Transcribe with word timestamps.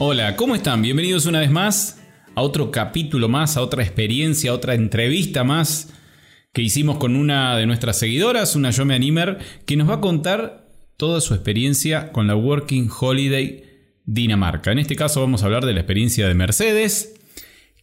Hola, 0.00 0.36
¿cómo 0.36 0.54
están? 0.54 0.80
Bienvenidos 0.80 1.26
una 1.26 1.40
vez 1.40 1.50
más 1.50 2.00
a 2.36 2.42
otro 2.42 2.70
capítulo 2.70 3.28
más, 3.28 3.56
a 3.56 3.62
otra 3.62 3.82
experiencia, 3.82 4.52
a 4.52 4.54
otra 4.54 4.74
entrevista 4.74 5.42
más 5.42 5.92
que 6.52 6.62
hicimos 6.62 6.98
con 6.98 7.16
una 7.16 7.56
de 7.56 7.66
nuestras 7.66 7.98
seguidoras, 7.98 8.54
una 8.54 8.70
Yo 8.70 8.84
Me 8.84 8.94
Animer, 8.94 9.38
que 9.66 9.76
nos 9.76 9.90
va 9.90 9.94
a 9.94 10.00
contar 10.00 10.70
toda 10.96 11.20
su 11.20 11.34
experiencia 11.34 12.12
con 12.12 12.28
la 12.28 12.36
Working 12.36 12.88
Holiday 12.96 13.64
Dinamarca. 14.04 14.70
En 14.70 14.78
este 14.78 14.94
caso 14.94 15.20
vamos 15.20 15.42
a 15.42 15.46
hablar 15.46 15.66
de 15.66 15.72
la 15.72 15.80
experiencia 15.80 16.28
de 16.28 16.34
Mercedes, 16.34 17.16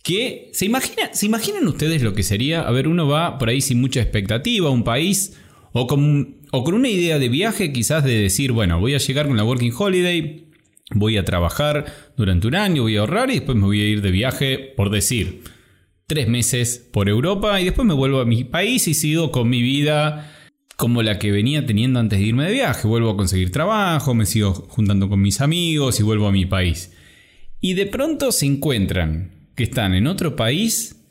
que 0.01 0.51
se, 0.53 0.65
imagina, 0.65 1.13
¿se 1.13 1.25
imaginan 1.25 1.67
ustedes 1.67 2.01
lo 2.01 2.13
que 2.13 2.23
sería? 2.23 2.61
A 2.61 2.71
ver, 2.71 2.87
uno 2.87 3.09
va 3.09 3.37
por 3.37 3.49
ahí 3.49 3.59
sin 3.59 3.81
mucha 3.81 3.99
expectativa 4.01 4.69
a 4.69 4.71
un 4.71 4.85
país 4.85 5.35
o 5.73 5.85
con, 5.85 6.37
o 6.53 6.63
con 6.63 6.75
una 6.75 6.87
idea 6.87 7.19
de 7.19 7.27
viaje 7.27 7.73
quizás 7.73 8.05
de 8.05 8.17
decir, 8.17 8.53
bueno, 8.53 8.79
voy 8.79 8.95
a 8.95 8.99
llegar 8.99 9.27
con 9.27 9.35
la 9.35 9.43
Working 9.43 9.73
Holiday, 9.77 10.44
voy 10.91 11.17
a 11.17 11.25
trabajar 11.25 11.85
durante 12.15 12.47
un 12.47 12.55
año, 12.55 12.83
voy 12.83 12.97
a 12.97 13.01
ahorrar 13.01 13.29
y 13.29 13.35
después 13.35 13.57
me 13.57 13.65
voy 13.65 13.81
a 13.81 13.87
ir 13.87 14.01
de 14.01 14.11
viaje, 14.11 14.73
por 14.75 14.89
decir, 14.89 15.41
tres 16.07 16.27
meses 16.27 16.77
por 16.91 17.09
Europa 17.09 17.59
y 17.59 17.65
después 17.65 17.87
me 17.87 17.93
vuelvo 17.93 18.19
a 18.19 18.25
mi 18.25 18.43
país 18.43 18.87
y 18.87 18.93
sigo 18.93 19.31
con 19.31 19.49
mi 19.49 19.61
vida 19.61 20.31
como 20.75 21.01
la 21.01 21.19
que 21.19 21.31
venía 21.31 21.65
teniendo 21.65 21.99
antes 21.99 22.19
de 22.19 22.25
irme 22.25 22.45
de 22.45 22.53
viaje. 22.53 22.87
Vuelvo 22.87 23.11
a 23.11 23.17
conseguir 23.17 23.51
trabajo, 23.51 24.13
me 24.13 24.25
sigo 24.25 24.53
juntando 24.53 25.09
con 25.09 25.21
mis 25.21 25.41
amigos 25.41 25.99
y 25.99 26.03
vuelvo 26.03 26.27
a 26.27 26.31
mi 26.31 26.45
país. 26.45 26.93
Y 27.61 27.73
de 27.73 27.85
pronto 27.85 28.31
se 28.31 28.45
encuentran 28.45 29.49
que 29.55 29.63
están 29.63 29.93
en 29.93 30.07
otro 30.07 30.35
país, 30.35 31.07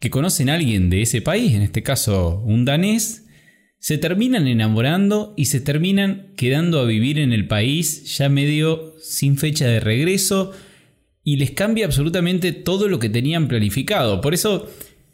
que 0.00 0.10
conocen 0.10 0.48
a 0.48 0.54
alguien 0.54 0.90
de 0.90 1.02
ese 1.02 1.20
país, 1.20 1.54
en 1.54 1.62
este 1.62 1.82
caso 1.82 2.42
un 2.44 2.64
danés, 2.64 3.23
se 3.84 3.98
terminan 3.98 4.48
enamorando 4.48 5.34
y 5.36 5.44
se 5.44 5.60
terminan 5.60 6.28
quedando 6.36 6.80
a 6.80 6.86
vivir 6.86 7.18
en 7.18 7.34
el 7.34 7.46
país 7.46 8.16
ya 8.16 8.30
medio 8.30 8.94
sin 8.98 9.36
fecha 9.36 9.66
de 9.66 9.78
regreso 9.78 10.52
y 11.22 11.36
les 11.36 11.50
cambia 11.50 11.84
absolutamente 11.84 12.52
todo 12.52 12.88
lo 12.88 12.98
que 12.98 13.10
tenían 13.10 13.46
planificado. 13.46 14.22
Por 14.22 14.32
eso 14.32 14.70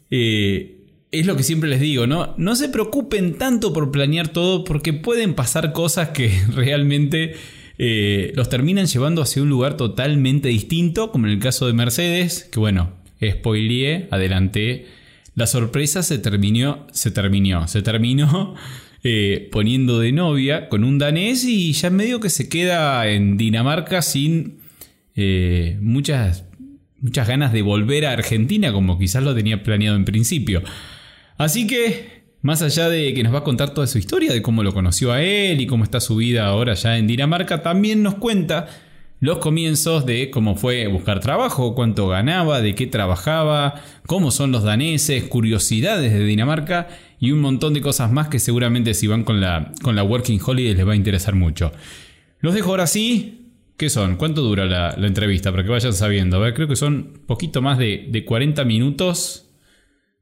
eh, 0.09 0.85
es 1.11 1.25
lo 1.25 1.35
que 1.35 1.43
siempre 1.43 1.69
les 1.69 1.81
digo, 1.81 2.07
¿no? 2.07 2.33
No 2.37 2.55
se 2.55 2.69
preocupen 2.69 3.37
tanto 3.37 3.73
por 3.73 3.91
planear 3.91 4.29
todo 4.29 4.63
porque 4.63 4.93
pueden 4.93 5.33
pasar 5.33 5.73
cosas 5.73 6.11
que 6.11 6.31
realmente 6.55 7.33
eh, 7.77 8.31
los 8.35 8.47
terminan 8.47 8.85
llevando 8.85 9.21
hacia 9.21 9.41
un 9.41 9.49
lugar 9.49 9.75
totalmente 9.75 10.47
distinto, 10.47 11.11
como 11.11 11.27
en 11.27 11.33
el 11.33 11.39
caso 11.39 11.67
de 11.67 11.73
Mercedes, 11.73 12.47
que 12.49 12.61
bueno, 12.61 12.93
spoileé, 13.21 14.07
adelanté 14.11 15.00
la 15.35 15.47
sorpresa 15.47 16.03
se 16.03 16.17
terminó, 16.17 16.87
se 16.91 17.11
terminó, 17.11 17.67
se 17.67 17.81
terminó 17.81 18.55
eh, 19.03 19.49
poniendo 19.51 19.99
de 19.99 20.11
novia 20.11 20.69
con 20.69 20.83
un 20.83 20.99
danés 20.99 21.43
y 21.45 21.71
ya 21.73 21.89
medio 21.89 22.19
que 22.19 22.29
se 22.29 22.49
queda 22.49 23.07
en 23.07 23.37
Dinamarca 23.37 24.01
sin 24.01 24.59
eh, 25.15 25.77
muchas, 25.81 26.45
muchas 26.99 27.27
ganas 27.27 27.53
de 27.53 27.61
volver 27.61 28.05
a 28.05 28.13
Argentina 28.13 28.71
como 28.71 28.99
quizás 28.99 29.23
lo 29.23 29.33
tenía 29.35 29.63
planeado 29.63 29.95
en 29.95 30.05
principio. 30.05 30.63
Así 31.37 31.65
que, 31.65 32.21
más 32.41 32.61
allá 32.61 32.89
de 32.89 33.13
que 33.13 33.23
nos 33.23 33.33
va 33.33 33.39
a 33.39 33.43
contar 33.43 33.73
toda 33.73 33.87
su 33.87 33.97
historia, 33.97 34.33
de 34.33 34.41
cómo 34.41 34.63
lo 34.63 34.73
conoció 34.73 35.11
a 35.11 35.23
él 35.23 35.61
y 35.61 35.67
cómo 35.67 35.83
está 35.83 35.99
su 35.99 36.17
vida 36.17 36.45
ahora 36.45 36.75
ya 36.75 36.97
en 36.97 37.07
Dinamarca, 37.07 37.63
también 37.63 38.03
nos 38.03 38.15
cuenta 38.15 38.67
los 39.21 39.37
comienzos 39.37 40.07
de 40.07 40.31
cómo 40.31 40.55
fue 40.55 40.87
buscar 40.87 41.19
trabajo, 41.19 41.75
cuánto 41.75 42.07
ganaba, 42.07 42.59
de 42.59 42.73
qué 42.73 42.87
trabajaba, 42.87 43.75
cómo 44.07 44.31
son 44.31 44.51
los 44.51 44.63
daneses, 44.63 45.25
curiosidades 45.25 46.11
de 46.11 46.25
Dinamarca 46.25 46.87
y 47.19 47.31
un 47.31 47.39
montón 47.39 47.75
de 47.75 47.81
cosas 47.81 48.11
más 48.11 48.29
que 48.29 48.39
seguramente 48.39 48.95
si 48.95 49.05
van 49.05 49.23
con 49.23 49.39
la, 49.39 49.73
con 49.83 49.95
la 49.95 50.01
Working 50.01 50.41
Holiday 50.43 50.73
les 50.73 50.87
va 50.87 50.93
a 50.93 50.95
interesar 50.95 51.35
mucho. 51.35 51.71
Los 52.39 52.55
dejo 52.55 52.71
ahora 52.71 52.87
sí. 52.87 53.37
¿Qué 53.77 53.91
son? 53.91 54.15
¿Cuánto 54.15 54.41
dura 54.41 54.65
la, 54.65 55.07
entrevista? 55.07 55.51
Para 55.51 55.63
que 55.63 55.69
vayan 55.69 55.93
sabiendo. 55.93 56.41
creo 56.55 56.67
que 56.67 56.75
son 56.75 57.21
poquito 57.27 57.61
más 57.61 57.77
de, 57.77 58.23
40 58.25 58.65
minutos 58.65 59.51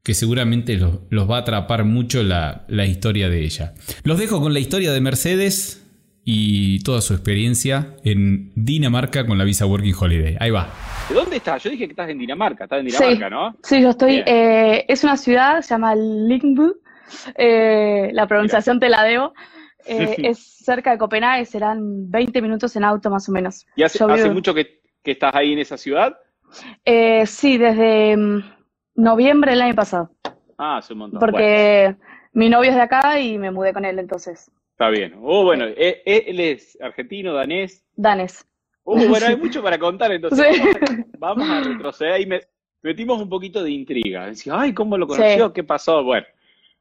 que 0.02 0.12
seguramente 0.12 0.76
los, 0.76 1.00
los 1.08 1.28
va 1.28 1.36
a 1.36 1.40
atrapar 1.40 1.84
mucho 1.84 2.22
la, 2.22 2.66
la 2.68 2.84
historia 2.84 3.30
de 3.30 3.44
ella. 3.44 3.74
Los 4.02 4.18
dejo 4.18 4.42
con 4.42 4.52
la 4.52 4.60
historia 4.60 4.92
de 4.92 5.00
Mercedes 5.00 5.79
y 6.24 6.82
toda 6.82 7.00
su 7.00 7.14
experiencia 7.14 7.96
en 8.04 8.52
Dinamarca 8.54 9.26
con 9.26 9.38
la 9.38 9.44
visa 9.44 9.66
Working 9.66 9.94
Holiday. 9.98 10.36
Ahí 10.38 10.50
va. 10.50 10.68
¿De 11.08 11.14
dónde 11.14 11.36
estás? 11.36 11.62
Yo 11.62 11.70
dije 11.70 11.86
que 11.86 11.92
estás 11.92 12.08
en 12.10 12.18
Dinamarca, 12.18 12.64
estás 12.64 12.80
en 12.80 12.86
Dinamarca, 12.86 13.30
¿no? 13.30 13.56
Sí, 13.62 13.80
yo 13.82 13.90
estoy, 13.90 14.22
eh, 14.26 14.84
es 14.88 15.02
una 15.02 15.16
ciudad, 15.16 15.60
se 15.62 15.70
llama 15.70 15.94
Lyngby, 15.94 16.72
eh, 17.36 18.10
la 18.12 18.26
pronunciación 18.26 18.78
te 18.78 18.88
la 18.88 19.02
debo, 19.02 19.32
eh, 19.86 20.16
es 20.18 20.38
cerca 20.38 20.92
de 20.92 20.98
Copenhague, 20.98 21.46
serán 21.46 22.10
20 22.10 22.42
minutos 22.42 22.76
en 22.76 22.84
auto 22.84 23.10
más 23.10 23.28
o 23.28 23.32
menos. 23.32 23.66
¿Y 23.74 23.82
hace, 23.82 24.04
mucho 24.30 24.54
que, 24.54 24.80
estás 25.04 25.34
ahí 25.34 25.52
en 25.52 25.58
esa 25.58 25.76
ciudad? 25.76 26.16
sí, 27.24 27.58
desde 27.58 28.16
mm, 28.16 28.44
noviembre 28.96 29.52
del 29.52 29.62
año 29.62 29.74
pasado. 29.74 30.10
Ah, 30.58 30.76
hace 30.76 30.92
un 30.92 31.00
montón. 31.00 31.18
Porque 31.18 31.96
mi 32.34 32.48
novio 32.48 32.70
es 32.70 32.76
de 32.76 32.82
acá 32.82 33.18
y 33.18 33.38
me 33.38 33.50
mudé 33.50 33.72
con 33.72 33.84
él 33.84 33.98
entonces. 33.98 34.50
Está 34.80 34.88
bien. 34.88 35.12
Oh, 35.22 35.44
bueno, 35.44 35.66
e, 35.66 36.02
e, 36.06 36.24
él 36.28 36.40
es 36.40 36.78
argentino, 36.80 37.34
danés. 37.34 37.84
Danés. 37.96 38.46
Uh, 38.84 39.08
bueno, 39.08 39.26
hay 39.26 39.36
mucho 39.36 39.62
para 39.62 39.78
contar, 39.78 40.10
entonces 40.10 40.56
vamos, 41.18 41.46
a, 41.50 41.60
retroceder 41.60 42.22
y 42.22 42.28
metimos 42.80 43.20
un 43.20 43.28
poquito 43.28 43.62
de 43.62 43.72
intriga. 43.72 44.28
Decía, 44.28 44.58
ay, 44.58 44.72
¿cómo 44.72 44.96
lo 44.96 45.06
conoció? 45.06 45.52
¿Qué 45.52 45.64
pasó? 45.64 46.02
Bueno, 46.02 46.26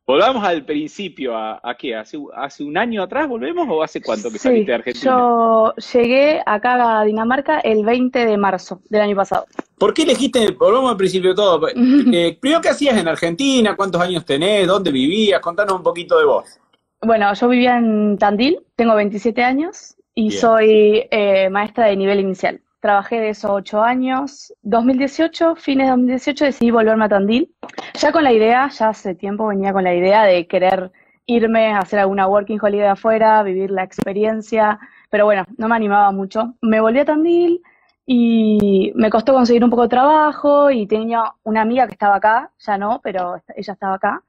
volvamos 0.07 0.41
al 0.45 0.63
principio. 0.63 1.35
¿A, 1.35 1.75
qué? 1.77 1.93
¿Hace, 1.93 2.17
¿Hace 2.37 2.63
un 2.63 2.77
año 2.77 3.03
atrás 3.03 3.27
volvemos 3.27 3.67
o 3.69 3.83
hace 3.83 4.01
cuánto 4.01 4.31
que 4.31 4.39
saliste 4.39 4.71
de 4.71 4.75
Argentina? 4.75 5.11
Yo 5.11 5.73
llegué 5.91 6.41
acá 6.45 7.01
a 7.01 7.03
Dinamarca 7.03 7.59
el 7.59 7.83
20 7.83 8.25
de 8.25 8.37
marzo 8.37 8.79
del 8.87 9.01
año 9.01 9.17
pasado. 9.17 9.45
¿Por 9.77 9.93
qué 9.93 10.03
elegiste, 10.03 10.51
volvamos 10.51 10.91
al 10.91 10.97
principio 10.97 11.31
de 11.31 11.35
todo, 11.35 11.67
eh, 11.75 12.37
primero, 12.39 12.61
¿qué 12.61 12.69
hacías 12.69 12.97
en 12.97 13.09
Argentina? 13.09 13.75
¿Cuántos 13.75 14.01
años 14.01 14.23
tenés? 14.23 14.65
¿Dónde 14.65 14.89
vivías? 14.89 15.41
Contanos 15.41 15.75
un 15.75 15.83
poquito 15.83 16.17
de 16.17 16.23
vos. 16.23 16.59
Bueno, 17.01 17.33
yo 17.33 17.47
vivía 17.47 17.77
en 17.77 18.17
Tandil, 18.17 18.59
tengo 18.75 18.93
27 18.95 19.41
años 19.41 19.95
y 20.13 20.31
soy 20.31 21.07
eh, 21.11 21.49
maestra 21.49 21.85
de 21.85 21.95
nivel 21.95 22.19
inicial. 22.19 22.61
Trabajé 22.81 23.21
de 23.21 23.29
esos 23.29 23.51
8 23.51 23.81
años. 23.81 24.53
2018, 24.63 25.55
fines 25.55 25.87
de 25.87 25.91
2018, 25.91 26.45
decidí 26.45 26.71
volverme 26.71 27.05
a 27.05 27.09
Tandil. 27.09 27.55
Ya 27.93 28.11
con 28.11 28.25
la 28.25 28.33
idea, 28.33 28.67
ya 28.67 28.89
hace 28.89 29.15
tiempo 29.15 29.47
venía 29.47 29.71
con 29.71 29.85
la 29.85 29.95
idea 29.95 30.23
de 30.23 30.45
querer 30.47 30.91
irme 31.25 31.67
a 31.71 31.79
hacer 31.79 31.99
alguna 31.99 32.27
working 32.27 32.59
holiday 32.61 32.87
afuera, 32.87 33.43
vivir 33.43 33.71
la 33.71 33.83
experiencia, 33.83 34.77
pero 35.09 35.23
bueno, 35.23 35.45
no 35.57 35.69
me 35.69 35.75
animaba 35.75 36.11
mucho. 36.11 36.55
Me 36.61 36.81
volví 36.81 36.99
a 36.99 37.05
Tandil 37.05 37.61
y 38.05 38.91
me 38.95 39.09
costó 39.09 39.33
conseguir 39.33 39.63
un 39.63 39.69
poco 39.69 39.83
de 39.83 39.89
trabajo 39.89 40.69
y 40.69 40.85
tenía 40.85 41.31
una 41.43 41.61
amiga 41.61 41.85
que 41.85 41.93
estaba 41.93 42.15
acá, 42.15 42.51
ya 42.57 42.77
no, 42.77 42.99
pero 43.01 43.41
ella 43.55 43.73
estaba 43.73 43.95
acá. 43.95 44.23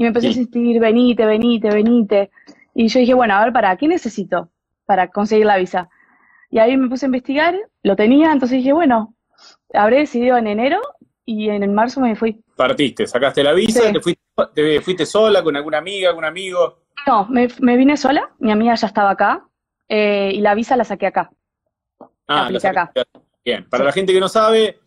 Y 0.00 0.04
me 0.04 0.08
empezó 0.08 0.28
a 0.28 0.30
insistir, 0.30 0.80
venite, 0.80 1.26
venite, 1.26 1.68
venite. 1.68 2.30
Y 2.74 2.88
yo 2.88 3.00
dije, 3.00 3.12
bueno, 3.12 3.34
a 3.34 3.44
ver, 3.44 3.52
¿para 3.52 3.76
qué 3.76 3.86
necesito 3.86 4.48
para 4.86 5.08
conseguir 5.08 5.44
la 5.44 5.58
visa? 5.58 5.90
Y 6.48 6.58
ahí 6.58 6.74
me 6.74 6.88
puse 6.88 7.04
a 7.04 7.08
investigar, 7.08 7.54
lo 7.82 7.96
tenía, 7.96 8.32
entonces 8.32 8.56
dije, 8.56 8.72
bueno, 8.72 9.14
habré 9.74 9.98
decidido 9.98 10.38
en 10.38 10.46
enero 10.46 10.80
y 11.26 11.50
en 11.50 11.74
marzo 11.74 12.00
me 12.00 12.16
fui. 12.16 12.42
Partiste, 12.56 13.06
sacaste 13.06 13.44
la 13.44 13.52
visa, 13.52 13.92
te, 13.92 14.80
fuiste, 14.80 15.04
sola 15.04 15.42
con 15.42 15.54
alguna 15.54 15.76
amiga, 15.76 16.08
algún 16.08 16.24
amigo. 16.24 16.78
No, 17.06 17.26
me, 17.28 17.76
vine 17.76 17.98
sola, 17.98 18.30
mi 18.38 18.52
amiga 18.52 18.76
ya 18.76 18.86
estaba 18.86 19.10
acá 19.10 19.46
eh, 19.86 20.30
y 20.32 20.40
la 20.40 20.54
visa 20.54 20.78
la 20.78 20.84
saqué 20.84 21.08
acá. 21.08 21.30
Ah, 22.26 22.48
la, 22.50 22.70
acá. 22.70 22.90
Bien, 23.44 23.68
para 23.68 23.84
la 23.84 23.92
gente 23.92 24.14
que 24.14 24.20
no 24.20 24.30
sabe, 24.30 24.79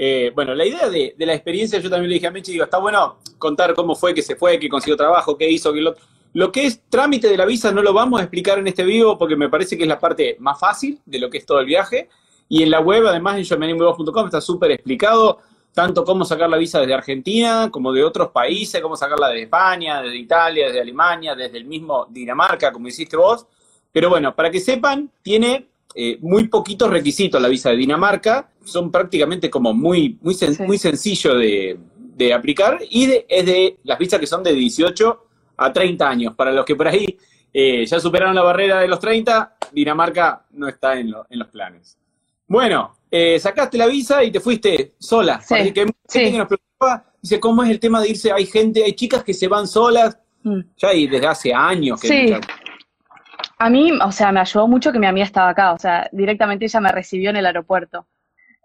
eh, 0.00 0.30
bueno, 0.32 0.54
la 0.54 0.64
idea 0.64 0.88
de, 0.88 1.14
la 1.18 1.34
experiencia, 1.34 1.80
yo 1.80 1.90
también 1.90 2.08
le 2.08 2.14
dije 2.14 2.28
a 2.28 2.30
Mechi, 2.30 2.52
digo, 2.52 2.62
está 2.62 2.78
bueno 2.78 3.18
contar 3.36 3.74
cómo 3.74 3.96
fue 3.96 4.14
que 4.14 4.22
se 4.22 4.36
fue, 4.36 4.58
que 4.60 4.68
consiguió 4.68 4.96
trabajo, 4.96 5.36
qué 5.36 5.50
hizo, 5.50 5.72
qué 5.72 5.80
lo... 5.80 6.52
Que 6.52 6.66
es 6.66 6.82
trámite 6.88 7.28
de 7.28 7.36
la 7.36 7.44
visa 7.44 7.72
no 7.72 7.82
lo 7.82 7.92
vamos 7.92 8.20
a 8.20 8.22
explicar 8.22 8.60
en 8.60 8.68
este 8.68 8.84
vivo 8.84 9.18
porque 9.18 9.34
me 9.34 9.48
parece 9.48 9.76
que 9.76 9.82
es 9.82 9.88
la 9.88 9.98
parte 9.98 10.36
más 10.38 10.60
fácil 10.60 11.00
de 11.04 11.18
lo 11.18 11.28
que 11.28 11.38
es 11.38 11.46
todo 11.46 11.58
el 11.58 11.66
viaje. 11.66 12.08
Y 12.48 12.62
en 12.62 12.70
la 12.70 12.78
web, 12.78 13.08
además, 13.08 13.38
en 13.38 13.42
yomenimweb.com 13.42 14.26
está 14.26 14.40
súper 14.40 14.70
explicado 14.70 15.40
tanto 15.74 16.04
cómo 16.04 16.24
sacar 16.24 16.48
la 16.48 16.56
visa 16.56 16.80
desde 16.80 16.94
Argentina 16.94 17.68
como 17.70 17.92
de 17.92 18.04
otros 18.04 18.28
países, 18.28 18.80
cómo 18.80 18.96
sacarla 18.96 19.28
desde 19.28 19.42
España, 19.42 20.00
desde 20.02 20.16
Italia, 20.16 20.66
desde 20.66 20.80
Alemania, 20.80 21.34
desde 21.34 21.58
el 21.58 21.64
mismo 21.64 22.06
Dinamarca, 22.08 22.72
como 22.72 22.86
hiciste 22.86 23.16
vos. 23.16 23.46
Pero 23.90 24.08
bueno, 24.08 24.34
para 24.34 24.50
que 24.50 24.60
sepan, 24.60 25.10
tiene 25.22 25.68
eh, 25.94 26.18
muy 26.20 26.46
poquitos 26.48 26.90
requisitos 26.90 27.40
la 27.40 27.48
visa 27.48 27.70
de 27.70 27.76
Dinamarca, 27.76 28.50
son 28.68 28.90
prácticamente 28.90 29.50
como 29.50 29.74
muy, 29.74 30.18
muy, 30.20 30.36
muy 30.66 30.78
sencillo 30.78 31.36
de, 31.36 31.78
aplicar 32.34 32.80
y 32.90 33.04
es 33.28 33.46
de 33.46 33.78
las 33.84 33.96
visas 33.96 34.18
que 34.18 34.26
son 34.26 34.42
de 34.42 34.52
18 34.52 35.26
a 35.56 35.72
30 35.72 36.08
años. 36.08 36.34
Para 36.34 36.52
los 36.52 36.64
que 36.64 36.74
por 36.74 36.88
ahí 36.88 37.16
eh, 37.52 37.86
ya 37.86 38.00
superaron 38.00 38.34
la 38.34 38.42
barrera 38.42 38.80
de 38.80 38.88
los 38.88 38.98
30, 38.98 39.56
Dinamarca 39.72 40.44
no 40.50 40.68
está 40.68 40.98
en, 40.98 41.14
en 41.30 41.38
los 41.38 41.48
planes. 41.48 41.96
Bueno, 42.48 42.96
eh, 43.10 43.38
sacaste 43.38 43.78
la 43.78 43.86
visa 43.86 44.22
y 44.24 44.30
te 44.30 44.40
fuiste 44.40 44.94
sola. 44.98 45.40
Sí, 45.40 45.72
que 45.72 45.86
sí. 46.08 46.30
que 46.30 46.38
nos 46.38 46.48
preocupa, 46.48 47.04
dice, 47.20 47.38
¿cómo 47.38 47.62
es 47.62 47.70
el 47.70 47.78
tema 47.78 48.00
de 48.00 48.10
irse? 48.10 48.32
Hay 48.32 48.46
gente, 48.46 48.84
hay 48.84 48.94
chicas 48.94 49.22
que 49.22 49.34
se 49.34 49.48
van 49.48 49.68
solas, 49.68 50.18
mm. 50.42 50.60
ya 50.76 50.92
y 50.94 51.06
desde 51.06 51.26
hace 51.26 51.54
años 51.54 52.00
que 52.00 52.08
sí. 52.08 52.34
A 53.58 53.70
mí, 53.70 53.90
o 53.92 54.12
sea, 54.12 54.30
me 54.30 54.40
ayudó 54.40 54.68
mucho 54.68 54.92
que 54.92 54.98
mi 54.98 55.06
amiga 55.06 55.26
estaba 55.26 55.50
acá, 55.50 55.72
o 55.72 55.78
sea, 55.78 56.08
directamente 56.12 56.64
ella 56.64 56.80
me 56.80 56.92
recibió 56.92 57.30
en 57.30 57.36
el 57.36 57.46
aeropuerto. 57.46 58.06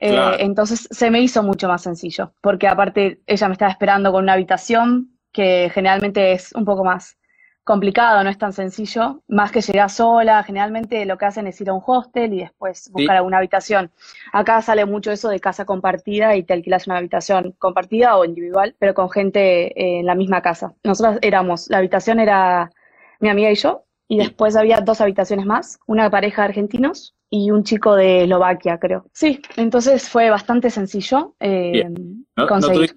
Eh, 0.05 0.35
entonces 0.39 0.89
se 0.91 1.09
me 1.09 1.21
hizo 1.21 1.44
mucho 1.44 1.69
más 1.69 1.81
sencillo, 1.81 2.33
porque 2.41 2.67
aparte 2.67 3.21
ella 3.25 3.47
me 3.47 3.53
estaba 3.53 3.71
esperando 3.71 4.11
con 4.11 4.23
una 4.23 4.33
habitación 4.33 5.17
que 5.31 5.71
generalmente 5.73 6.33
es 6.33 6.51
un 6.53 6.65
poco 6.65 6.83
más 6.83 7.17
complicado, 7.63 8.21
no 8.21 8.29
es 8.29 8.38
tan 8.38 8.51
sencillo, 8.51 9.23
más 9.29 9.53
que 9.53 9.61
llegar 9.61 9.89
sola, 9.89 10.44
generalmente 10.44 11.05
lo 11.05 11.17
que 11.17 11.23
hacen 11.23 11.47
es 11.47 11.61
ir 11.61 11.69
a 11.69 11.73
un 11.73 11.81
hostel 11.85 12.33
y 12.33 12.39
después 12.39 12.91
buscar 12.91 13.15
alguna 13.15 13.38
habitación. 13.38 13.91
Acá 14.33 14.61
sale 14.61 14.85
mucho 14.85 15.09
eso 15.09 15.29
de 15.29 15.39
casa 15.39 15.63
compartida 15.63 16.35
y 16.35 16.44
te 16.44 16.51
alquilas 16.51 16.85
una 16.85 16.97
habitación 16.97 17.53
compartida 17.57 18.17
o 18.17 18.25
individual, 18.25 18.75
pero 18.79 18.94
con 18.94 19.09
gente 19.09 20.00
en 20.00 20.05
la 20.05 20.15
misma 20.15 20.41
casa. 20.41 20.73
Nosotros 20.83 21.19
éramos, 21.21 21.69
la 21.69 21.77
habitación 21.77 22.19
era 22.19 22.69
mi 23.21 23.29
amiga 23.29 23.50
y 23.51 23.55
yo, 23.55 23.85
y 24.13 24.18
después 24.18 24.56
había 24.56 24.80
dos 24.80 25.01
habitaciones 25.01 25.48
más, 25.48 25.80
una 25.88 26.07
pareja 26.12 26.44
de 26.44 26.50
argentinos 26.50 27.15
y 27.31 27.50
un 27.50 27.63
chico 27.63 27.95
de 27.95 28.24
Eslovaquia, 28.24 28.77
creo. 28.77 29.07
Sí, 29.12 29.42
entonces 29.56 30.07
fue 30.07 30.30
bastante 30.30 30.69
sencillo 30.69 31.33
eh, 31.39 31.92
conseguir. 32.48 32.95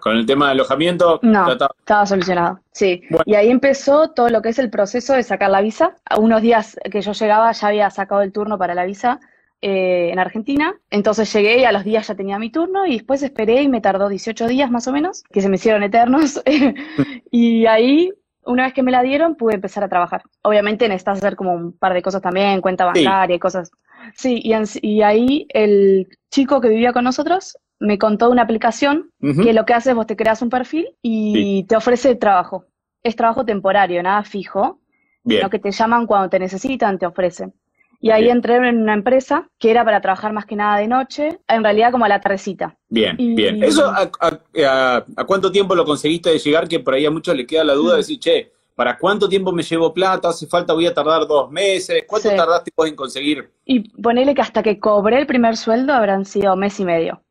con 0.00 0.16
el 0.16 0.24
tema 0.24 0.46
de 0.46 0.52
alojamiento. 0.52 1.20
No, 1.22 1.52
estaba 1.52 2.06
solucionado, 2.06 2.60
sí. 2.72 3.02
Y 3.26 3.34
ahí 3.34 3.50
empezó 3.50 4.12
todo 4.12 4.30
lo 4.30 4.40
que 4.40 4.48
es 4.48 4.58
el 4.58 4.70
proceso 4.70 5.12
de 5.12 5.22
sacar 5.22 5.50
la 5.50 5.60
visa. 5.60 5.94
Unos 6.16 6.40
días 6.40 6.78
que 6.90 7.02
yo 7.02 7.12
llegaba 7.12 7.52
ya 7.52 7.68
había 7.68 7.90
sacado 7.90 8.22
el 8.22 8.32
turno 8.32 8.56
para 8.56 8.74
la 8.74 8.86
visa 8.86 9.20
eh, 9.60 10.08
en 10.10 10.18
Argentina. 10.18 10.74
Entonces 10.88 11.30
llegué 11.34 11.60
y 11.60 11.64
a 11.64 11.72
los 11.72 11.84
días 11.84 12.06
ya 12.06 12.14
tenía 12.14 12.38
mi 12.38 12.48
turno 12.48 12.86
y 12.86 12.94
después 12.94 13.22
esperé 13.22 13.60
y 13.60 13.68
me 13.68 13.82
tardó 13.82 14.08
18 14.08 14.46
días 14.46 14.70
más 14.70 14.88
o 14.88 14.92
menos, 14.92 15.22
que 15.30 15.42
se 15.42 15.50
me 15.50 15.56
hicieron 15.56 15.82
eternos. 15.82 16.42
y 17.30 17.66
ahí 17.66 18.10
una 18.46 18.64
vez 18.64 18.72
que 18.72 18.82
me 18.82 18.92
la 18.92 19.02
dieron, 19.02 19.34
pude 19.34 19.54
empezar 19.54 19.84
a 19.84 19.88
trabajar. 19.88 20.22
Obviamente 20.42 20.88
necesitas 20.88 21.18
hacer 21.18 21.36
como 21.36 21.52
un 21.52 21.72
par 21.72 21.92
de 21.92 22.02
cosas 22.02 22.22
también, 22.22 22.60
cuenta 22.60 22.84
bancaria 22.84 23.36
y 23.36 23.38
cosas. 23.38 23.70
Sí, 24.14 24.40
y, 24.42 25.02
ahí 25.02 25.46
el 25.50 26.08
chico 26.30 26.60
que 26.60 26.68
vivía 26.68 26.92
con 26.92 27.04
nosotros 27.04 27.58
me 27.78 27.98
contó 27.98 28.30
una 28.30 28.42
aplicación 28.42 29.10
que 29.20 29.52
lo 29.52 29.66
que 29.66 29.74
hace 29.74 29.90
es 29.90 29.96
vos 29.96 30.06
te 30.06 30.16
creas 30.16 30.40
un 30.42 30.48
perfil 30.48 30.88
y 31.02 31.64
te 31.64 31.76
ofrece 31.76 32.14
trabajo. 32.14 32.64
Es 33.02 33.16
trabajo 33.16 33.44
temporario, 33.44 34.02
nada 34.02 34.22
fijo. 34.22 34.80
Lo 35.24 35.50
que 35.50 35.58
te 35.58 35.72
llaman 35.72 36.06
cuando 36.06 36.30
te 36.30 36.38
necesitan, 36.38 36.98
te 36.98 37.06
ofrecen. 37.06 37.52
Y 38.00 38.10
ahí 38.10 38.28
entré 38.28 38.56
en 38.56 38.82
una 38.82 38.94
empresa 38.94 39.48
que 39.58 39.70
era 39.70 39.84
para 39.84 40.00
trabajar 40.00 40.32
más 40.32 40.46
que 40.46 40.56
nada 40.56 40.78
de 40.78 40.88
noche, 40.88 41.40
en 41.48 41.62
realidad 41.62 41.92
como 41.92 42.04
a 42.04 42.08
la 42.08 42.20
tardecita. 42.20 42.76
Bien, 42.88 43.16
bien. 43.16 43.62
¿Eso 43.62 43.86
a, 43.86 45.04
cuánto 45.26 45.50
tiempo 45.50 45.74
lo 45.74 45.84
conseguiste 45.84 46.30
de 46.30 46.38
llegar? 46.38 46.68
Que 46.68 46.80
por 46.80 46.94
ahí 46.94 47.06
a 47.06 47.10
muchos 47.10 47.36
le 47.36 47.46
queda 47.46 47.64
la 47.64 47.74
duda 47.74 47.92
de 47.92 47.96
mm. 47.96 48.00
decir, 48.00 48.18
che, 48.18 48.52
¿para 48.74 48.98
cuánto 48.98 49.28
tiempo 49.28 49.52
me 49.52 49.62
llevo 49.62 49.92
plata? 49.92 50.28
¿Hace 50.28 50.46
falta? 50.46 50.72
¿Voy 50.72 50.86
a 50.86 50.94
tardar 50.94 51.26
dos 51.26 51.50
meses? 51.50 52.04
¿Cuánto 52.06 52.28
tardaste 52.30 52.70
vos 52.76 52.88
en 52.88 52.96
conseguir? 52.96 53.50
Y 53.64 53.88
ponele 54.00 54.34
que 54.34 54.42
hasta 54.42 54.62
que 54.62 54.78
cobré 54.78 55.18
el 55.18 55.26
primer 55.26 55.56
sueldo 55.56 55.92
habrán 55.92 56.24
sido 56.24 56.54
mes 56.56 56.78
y 56.80 56.84
medio. 56.84 57.22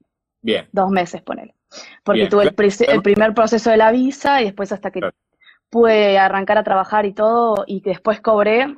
Bien. 0.41 0.67
Dos 0.71 0.89
meses, 0.89 1.21
ponele. 1.21 1.55
Porque 2.03 2.27
tuve 2.27 2.43
el, 2.43 3.01
primer 3.01 3.33
proceso 3.33 3.69
de 3.69 3.77
la 3.77 3.91
visa 3.91 4.41
y 4.41 4.45
después 4.45 4.71
hasta 4.71 4.91
que 4.91 5.01
pude 5.69 6.17
arrancar 6.17 6.57
a 6.57 6.63
trabajar 6.63 7.05
y 7.05 7.13
todo 7.13 7.63
y 7.67 7.81
que 7.81 7.89
después 7.91 8.21
cobré, 8.21 8.75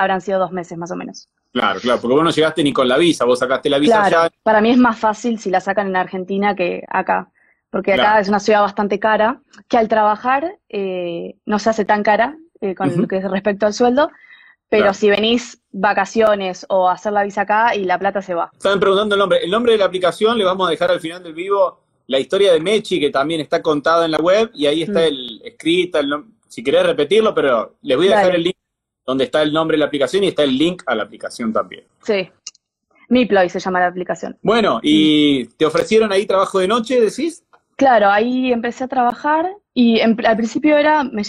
habrán 0.00 0.20
sido 0.20 0.38
dos 0.38 0.50
meses 0.50 0.78
más 0.78 0.90
o 0.90 0.96
menos. 0.96 1.28
Claro, 1.52 1.80
claro, 1.80 2.00
porque 2.00 2.14
vos 2.14 2.24
no 2.24 2.30
llegaste 2.30 2.62
ni 2.62 2.72
con 2.72 2.88
la 2.88 2.96
visa, 2.96 3.24
vos 3.24 3.38
sacaste 3.38 3.68
la 3.68 3.78
visa 3.78 4.02
claro, 4.08 4.32
Para 4.42 4.60
mí 4.60 4.70
es 4.70 4.78
más 4.78 4.98
fácil 4.98 5.38
si 5.38 5.50
la 5.50 5.60
sacan 5.60 5.88
en 5.88 5.96
Argentina 5.96 6.54
que 6.54 6.84
acá, 6.88 7.30
porque 7.70 7.92
acá 7.92 8.20
es 8.20 8.28
una 8.28 8.40
ciudad 8.40 8.60
bastante 8.62 8.98
cara, 8.98 9.40
que 9.68 9.76
al 9.76 9.88
trabajar 9.88 10.56
eh, 10.68 11.36
no 11.44 11.58
se 11.58 11.70
hace 11.70 11.84
tan 11.84 12.02
cara 12.02 12.36
eh, 12.60 12.74
con 12.74 12.96
lo 12.96 13.08
que 13.08 13.20
respecto 13.20 13.66
al 13.66 13.74
sueldo, 13.74 14.10
pero 14.68 14.94
si 14.94 15.10
venís 15.10 15.60
vacaciones 15.72 16.64
o 16.68 16.88
hacer 16.88 17.12
la 17.12 17.24
visa 17.24 17.42
acá 17.42 17.74
y 17.74 17.84
la 17.84 17.98
plata 17.98 18.22
se 18.22 18.34
va. 18.34 18.50
Estaban 18.52 18.78
preguntando 18.78 19.16
el 19.16 19.18
nombre. 19.18 19.38
El 19.42 19.50
nombre 19.50 19.72
de 19.72 19.78
la 19.78 19.86
aplicación 19.86 20.38
le 20.38 20.44
vamos 20.44 20.68
a 20.68 20.70
dejar 20.70 20.90
al 20.92 21.00
final 21.00 21.22
del 21.22 21.34
vivo 21.34 21.80
la 22.06 22.18
historia 22.18 22.52
de 22.52 22.60
Mechi, 22.60 23.00
que 23.00 23.10
también 23.10 23.40
está 23.40 23.60
contada 23.60 24.04
en 24.04 24.12
la 24.12 24.18
web, 24.18 24.50
y 24.54 24.66
ahí 24.66 24.82
está 24.82 25.00
mm. 25.00 25.04
el 25.04 25.42
escrita, 25.44 26.00
el, 26.00 26.24
si 26.48 26.62
querés 26.62 26.84
repetirlo, 26.84 27.34
pero 27.34 27.76
les 27.82 27.96
voy 27.96 28.08
a 28.08 28.16
dejar 28.16 28.34
el 28.34 28.42
link 28.42 28.56
donde 29.10 29.24
está 29.24 29.42
el 29.42 29.52
nombre 29.52 29.74
de 29.74 29.80
la 29.80 29.86
aplicación 29.86 30.22
y 30.24 30.28
está 30.28 30.44
el 30.44 30.56
link 30.56 30.82
a 30.86 30.94
la 30.94 31.02
aplicación 31.02 31.52
también. 31.52 31.84
Sí. 32.02 32.30
Miploy 33.08 33.48
se 33.48 33.58
llama 33.58 33.80
la 33.80 33.88
aplicación. 33.88 34.38
Bueno, 34.40 34.78
¿y 34.82 35.46
te 35.56 35.66
ofrecieron 35.66 36.12
ahí 36.12 36.26
trabajo 36.26 36.60
de 36.60 36.68
noche, 36.68 37.00
decís? 37.00 37.44
Claro, 37.74 38.08
ahí 38.08 38.52
empecé 38.52 38.84
a 38.84 38.88
trabajar 38.88 39.50
y 39.74 40.00
al 40.00 40.36
principio 40.36 40.76
era, 40.76 41.02
me 41.02 41.22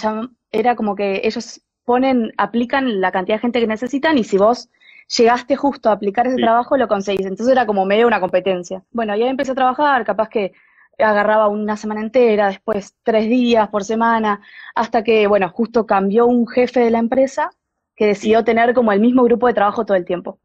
era 0.51 0.75
como 0.75 0.95
que 0.95 1.21
ellos 1.23 1.59
ponen, 1.83 2.31
aplican 2.37 3.01
la 3.01 3.11
cantidad 3.11 3.37
de 3.37 3.41
gente 3.41 3.59
que 3.59 3.67
necesitan 3.67 4.17
y 4.19 4.23
si 4.23 4.37
vos 4.37 4.69
llegaste 5.17 5.55
justo 5.55 5.89
a 5.89 5.93
aplicar 5.93 6.27
ese 6.27 6.35
trabajo, 6.37 6.77
lo 6.77 6.87
conseguís. 6.87 7.25
Entonces 7.25 7.51
era 7.51 7.65
como 7.65 7.83
medio 7.85 8.05
una 8.05 8.19
competencia. 8.19 8.83
Bueno, 8.91 9.13
ahí 9.13 9.23
empecé 9.23 9.53
a 9.53 9.55
trabajar, 9.55 10.05
capaz 10.05 10.29
que 10.29 10.53
agarraba 10.99 11.47
una 11.47 11.77
semana 11.77 12.01
entera, 12.01 12.47
después 12.47 12.95
tres 13.01 13.27
días 13.27 13.69
por 13.69 13.83
semana, 13.83 14.41
hasta 14.75 15.03
que, 15.03 15.25
bueno, 15.25 15.49
justo 15.49 15.87
cambió 15.87 16.27
un 16.27 16.47
jefe 16.47 16.81
de 16.81 16.91
la 16.91 16.99
empresa 16.99 17.49
que 17.95 18.07
decidió 18.07 18.43
tener 18.43 18.73
como 18.73 18.91
el 18.91 18.99
mismo 18.99 19.23
grupo 19.23 19.47
de 19.47 19.53
trabajo 19.53 19.85
todo 19.85 19.97
el 19.97 20.05
tiempo. 20.05 20.39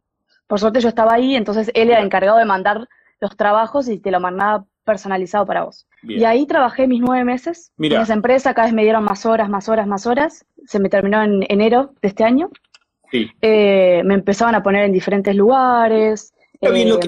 Por 0.46 0.60
suerte 0.60 0.80
yo 0.80 0.88
estaba 0.88 1.14
ahí, 1.14 1.34
entonces 1.34 1.70
él 1.74 1.90
era 1.90 2.02
encargado 2.02 2.38
de 2.38 2.44
mandar 2.44 2.88
los 3.20 3.36
trabajos 3.36 3.88
y 3.88 3.98
te 3.98 4.10
lo 4.10 4.20
mandaba 4.20 4.64
personalizado 4.84 5.46
para 5.46 5.64
vos. 5.64 5.86
Y 6.02 6.24
ahí 6.24 6.46
trabajé 6.46 6.86
mis 6.86 7.00
nueve 7.00 7.24
meses 7.24 7.72
en 7.78 7.92
esa 7.92 8.14
empresa, 8.14 8.54
cada 8.54 8.68
vez 8.68 8.74
me 8.74 8.84
dieron 8.84 9.02
más 9.02 9.26
horas, 9.26 9.48
más 9.48 9.68
horas, 9.68 9.86
más 9.86 10.06
horas. 10.06 10.46
Se 10.66 10.78
me 10.78 10.88
terminó 10.88 11.22
en 11.22 11.44
enero 11.48 11.94
de 12.00 12.08
este 12.08 12.24
año. 12.24 12.50
Eh, 13.12 14.02
me 14.04 14.14
empezaban 14.14 14.54
a 14.54 14.62
poner 14.62 14.84
en 14.84 14.92
diferentes 14.92 15.34
lugares. 15.34 16.32
Eh, 16.60 16.98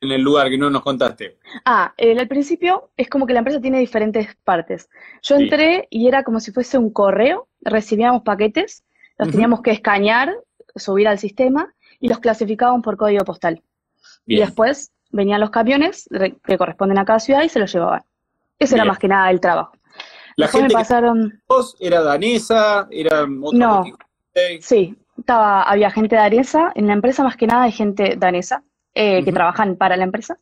en 0.00 0.12
el 0.12 0.20
lugar 0.20 0.50
que 0.50 0.58
no 0.58 0.68
nos 0.68 0.82
contaste? 0.82 1.38
Ah, 1.64 1.94
al 1.96 2.28
principio 2.28 2.90
es 2.96 3.08
como 3.08 3.26
que 3.26 3.32
la 3.32 3.38
empresa 3.40 3.60
tiene 3.60 3.78
diferentes 3.78 4.36
partes. 4.44 4.90
Yo 5.22 5.36
entré 5.36 5.86
y 5.90 6.08
era 6.08 6.24
como 6.24 6.40
si 6.40 6.52
fuese 6.52 6.78
un 6.78 6.90
correo, 6.92 7.48
recibíamos 7.60 8.22
paquetes 8.22 8.84
los 9.18 9.30
teníamos 9.30 9.62
que 9.62 9.72
escanear, 9.72 10.34
subir 10.76 11.08
al 11.08 11.18
sistema 11.18 11.74
y 12.00 12.08
los 12.08 12.18
clasificaban 12.18 12.82
por 12.82 12.96
código 12.96 13.24
postal. 13.24 13.62
Y 14.26 14.38
después 14.38 14.92
venían 15.10 15.40
los 15.40 15.50
camiones 15.50 16.08
que 16.44 16.58
corresponden 16.58 16.98
a 16.98 17.04
cada 17.04 17.18
ciudad 17.18 17.42
y 17.42 17.48
se 17.48 17.58
los 17.58 17.72
llevaban. 17.72 18.02
Eso 18.58 18.74
era 18.74 18.84
más 18.84 18.98
que 18.98 19.08
nada 19.08 19.30
el 19.30 19.40
trabajo. 19.40 19.72
La 20.36 20.48
gente 20.48 20.72
pasaron... 20.72 21.42
vos 21.48 21.76
era 21.80 22.00
danesa, 22.02 22.86
era 22.90 23.26
No, 23.26 23.84
sí, 24.60 24.96
estaba, 25.18 25.62
había 25.62 25.90
gente 25.90 26.14
danesa, 26.14 26.70
en 26.76 26.86
la 26.86 26.92
empresa 26.92 27.24
más 27.24 27.36
que 27.36 27.48
nada 27.48 27.64
hay 27.64 27.72
gente 27.72 28.14
danesa 28.16 28.62
eh, 28.94 29.24
que 29.24 29.32
trabajan 29.32 29.76
para 29.76 29.96
la 29.96 30.04
empresa. 30.04 30.38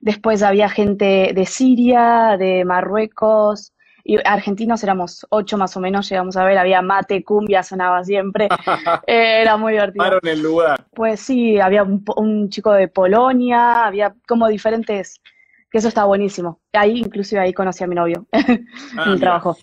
Después 0.00 0.42
había 0.42 0.68
gente 0.68 1.32
de 1.34 1.46
Siria, 1.46 2.36
de 2.38 2.64
Marruecos, 2.64 3.72
y 4.04 4.18
argentinos 4.22 4.84
éramos 4.84 5.26
ocho 5.30 5.56
más 5.56 5.74
o 5.78 5.80
menos, 5.80 6.08
llegamos 6.10 6.36
a 6.36 6.44
ver, 6.44 6.58
había 6.58 6.82
mate, 6.82 7.24
cumbia, 7.24 7.62
sonaba 7.62 8.04
siempre, 8.04 8.48
era 9.06 9.56
muy 9.56 9.72
divertido. 9.72 10.18
en 10.22 10.28
el 10.28 10.42
lugar. 10.42 10.86
Pues 10.94 11.20
sí, 11.20 11.58
había 11.58 11.82
un, 11.82 12.50
chico 12.50 12.72
de 12.72 12.88
Polonia, 12.88 13.86
había 13.86 14.14
como 14.28 14.46
diferentes, 14.48 15.22
que 15.70 15.78
eso 15.78 15.88
está 15.88 16.04
buenísimo. 16.04 16.60
Ahí, 16.74 16.98
inclusive 16.98 17.40
ahí 17.40 17.54
conocí 17.54 17.82
a 17.82 17.86
mi 17.86 17.94
novio, 17.94 18.26
en 18.32 18.66
ah, 18.98 19.04
el 19.06 19.18
trabajo. 19.18 19.56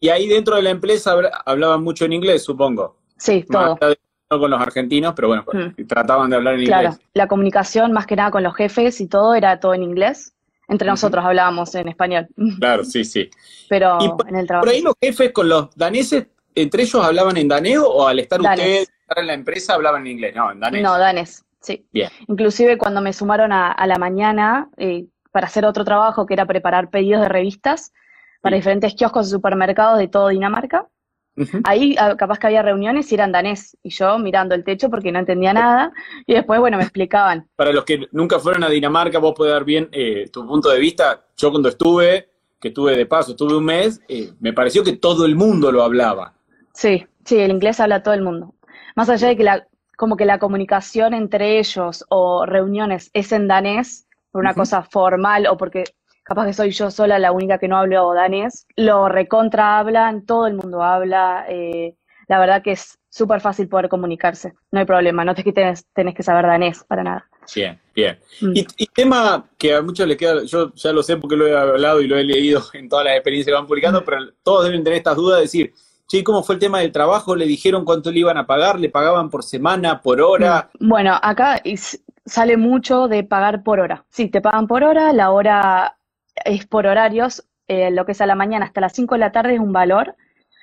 Y 0.00 0.08
ahí 0.08 0.26
dentro 0.26 0.56
de 0.56 0.62
la 0.62 0.70
empresa 0.70 1.14
hablaban 1.46 1.84
mucho 1.84 2.04
en 2.04 2.14
inglés, 2.14 2.42
supongo. 2.42 2.98
Sí, 3.16 3.46
todo. 3.48 3.78
No 4.30 4.40
con 4.40 4.50
los 4.50 4.60
argentinos, 4.60 5.12
pero 5.14 5.28
bueno, 5.28 5.44
mm. 5.52 5.86
trataban 5.86 6.30
de 6.30 6.36
hablar 6.36 6.54
en 6.54 6.62
inglés. 6.62 6.80
Claro, 6.80 6.96
la 7.12 7.28
comunicación 7.28 7.92
más 7.92 8.06
que 8.06 8.16
nada 8.16 8.32
con 8.32 8.42
los 8.42 8.56
jefes 8.56 9.00
y 9.00 9.06
todo 9.06 9.34
era 9.34 9.60
todo 9.60 9.74
en 9.74 9.84
inglés. 9.84 10.33
Entre 10.68 10.88
nosotros 10.88 11.24
hablábamos 11.24 11.74
en 11.74 11.88
español. 11.88 12.28
Claro, 12.58 12.84
sí, 12.84 13.04
sí. 13.04 13.28
Pero 13.68 13.98
en 14.26 14.36
el 14.36 14.46
trabajo. 14.46 14.66
Por 14.66 14.74
ahí 14.74 14.82
los 14.82 14.94
jefes 15.00 15.32
con 15.32 15.48
los 15.48 15.74
daneses, 15.76 16.26
¿entre 16.54 16.82
ellos 16.82 17.04
hablaban 17.04 17.36
en 17.36 17.48
daneo 17.48 17.86
o 17.86 18.06
al 18.06 18.18
estar 18.18 18.40
ustedes 18.40 18.90
en 19.16 19.26
la 19.26 19.34
empresa 19.34 19.74
hablaban 19.74 20.02
en 20.06 20.12
inglés? 20.12 20.34
No, 20.34 20.50
en 20.50 20.60
danés. 20.60 20.82
No, 20.82 20.98
danés, 20.98 21.44
sí. 21.60 21.86
Bien. 21.92 22.10
Inclusive 22.28 22.78
cuando 22.78 23.00
me 23.00 23.12
sumaron 23.12 23.52
a, 23.52 23.86
la 23.86 23.98
mañana 23.98 24.68
eh, 24.76 25.06
para 25.32 25.46
hacer 25.46 25.64
otro 25.66 25.84
trabajo 25.84 26.26
que 26.26 26.34
era 26.34 26.46
preparar 26.46 26.90
pedidos 26.90 27.22
de 27.22 27.28
revistas 27.28 27.92
para 28.40 28.56
diferentes 28.56 28.94
kioscos 28.94 29.26
de 29.26 29.30
supermercados 29.30 29.98
de 29.98 30.08
todo 30.08 30.28
Dinamarca, 30.28 30.86
Ahí 31.64 31.96
ah, 31.98 32.14
capaz 32.16 32.38
que 32.38 32.46
había 32.46 32.62
reuniones 32.62 33.10
y 33.10 33.14
eran 33.14 33.32
danés, 33.32 33.76
y 33.82 33.90
yo 33.90 34.18
mirando 34.18 34.54
el 34.54 34.64
techo 34.64 34.88
porque 34.88 35.10
no 35.10 35.18
entendía 35.18 35.52
nada, 35.52 35.92
y 36.26 36.34
después, 36.34 36.60
bueno, 36.60 36.76
me 36.76 36.84
explicaban. 36.84 37.48
Para 37.56 37.72
los 37.72 37.84
que 37.84 38.06
nunca 38.12 38.38
fueron 38.38 38.64
a 38.64 38.68
Dinamarca, 38.68 39.18
vos 39.18 39.34
podés 39.34 39.52
dar 39.52 39.64
bien 39.64 39.88
eh, 39.92 40.28
tu 40.32 40.46
punto 40.46 40.70
de 40.70 40.78
vista. 40.78 41.24
Yo 41.36 41.50
cuando 41.50 41.68
estuve, 41.68 42.28
que 42.60 42.68
estuve 42.68 42.96
de 42.96 43.06
paso, 43.06 43.32
estuve 43.32 43.56
un 43.56 43.64
mes, 43.64 44.00
eh, 44.08 44.32
me 44.40 44.52
pareció 44.52 44.84
que 44.84 44.96
todo 44.96 45.26
el 45.26 45.34
mundo 45.34 45.72
lo 45.72 45.82
hablaba. 45.82 46.34
Sí, 46.72 47.06
sí, 47.24 47.38
el 47.38 47.50
inglés 47.50 47.80
habla 47.80 48.02
todo 48.02 48.14
el 48.14 48.22
mundo. 48.22 48.54
Más 48.96 49.08
allá 49.08 49.28
de 49.28 49.36
que 49.36 49.44
la, 49.44 49.66
como 49.96 50.16
que 50.16 50.24
la 50.24 50.38
comunicación 50.38 51.14
entre 51.14 51.58
ellos 51.58 52.04
o 52.08 52.46
reuniones 52.46 53.10
es 53.12 53.32
en 53.32 53.48
danés, 53.48 54.06
por 54.30 54.40
una 54.40 54.54
cosa 54.54 54.82
formal 54.82 55.46
o 55.46 55.56
porque 55.56 55.84
capaz 56.24 56.46
que 56.46 56.52
soy 56.54 56.70
yo 56.70 56.90
sola 56.90 57.18
la 57.18 57.32
única 57.32 57.58
que 57.58 57.68
no 57.68 57.76
hablo 57.76 58.12
danés, 58.14 58.66
lo 58.76 59.08
recontra 59.08 59.78
hablan, 59.78 60.24
todo 60.24 60.46
el 60.46 60.54
mundo 60.54 60.82
habla, 60.82 61.44
eh, 61.48 61.94
la 62.26 62.38
verdad 62.38 62.62
que 62.62 62.72
es 62.72 62.98
súper 63.10 63.40
fácil 63.40 63.68
poder 63.68 63.88
comunicarse, 63.88 64.54
no 64.72 64.80
hay 64.80 64.86
problema, 64.86 65.24
no 65.24 65.34
te 65.34 65.44
tenés, 65.52 65.86
tenés 65.92 66.14
que 66.14 66.22
saber 66.22 66.46
danés 66.46 66.82
para 66.88 67.04
nada. 67.04 67.28
Bien, 67.54 67.78
bien. 67.94 68.18
Mm. 68.40 68.52
Y, 68.54 68.86
tema 68.86 69.44
que 69.58 69.74
a 69.74 69.82
muchos 69.82 70.08
les 70.08 70.16
queda, 70.16 70.44
yo 70.44 70.72
ya 70.74 70.92
lo 70.92 71.02
sé 71.02 71.18
porque 71.18 71.36
lo 71.36 71.46
he 71.46 71.56
hablado 71.56 72.00
y 72.00 72.08
lo 72.08 72.16
he 72.16 72.24
leído 72.24 72.62
en 72.72 72.88
todas 72.88 73.04
las 73.04 73.14
experiencias 73.14 73.52
que 73.52 73.58
van 73.58 73.66
publicando, 73.66 74.00
mm. 74.00 74.04
pero 74.04 74.18
todos 74.42 74.64
deben 74.64 74.82
tener 74.82 74.96
estas 74.96 75.16
dudas 75.16 75.38
de 75.38 75.42
decir, 75.42 75.74
che, 76.08 76.24
¿cómo 76.24 76.42
fue 76.42 76.54
el 76.54 76.60
tema 76.60 76.80
del 76.80 76.90
trabajo? 76.90 77.36
¿Le 77.36 77.46
dijeron 77.46 77.84
cuánto 77.84 78.10
le 78.10 78.20
iban 78.20 78.38
a 78.38 78.46
pagar? 78.46 78.80
¿Le 78.80 78.88
pagaban 78.88 79.28
por 79.28 79.42
semana, 79.42 80.00
por 80.00 80.20
hora? 80.20 80.70
Mm. 80.80 80.88
Bueno, 80.88 81.18
acá 81.22 81.62
sale 82.24 82.56
mucho 82.56 83.08
de 83.08 83.24
pagar 83.24 83.62
por 83.62 83.80
hora. 83.80 84.06
Sí, 84.08 84.28
te 84.28 84.40
pagan 84.40 84.66
por 84.66 84.82
hora, 84.82 85.12
la 85.12 85.30
hora 85.30 85.98
es 86.44 86.66
por 86.66 86.86
horarios, 86.86 87.46
eh, 87.68 87.90
lo 87.90 88.04
que 88.04 88.12
es 88.12 88.20
a 88.20 88.26
la 88.26 88.34
mañana 88.34 88.66
hasta 88.66 88.80
las 88.80 88.92
5 88.92 89.14
de 89.14 89.18
la 89.18 89.32
tarde 89.32 89.54
es 89.54 89.60
un 89.60 89.72
valor, 89.72 90.16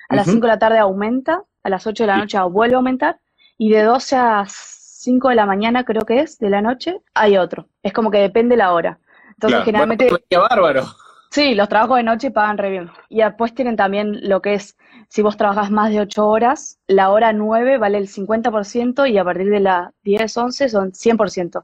a 0.10 0.16
las 0.16 0.28
5 0.28 0.42
de 0.42 0.48
la 0.48 0.60
tarde 0.60 0.78
aumenta, 0.78 1.44
a 1.64 1.70
las 1.70 1.88
8 1.88 2.04
de 2.04 2.08
la 2.08 2.18
noche 2.18 2.38
vuelve 2.50 2.76
a 2.76 2.78
aumentar, 2.78 3.20
y 3.58 3.70
de 3.70 3.84
12 3.84 4.16
a 4.16 4.46
5 4.48 5.30
de 5.30 5.36
la 5.36 5.46
mañana, 5.46 5.84
creo 5.84 6.04
que 6.04 6.20
es, 6.20 6.38
de 6.38 6.50
la 6.50 6.62
noche, 6.62 7.02
hay 7.14 7.38
otro. 7.38 7.68
Es 7.82 7.94
como 7.94 8.12
que 8.12 8.20
depende 8.20 8.58
la 8.58 8.74
hora. 8.74 9.00
Entonces, 9.30 9.64
generalmente. 9.64 10.10
bárbaro. 10.50 10.86
Sí, 11.32 11.56
los 11.56 11.70
trabajos 11.70 11.98
de 11.98 12.04
noche 12.04 12.30
pagan 12.30 12.58
re 12.58 12.70
bien. 12.70 12.92
Y 13.08 13.22
después 13.22 13.56
tienen 13.56 13.78
también 13.78 14.28
lo 14.28 14.42
que 14.42 14.56
es, 14.56 14.78
si 15.08 15.22
vos 15.22 15.38
trabajas 15.38 15.72
más 15.72 15.90
de 15.90 16.02
8 16.02 16.28
horas, 16.28 16.80
la 16.88 17.10
hora 17.10 17.32
9 17.32 17.78
vale 17.78 17.98
el 17.98 18.10
50% 18.10 19.10
y 19.10 19.18
a 19.18 19.24
partir 19.24 19.50
de 19.50 19.62
las 19.62 19.92
10, 20.04 20.38
11 20.38 20.70
son 20.70 20.92
100%. 20.92 21.64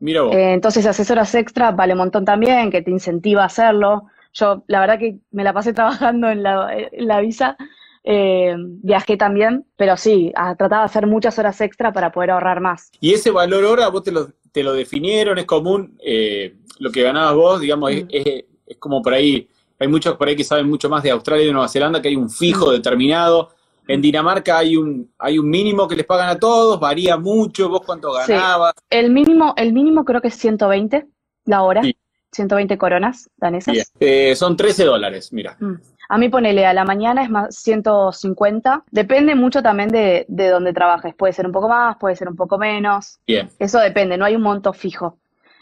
Mira 0.00 0.22
vos. 0.22 0.34
Eh, 0.34 0.52
entonces, 0.52 0.86
asesoras 0.86 1.34
extra 1.34 1.72
vale 1.72 1.92
un 1.92 1.98
montón 1.98 2.24
también, 2.24 2.70
que 2.70 2.82
te 2.82 2.90
incentiva 2.90 3.42
a 3.42 3.46
hacerlo. 3.46 4.04
Yo, 4.34 4.62
la 4.66 4.80
verdad 4.80 4.98
que 4.98 5.18
me 5.30 5.44
la 5.44 5.52
pasé 5.52 5.72
trabajando 5.74 6.28
en 6.28 6.42
la, 6.42 7.20
visa, 7.20 7.56
eh, 8.04 8.54
viajé 8.56 9.16
también, 9.16 9.66
pero 9.76 9.96
sí, 9.96 10.32
trataba 10.56 10.82
de 10.82 10.86
hacer 10.86 11.06
muchas 11.06 11.38
horas 11.38 11.60
extra 11.60 11.92
para 11.92 12.12
poder 12.12 12.30
ahorrar 12.30 12.60
más. 12.60 12.90
¿Y 13.00 13.12
ese 13.12 13.30
valor 13.30 13.64
hora 13.64 13.88
vos 13.88 14.02
te 14.02 14.12
lo, 14.12 14.28
te 14.52 14.62
lo 14.62 14.72
definieron? 14.72 15.38
¿Es 15.38 15.46
común 15.46 15.98
eh, 16.04 16.54
lo 16.78 16.90
que 16.90 17.02
ganabas 17.02 17.34
vos? 17.34 17.60
Digamos, 17.60 17.90
es, 17.90 18.04
mm. 18.04 18.08
es, 18.10 18.78
como 18.78 19.02
por 19.02 19.14
ahí, 19.14 19.48
hay 19.78 19.88
muchos 19.88 20.16
por 20.16 20.28
ahí 20.28 20.36
que 20.36 20.44
saben 20.44 20.68
mucho 20.68 20.88
más 20.88 21.02
de 21.02 21.10
Australia 21.10 21.44
y 21.44 21.46
de 21.48 21.52
Nueva 21.52 21.68
Zelanda, 21.68 22.00
que 22.00 22.08
hay 22.08 22.16
un 22.16 22.30
fijo 22.30 22.68
mm. 22.68 22.72
determinado 22.72 23.50
en 23.88 24.02
Dinamarca 24.02 24.58
hay 24.58 24.76
un, 24.76 25.10
hay 25.18 25.38
un 25.38 25.48
mínimo 25.48 25.88
que 25.88 25.96
les 25.96 26.06
pagan 26.06 26.28
a 26.28 26.38
todos, 26.38 26.78
varía 26.78 27.16
mucho, 27.16 27.68
vos 27.68 27.80
cuánto 27.84 28.12
ganabas. 28.12 28.74
El 28.90 29.10
mínimo, 29.10 29.54
el 29.56 29.72
mínimo 29.72 30.04
creo 30.04 30.20
que 30.20 30.28
es 30.28 30.34
120 30.34 31.06
la 31.46 31.62
hora, 31.62 31.82
120 32.32 32.76
coronas 32.76 33.30
danesas. 33.38 33.92
Eh, 33.98 34.36
son 34.36 34.56
13 34.56 34.84
dólares, 34.84 35.32
mira. 35.32 35.56
Mm. 35.58 35.74
A 36.10 36.18
mí 36.18 36.28
ponele, 36.28 36.66
a 36.66 36.72
la 36.72 36.84
mañana 36.84 37.22
es 37.22 37.30
más 37.30 37.54
150. 37.56 38.84
Depende 38.90 39.34
mucho 39.34 39.62
también 39.62 39.88
de, 39.88 40.24
de 40.28 40.48
dónde 40.48 40.72
trabajes. 40.72 41.14
Puede 41.14 41.32
ser 41.32 41.46
un 41.46 41.52
poco 41.52 41.68
más, 41.68 41.96
puede 41.96 42.16
ser 42.16 42.28
un 42.28 42.36
poco 42.36 42.58
menos. 42.58 43.18
Bien. 43.26 43.50
Eso 43.58 43.78
depende, 43.78 44.16
no 44.16 44.24
hay 44.24 44.36
un 44.36 44.42
monto 44.42 44.72
fijo. 44.72 45.18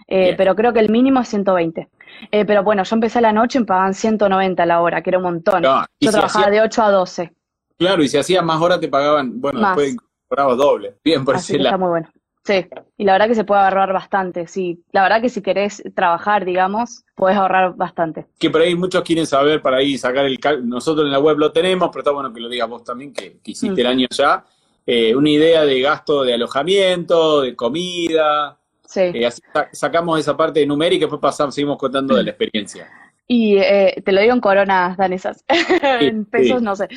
Eh, 0.08 0.34
pero 0.36 0.54
creo 0.54 0.72
que 0.72 0.80
el 0.80 0.88
mínimo 0.88 1.20
es 1.20 1.28
120. 1.28 1.88
Eh, 2.30 2.44
pero 2.44 2.62
bueno, 2.62 2.84
yo 2.84 2.94
empecé 2.94 3.18
a 3.18 3.22
la 3.22 3.32
noche 3.32 3.58
y 3.58 3.60
me 3.62 3.66
pagaban 3.66 3.94
190 3.94 4.66
la 4.66 4.80
hora, 4.80 5.02
que 5.02 5.10
era 5.10 5.18
un 5.18 5.24
montón. 5.24 5.62
yo 6.00 6.10
trabajaba 6.10 6.50
de 6.50 6.60
8 6.60 6.82
a 6.82 6.90
12. 6.90 7.32
Claro, 7.78 8.02
y 8.02 8.08
si 8.08 8.16
hacías 8.16 8.44
más 8.44 8.60
horas 8.60 8.80
te 8.80 8.88
pagaban, 8.88 9.40
bueno, 9.40 9.60
después 9.60 9.96
cobrabas 10.28 10.56
doble. 10.56 10.94
Bien, 11.04 11.24
por 11.24 11.36
Así 11.36 11.56
Está 11.56 11.76
muy 11.76 11.88
bueno. 11.88 12.08
Sí, 12.46 12.64
y 12.96 13.04
la 13.04 13.12
verdad 13.12 13.26
que 13.26 13.34
se 13.34 13.42
puede 13.42 13.60
ahorrar 13.60 13.92
bastante, 13.92 14.46
sí. 14.46 14.80
La 14.92 15.02
verdad 15.02 15.20
que 15.20 15.28
si 15.28 15.42
querés 15.42 15.82
trabajar, 15.96 16.44
digamos, 16.44 17.04
puedes 17.16 17.36
ahorrar 17.36 17.74
bastante. 17.74 18.26
Que 18.38 18.50
por 18.50 18.60
ahí 18.60 18.76
muchos 18.76 19.02
quieren 19.02 19.26
saber 19.26 19.60
para 19.60 19.78
ahí 19.78 19.98
sacar 19.98 20.26
el 20.26 20.38
nosotros 20.62 21.06
en 21.06 21.10
la 21.10 21.18
web 21.18 21.38
lo 21.38 21.50
tenemos, 21.50 21.88
pero 21.88 22.02
está 22.02 22.12
bueno 22.12 22.32
que 22.32 22.40
lo 22.40 22.48
digas 22.48 22.68
vos 22.68 22.84
también, 22.84 23.12
que, 23.12 23.40
hiciste 23.44 23.80
el 23.80 23.88
mm. 23.88 23.90
año 23.90 24.06
ya. 24.10 24.44
Eh, 24.86 25.16
una 25.16 25.30
idea 25.30 25.64
de 25.64 25.80
gasto 25.80 26.22
de 26.22 26.34
alojamiento, 26.34 27.40
de 27.40 27.56
comida. 27.56 28.56
Sí. 28.84 29.00
Eh, 29.00 29.26
así 29.26 29.42
sacamos 29.72 30.20
esa 30.20 30.36
parte 30.36 30.64
numérica 30.64 30.98
y 30.98 31.00
después 31.00 31.20
pasamos, 31.20 31.52
seguimos 31.52 31.76
contando 31.76 32.14
de 32.14 32.22
la 32.22 32.30
experiencia. 32.30 32.88
Y 33.26 33.58
eh, 33.58 34.02
te 34.04 34.12
lo 34.12 34.20
digo 34.20 34.34
en 34.34 34.40
coronas 34.40 34.96
danesas, 34.96 35.44
en 36.00 36.24
pesos 36.26 36.62
no 36.62 36.76
sé. 36.76 36.88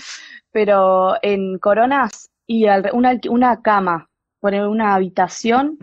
Pero 0.51 1.15
en 1.21 1.57
coronas 1.59 2.29
y 2.45 2.65
una, 2.93 3.19
una 3.29 3.61
cama, 3.61 4.09
poner 4.39 4.67
una 4.67 4.95
habitación 4.95 5.77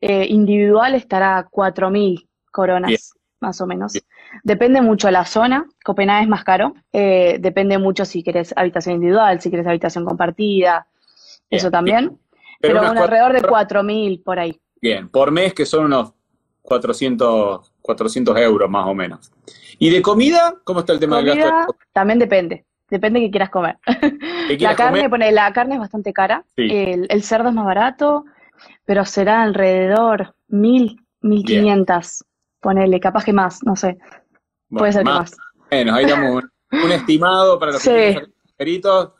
eh, 0.00 0.26
individual 0.28 0.94
estará 0.94 1.38
a 1.38 1.48
4.000 1.48 2.28
coronas, 2.50 3.14
más 3.40 3.60
o 3.60 3.66
menos. 3.66 3.94
Depende 4.42 4.82
mucho 4.82 5.10
la 5.10 5.24
zona, 5.24 5.66
Copenhague 5.82 6.24
es 6.24 6.28
más 6.28 6.44
caro, 6.44 6.74
eh, 6.92 7.38
depende 7.40 7.78
mucho 7.78 8.04
si 8.04 8.22
quieres 8.22 8.52
habitación 8.56 8.96
individual, 8.96 9.40
si 9.40 9.48
quieres 9.48 9.66
habitación 9.66 10.04
compartida, 10.04 10.86
eso 11.48 11.70
también, 11.70 12.18
pero, 12.60 12.80
alrededor 12.80 13.32
de 13.32 13.42
4.000 13.42 14.22
por 14.22 14.38
ahí. 14.38 14.60
Bien, 14.80 15.08
por 15.08 15.30
mes 15.30 15.54
que 15.54 15.64
son 15.64 15.86
unos 15.86 16.12
400, 16.62 17.72
400 17.84 18.38
euros 18.38 18.70
más 18.70 18.86
o 18.86 18.94
menos. 18.94 19.30
¿Y 19.78 19.90
de 19.90 20.00
comida? 20.00 20.54
¿Cómo 20.64 20.80
está 20.80 20.94
el 20.94 21.00
tema 21.00 21.18
del 21.20 21.36
gasto? 21.36 21.76
También 21.92 22.18
depende. 22.18 22.64
Depende 22.88 23.20
de 23.20 23.26
qué 23.26 23.30
quieras 23.32 23.50
comer. 23.50 23.76
la 24.58 24.74
carne, 24.74 25.10
pone, 25.10 25.30
la 25.32 25.52
carne 25.52 25.74
es 25.74 25.80
bastante 25.80 26.14
cara. 26.14 26.46
El, 26.56 27.22
cerdo 27.22 27.50
es 27.50 27.54
más 27.54 27.66
barato, 27.66 28.24
pero 28.86 29.04
será 29.04 29.42
alrededor 29.42 30.34
mil, 30.48 30.98
mil 31.20 31.44
quinientas. 31.44 32.24
Ponele, 32.60 32.98
capaz 33.00 33.24
que 33.24 33.34
más, 33.34 33.62
no 33.64 33.76
sé. 33.76 33.98
Puede 34.70 34.92
ser 34.92 35.04
más, 35.04 35.32
que 35.32 35.36
más. 35.36 35.46
Bueno, 35.70 35.94
ahí 35.94 36.06
damos 36.06 36.42
un, 36.72 36.92
estimado 36.92 37.58
para 37.58 37.72
los 37.72 37.86
peritos. 38.56 39.12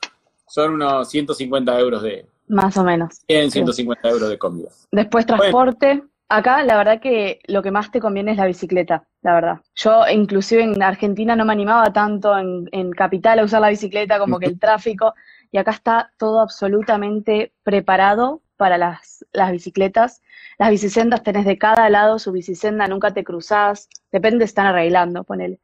Son 0.47 0.73
unos 0.73 1.11
150 1.11 1.79
euros 1.81 2.03
de. 2.03 2.27
Más 2.49 2.75
o 2.79 2.85
menos. 2.85 3.21
100, 3.27 3.51
150 3.51 4.09
euros 4.09 4.29
de 4.31 4.39
comida. 4.39 4.71
Después 4.91 5.27
transporte. 5.27 6.03
Acá 6.29 6.63
la 6.65 6.77
verdad 6.77 7.01
que 7.01 7.41
lo 7.47 7.63
que 7.63 7.71
más 7.71 7.91
te 7.91 8.01
conviene 8.01 8.33
es 8.33 8.39
la 8.39 8.47
bicicleta, 8.47 9.07
la 9.23 9.35
verdad. 9.35 9.61
Yo 9.75 10.09
inclusive 10.09 10.63
en 10.63 10.83
Argentina 10.83 11.37
no 11.37 11.45
me 11.45 11.53
animaba 11.53 11.93
tanto 11.93 12.37
en, 12.37 12.69
en 12.73 12.93
Capital 12.93 13.39
a 13.39 13.45
usar 13.45 13.61
la 13.61 13.69
bicicleta 13.69 14.19
como 14.19 14.39
que 14.39 14.47
el 14.47 14.59
tráfico 14.59 15.15
y 15.53 15.59
acá 15.59 15.71
está 15.71 16.13
todo 16.19 16.41
absolutamente 16.41 17.53
preparado 17.63 18.43
para 18.57 18.79
las, 18.79 19.25
las 19.33 19.53
bicicletas. 19.53 20.23
Las 20.59 20.71
bicisendas 20.71 21.23
tenés 21.23 21.45
de 21.45 21.59
cada 21.59 21.89
lado 21.91 22.19
su 22.19 22.33
bicisenda, 22.33 22.89
nunca 22.89 23.13
te 23.13 23.25
cruzás, 23.25 23.89
depende, 24.11 24.45
están 24.45 24.67
arreglando, 24.67 25.25
ponele. 25.25 25.61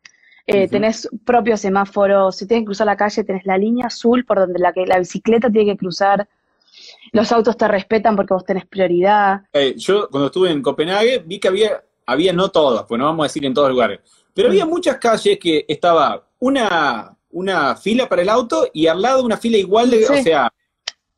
Eh, 0.47 0.69
tenés 0.69 1.09
propio 1.25 1.57
semáforo, 1.57 2.33
si 2.33 2.47
tienes 2.47 2.63
que 2.63 2.67
cruzar 2.67 2.87
la 2.87 2.97
calle 2.97 3.23
tenés 3.25 3.47
la 3.47 3.57
línea 3.57 3.87
azul 3.87 4.25
por 4.25 4.39
donde 4.39 4.59
la, 4.59 4.73
que, 4.73 4.85
la 4.87 4.99
bicicleta 4.99 5.51
tiene 5.51 5.73
que 5.73 5.79
cruzar 5.79 6.29
los 7.13 7.31
autos 7.33 7.57
te 7.57 7.69
respetan 7.69 8.17
porque 8.17 8.35
vos 8.35 8.45
tenés 8.45 8.67
prioridad. 8.67 9.43
Eh, 9.53 9.75
yo 9.77 10.09
cuando 10.11 10.27
estuve 10.27 10.51
en 10.51 10.63
Copenhague 10.63 11.23
vi 11.25 11.39
que 11.39 11.49
había, 11.49 11.83
había 12.07 12.33
no 12.33 12.51
todas, 12.51 12.85
pues 12.85 12.99
no 12.99 13.07
vamos 13.07 13.25
a 13.25 13.29
decir 13.29 13.45
en 13.45 13.55
todos 13.55 13.69
los 13.69 13.75
lugares, 13.75 14.01
pero 14.35 14.49
había 14.49 14.67
mm. 14.67 14.71
muchas 14.71 14.97
calles 14.97 15.39
que 15.39 15.65
estaba 15.69 16.27
una, 16.39 17.17
una 17.31 17.77
fila 17.77 18.09
para 18.09 18.23
el 18.23 18.29
auto 18.29 18.67
y 18.73 18.87
al 18.87 19.03
lado 19.03 19.25
una 19.25 19.37
fila 19.37 19.59
igual 19.59 19.91
de, 19.91 20.07
o 20.07 20.23
sea, 20.23 20.51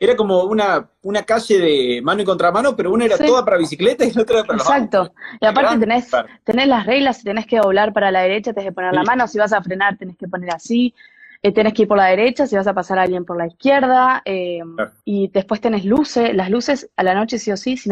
era 0.03 0.17
como 0.17 0.43
una, 0.43 0.91
una 1.03 1.23
calle 1.23 1.61
de 1.61 2.03
mano 2.03 2.23
y 2.23 2.25
contramano, 2.25 2.75
pero 2.75 2.91
una 2.91 3.05
era 3.05 3.17
toda 3.17 3.45
para 3.45 3.57
bicicleta 3.57 4.05
y 4.05 4.11
la 4.11 4.23
otra 4.23 4.43
para 4.43 4.59
Exacto. 4.59 5.15
y 5.41 5.47
aparte 5.47 5.79
tenés, 5.79 6.11
tenés 6.43 6.67
las 6.67 6.87
reglas, 6.87 7.19
si 7.19 7.23
tenés 7.23 7.47
que 7.47 7.59
doblar 7.59 7.93
para 7.93 8.11
la 8.11 8.23
derecha, 8.23 8.53
tenés 8.53 8.71
que 8.71 8.75
poner 8.75 8.93
la 8.95 9.05
mano, 9.05 9.29
si 9.29 9.39
vas 9.39 9.53
a 9.53 9.63
frenar, 9.63 9.97
tenés 9.97 10.17
que 10.17 10.27
poner 10.27 10.53
así. 10.53 10.93
Eh, 11.45 11.51
tenés 11.51 11.75
que 11.75 11.83
ir 11.83 11.89
por 11.89 11.97
la 11.97 12.07
derecha, 12.07 12.47
si 12.47 12.55
vas 12.55 12.69
a 12.69 12.75
pasar 12.75 13.01
a 13.01 13.03
alguien 13.03 13.25
por 13.25 13.37
la 13.37 13.49
izquierda, 13.49 14.23
eh, 14.25 14.61
y 15.05 15.29
después 15.29 15.61
tenés 15.61 15.85
luces, 15.85 16.33
las 16.35 16.49
luces 16.49 16.89
a 16.97 17.03
la 17.03 17.15
noche 17.15 17.39
sí 17.39 17.51
o 17.51 17.57
sí, 17.57 17.77
si, 17.77 17.91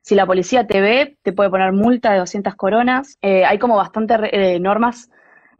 si 0.00 0.14
la 0.14 0.24
policía 0.24 0.66
te 0.66 0.80
ve, 0.80 1.18
te 1.22 1.34
puede 1.34 1.50
poner 1.50 1.72
multa 1.72 2.12
de 2.12 2.20
200 2.20 2.54
coronas, 2.54 3.18
eh, 3.20 3.44
hay 3.44 3.58
como 3.58 3.76
bastantes 3.76 4.18
normas 4.60 5.10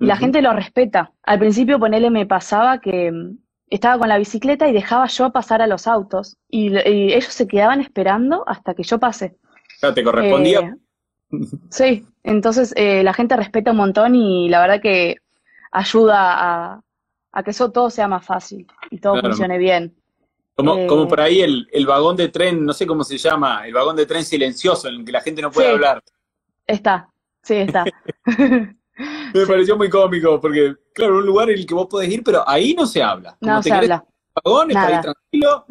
y 0.01 0.07
la 0.07 0.17
gente 0.17 0.41
lo 0.41 0.55
respeta. 0.55 1.13
Al 1.23 1.39
principio, 1.39 1.79
ponele, 1.79 2.09
me 2.09 2.25
pasaba 2.25 2.81
que 2.81 3.13
mm, 3.13 3.37
estaba 3.69 3.99
con 3.99 4.09
la 4.09 4.17
bicicleta 4.17 4.67
y 4.67 4.73
dejaba 4.73 5.07
yo 5.09 5.31
pasar 5.31 5.61
a 5.61 5.67
los 5.67 5.87
autos 5.87 6.39
y, 6.49 6.75
ellos 6.79 7.35
se 7.35 7.47
quedaban 7.47 7.83
esperando 7.83 8.43
hasta 8.47 8.73
que 8.73 8.85
yo 8.85 8.99
pase. 8.99 9.37
Claro, 9.81 9.95
te 9.95 10.03
correspondía. 10.03 10.79
sí, 11.69 12.07
entonces 12.23 12.75
la 12.75 13.13
gente 13.13 13.37
respeta 13.37 13.73
un 13.73 13.77
montón 13.77 14.15
y 14.15 14.49
la 14.49 14.63
verdad 14.63 14.81
que 14.81 15.17
ayuda 15.73 16.17
a, 16.17 16.81
a 17.33 17.43
que 17.43 17.51
eso 17.51 17.71
todo 17.71 17.91
sea 17.91 18.09
más 18.09 18.25
fácil 18.25 18.67
y 18.91 18.99
todo 18.99 19.21
funcione 19.21 19.59
bien. 19.59 19.95
Como, 20.55 20.77
eh, 20.77 20.87
como 20.87 21.07
por 21.07 21.21
ahí 21.21 21.41
el, 21.41 21.69
el, 21.71 21.87
vagón 21.87 22.17
de 22.17 22.29
tren, 22.29 22.65
no 22.65 22.73
sé 22.73 22.87
cómo 22.87 23.05
se 23.05 23.17
llama, 23.17 23.67
el 23.67 23.73
vagón 23.73 23.95
de 23.95 24.07
tren 24.07 24.25
silencioso 24.25 24.89
en 24.89 24.97
el 24.97 25.05
que 25.05 25.13
la 25.13 25.21
gente 25.21 25.41
no 25.41 25.53
puede 25.53 25.71
hablar. 25.71 26.03
Está, 26.67 27.09
sí, 27.43 27.55
está. 27.55 27.85
Me 29.35 29.47
pareció 29.47 29.77
muy 29.77 29.89
cómico, 29.89 30.41
porque, 30.41 30.75
claro, 30.93 31.19
un 31.19 31.27
lugar 31.27 31.49
en 31.51 31.59
el 31.59 31.67
que 31.67 31.75
vos 31.75 31.87
podés 31.87 32.11
ir, 32.11 32.25
pero 32.25 32.43
ahí 32.49 32.75
no 32.75 32.87
se 32.87 33.01
habla. 33.01 33.37
no 33.41 33.63
se 33.63 33.73
habla. 33.73 34.05
Vagón, 34.45 34.71
está 34.71 34.87
ahí 34.87 35.01
tranquilo, 35.01 35.67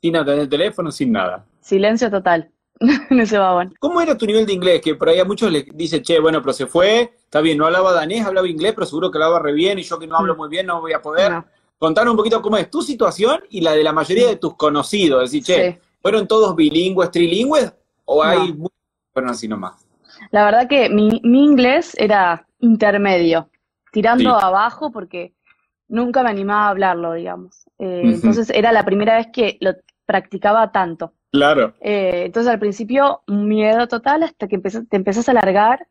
sin 0.00 0.16
atender 0.16 0.38
el 0.40 0.48
teléfono, 0.48 0.92
sin 0.92 1.10
nada. 1.10 1.44
Silencio 1.60 2.08
total. 2.10 2.50
en 3.10 3.20
ese 3.20 3.38
vagón. 3.38 3.74
¿Cómo 3.78 4.00
era 4.00 4.16
tu 4.16 4.26
nivel 4.26 4.46
de 4.46 4.54
inglés? 4.54 4.80
Que 4.80 4.94
por 4.94 5.08
ahí 5.08 5.18
a 5.18 5.24
muchos 5.24 5.50
les 5.50 5.66
dice, 5.74 6.00
che, 6.02 6.18
bueno, 6.18 6.40
pero 6.40 6.52
se 6.52 6.66
fue, 6.66 7.12
está 7.30 7.40
bien, 7.40 7.58
no 7.58 7.66
hablaba 7.66 7.92
danés, 7.92 8.26
hablaba 8.26 8.48
inglés, 8.48 8.72
pero 8.74 8.86
seguro 8.86 9.08
que 9.08 9.18
hablaba 9.18 9.38
re 9.38 9.52
bien 9.52 9.78
y 9.78 9.82
yo 9.82 10.00
que 10.00 10.06
no 10.08 10.16
hablo 10.16 10.34
mm. 10.34 10.36
muy 10.36 10.48
bien 10.48 10.66
no 10.66 10.80
voy 10.80 10.92
a 10.92 11.00
poder. 11.00 11.44
Contanos 11.78 12.10
un 12.10 12.16
poquito 12.16 12.42
cómo 12.42 12.56
es 12.56 12.68
tu 12.68 12.82
situación 12.82 13.40
y 13.50 13.60
la 13.60 13.72
de 13.72 13.84
la 13.84 13.92
mayoría 13.92 14.26
de 14.26 14.34
tus 14.34 14.56
conocidos. 14.56 15.22
Es 15.22 15.30
decir, 15.30 15.44
che, 15.44 15.80
¿fueron 16.02 16.26
todos 16.26 16.56
bilingües, 16.56 17.08
trilingües 17.12 17.72
o 18.04 18.24
hay 18.24 18.52
no. 18.52 18.66
fueron 19.12 19.30
así 19.30 19.46
nomás? 19.46 19.86
La 20.32 20.44
verdad 20.44 20.68
que 20.68 20.90
mi, 20.90 21.20
mi 21.22 21.44
inglés 21.44 21.94
era 21.96 22.48
intermedio, 22.58 23.48
tirando 23.92 24.30
abajo 24.36 24.90
porque 24.90 25.32
nunca 25.86 26.24
me 26.24 26.30
animaba 26.30 26.64
a 26.64 26.70
hablarlo, 26.70 27.12
digamos. 27.12 27.64
Eh, 27.78 28.02
entonces 28.06 28.50
era 28.50 28.72
la 28.72 28.84
primera 28.84 29.16
vez 29.16 29.28
que 29.32 29.56
lo 29.60 29.74
practicaba 30.04 30.72
tanto. 30.72 31.12
Claro. 31.30 31.74
Eh, 31.80 32.24
entonces 32.26 32.52
al 32.52 32.58
principio 32.58 33.22
miedo 33.28 33.86
total 33.86 34.24
hasta 34.24 34.48
que 34.48 34.58
te 34.58 34.96
empezás 34.96 35.28
a 35.28 35.30
alargar 35.30 35.86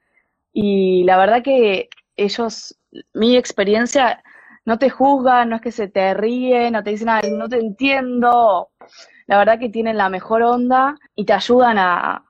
y 0.61 1.03
la 1.05 1.17
verdad 1.17 1.41
que 1.43 1.89
ellos, 2.17 2.77
mi 3.13 3.37
experiencia, 3.37 4.21
no 4.65 4.77
te 4.77 4.89
juzgan, 4.89 5.49
no 5.49 5.55
es 5.55 5.61
que 5.61 5.71
se 5.71 5.87
te 5.87 6.13
ríen, 6.13 6.73
no 6.73 6.83
te 6.83 6.91
dicen, 6.91 7.07
no 7.37 7.47
te 7.47 7.57
entiendo. 7.59 8.69
La 9.27 9.37
verdad 9.37 9.59
que 9.59 9.69
tienen 9.69 9.97
la 9.97 10.09
mejor 10.09 10.43
onda 10.43 10.95
y 11.15 11.25
te 11.25 11.33
ayudan 11.33 11.77
a, 11.77 12.25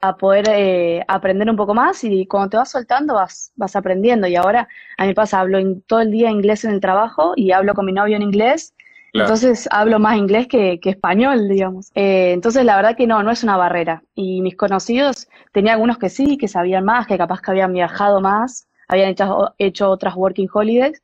a 0.00 0.16
poder 0.16 0.46
eh, 0.50 1.04
aprender 1.08 1.48
un 1.48 1.56
poco 1.56 1.74
más 1.74 2.04
y 2.04 2.26
cuando 2.26 2.50
te 2.50 2.56
vas 2.58 2.70
soltando 2.70 3.14
vas, 3.14 3.52
vas 3.56 3.74
aprendiendo. 3.76 4.26
Y 4.26 4.36
ahora 4.36 4.68
a 4.98 5.06
mí 5.06 5.14
pasa, 5.14 5.40
hablo 5.40 5.58
todo 5.86 6.00
el 6.00 6.10
día 6.10 6.30
inglés 6.30 6.64
en 6.64 6.72
el 6.72 6.80
trabajo 6.80 7.32
y 7.36 7.52
hablo 7.52 7.74
con 7.74 7.86
mi 7.86 7.92
novio 7.92 8.16
en 8.16 8.22
inglés 8.22 8.74
entonces 9.12 9.68
hablo 9.70 9.98
más 9.98 10.16
inglés 10.16 10.46
que, 10.46 10.78
español, 10.82 11.48
digamos. 11.48 11.90
Eh, 11.94 12.32
entonces 12.32 12.64
la 12.64 12.76
verdad 12.76 12.96
que 12.96 13.06
no, 13.06 13.22
no 13.22 13.30
es 13.30 13.42
una 13.42 13.56
barrera. 13.56 14.02
Y 14.14 14.40
mis 14.42 14.56
conocidos, 14.56 15.28
tenía 15.52 15.72
algunos 15.72 15.98
que 15.98 16.08
sí, 16.08 16.36
que 16.36 16.48
sabían 16.48 16.84
más, 16.84 17.06
que 17.06 17.18
capaz 17.18 17.40
que 17.40 17.50
habían 17.50 17.72
viajado 17.72 18.20
más, 18.20 18.68
habían 18.88 19.10
hecho, 19.10 19.54
hecho 19.58 19.90
otras 19.90 20.14
working 20.16 20.48
holidays, 20.52 21.02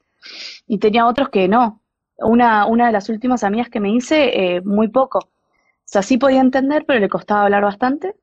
y 0.66 0.78
tenía 0.78 1.06
otros 1.06 1.28
que 1.30 1.48
no. 1.48 1.82
Una, 2.18 2.66
una 2.66 2.86
de 2.86 2.92
las 2.92 3.08
últimas 3.08 3.44
amigas 3.44 3.68
que 3.68 3.80
me 3.80 3.90
hice, 3.90 4.56
eh, 4.56 4.60
muy 4.62 4.88
poco. 4.88 5.18
O 5.18 5.88
sea, 5.88 6.02
sí 6.02 6.18
podía 6.18 6.40
entender, 6.40 6.84
pero 6.86 6.98
le 6.98 7.08
costaba 7.08 7.44
hablar 7.44 7.62
bastante. 7.62 8.14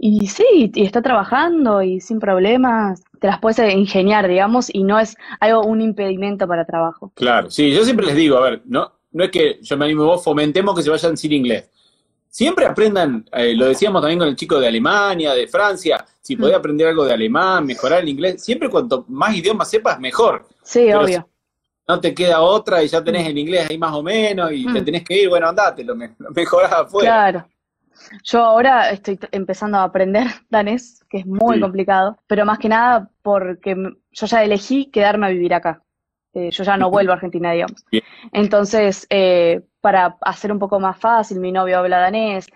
Y 0.00 0.28
sí, 0.28 0.70
y 0.72 0.84
está 0.84 1.02
trabajando 1.02 1.82
y 1.82 2.00
sin 2.00 2.20
problemas, 2.20 3.02
te 3.20 3.26
las 3.26 3.40
puedes 3.40 3.74
ingeniar, 3.74 4.28
digamos, 4.28 4.72
y 4.72 4.84
no 4.84 5.00
es 5.00 5.16
algo, 5.40 5.64
un 5.64 5.80
impedimento 5.80 6.46
para 6.46 6.64
trabajo. 6.64 7.10
Claro, 7.16 7.50
sí, 7.50 7.74
yo 7.74 7.82
siempre 7.82 8.06
les 8.06 8.14
digo, 8.14 8.36
a 8.36 8.42
ver, 8.42 8.62
no, 8.64 8.92
no 9.12 9.24
es 9.24 9.30
que 9.30 9.58
yo 9.62 9.76
me 9.76 9.86
animo 9.86 10.04
vos, 10.04 10.22
fomentemos 10.22 10.74
que 10.74 10.82
se 10.82 10.90
vayan 10.90 11.16
sin 11.16 11.32
inglés. 11.32 11.70
Siempre 12.28 12.66
aprendan, 12.66 13.24
eh, 13.32 13.54
lo 13.54 13.66
decíamos 13.66 14.02
también 14.02 14.18
con 14.18 14.28
el 14.28 14.36
chico 14.36 14.60
de 14.60 14.68
Alemania, 14.68 15.34
de 15.34 15.46
Francia, 15.46 16.04
si 16.20 16.36
podés 16.36 16.54
mm. 16.54 16.58
aprender 16.58 16.86
algo 16.88 17.04
de 17.04 17.14
alemán, 17.14 17.64
mejorar 17.64 18.02
el 18.02 18.08
inglés, 18.08 18.44
siempre 18.44 18.68
cuanto 18.68 19.06
más 19.08 19.34
idiomas 19.34 19.70
sepas, 19.70 19.98
mejor. 19.98 20.46
Sí, 20.62 20.92
obvio. 20.92 21.26
no 21.86 22.00
te 22.00 22.14
queda 22.14 22.40
otra 22.42 22.82
y 22.82 22.88
ya 22.88 23.02
tenés 23.02 23.26
el 23.26 23.38
inglés 23.38 23.66
ahí 23.70 23.78
más 23.78 23.94
o 23.94 24.02
menos 24.02 24.52
y 24.52 24.66
te 24.66 24.82
mm. 24.82 24.84
tenés 24.84 25.04
que 25.04 25.22
ir, 25.22 25.28
bueno, 25.30 25.48
andate, 25.48 25.82
lo, 25.84 25.96
mejorás 25.96 26.72
afuera. 26.72 27.08
Claro. 27.08 27.48
Yo 28.22 28.44
ahora 28.44 28.90
estoy 28.90 29.18
empezando 29.32 29.78
a 29.78 29.84
aprender 29.84 30.26
danés, 30.50 31.02
que 31.08 31.18
es 31.18 31.26
muy 31.26 31.58
complicado, 31.60 32.18
pero 32.26 32.44
más 32.44 32.58
que 32.58 32.68
nada 32.68 33.10
porque 33.22 33.74
yo 34.12 34.26
ya 34.26 34.44
elegí 34.44 34.90
quedarme 34.90 35.26
a 35.26 35.30
vivir 35.30 35.54
acá. 35.54 35.82
Eh, 36.38 36.50
yo 36.52 36.62
ya 36.62 36.76
no 36.76 36.90
vuelvo 36.90 37.10
a 37.10 37.14
Argentina, 37.16 37.50
digamos. 37.50 37.84
Entonces, 38.32 39.06
eh, 39.10 39.62
para 39.80 40.16
hacer 40.20 40.52
un 40.52 40.58
poco 40.58 40.78
más 40.78 40.96
fácil, 40.98 41.40
mi 41.40 41.50
novio 41.50 41.78
habla 41.78 41.98
danés, 41.98 42.46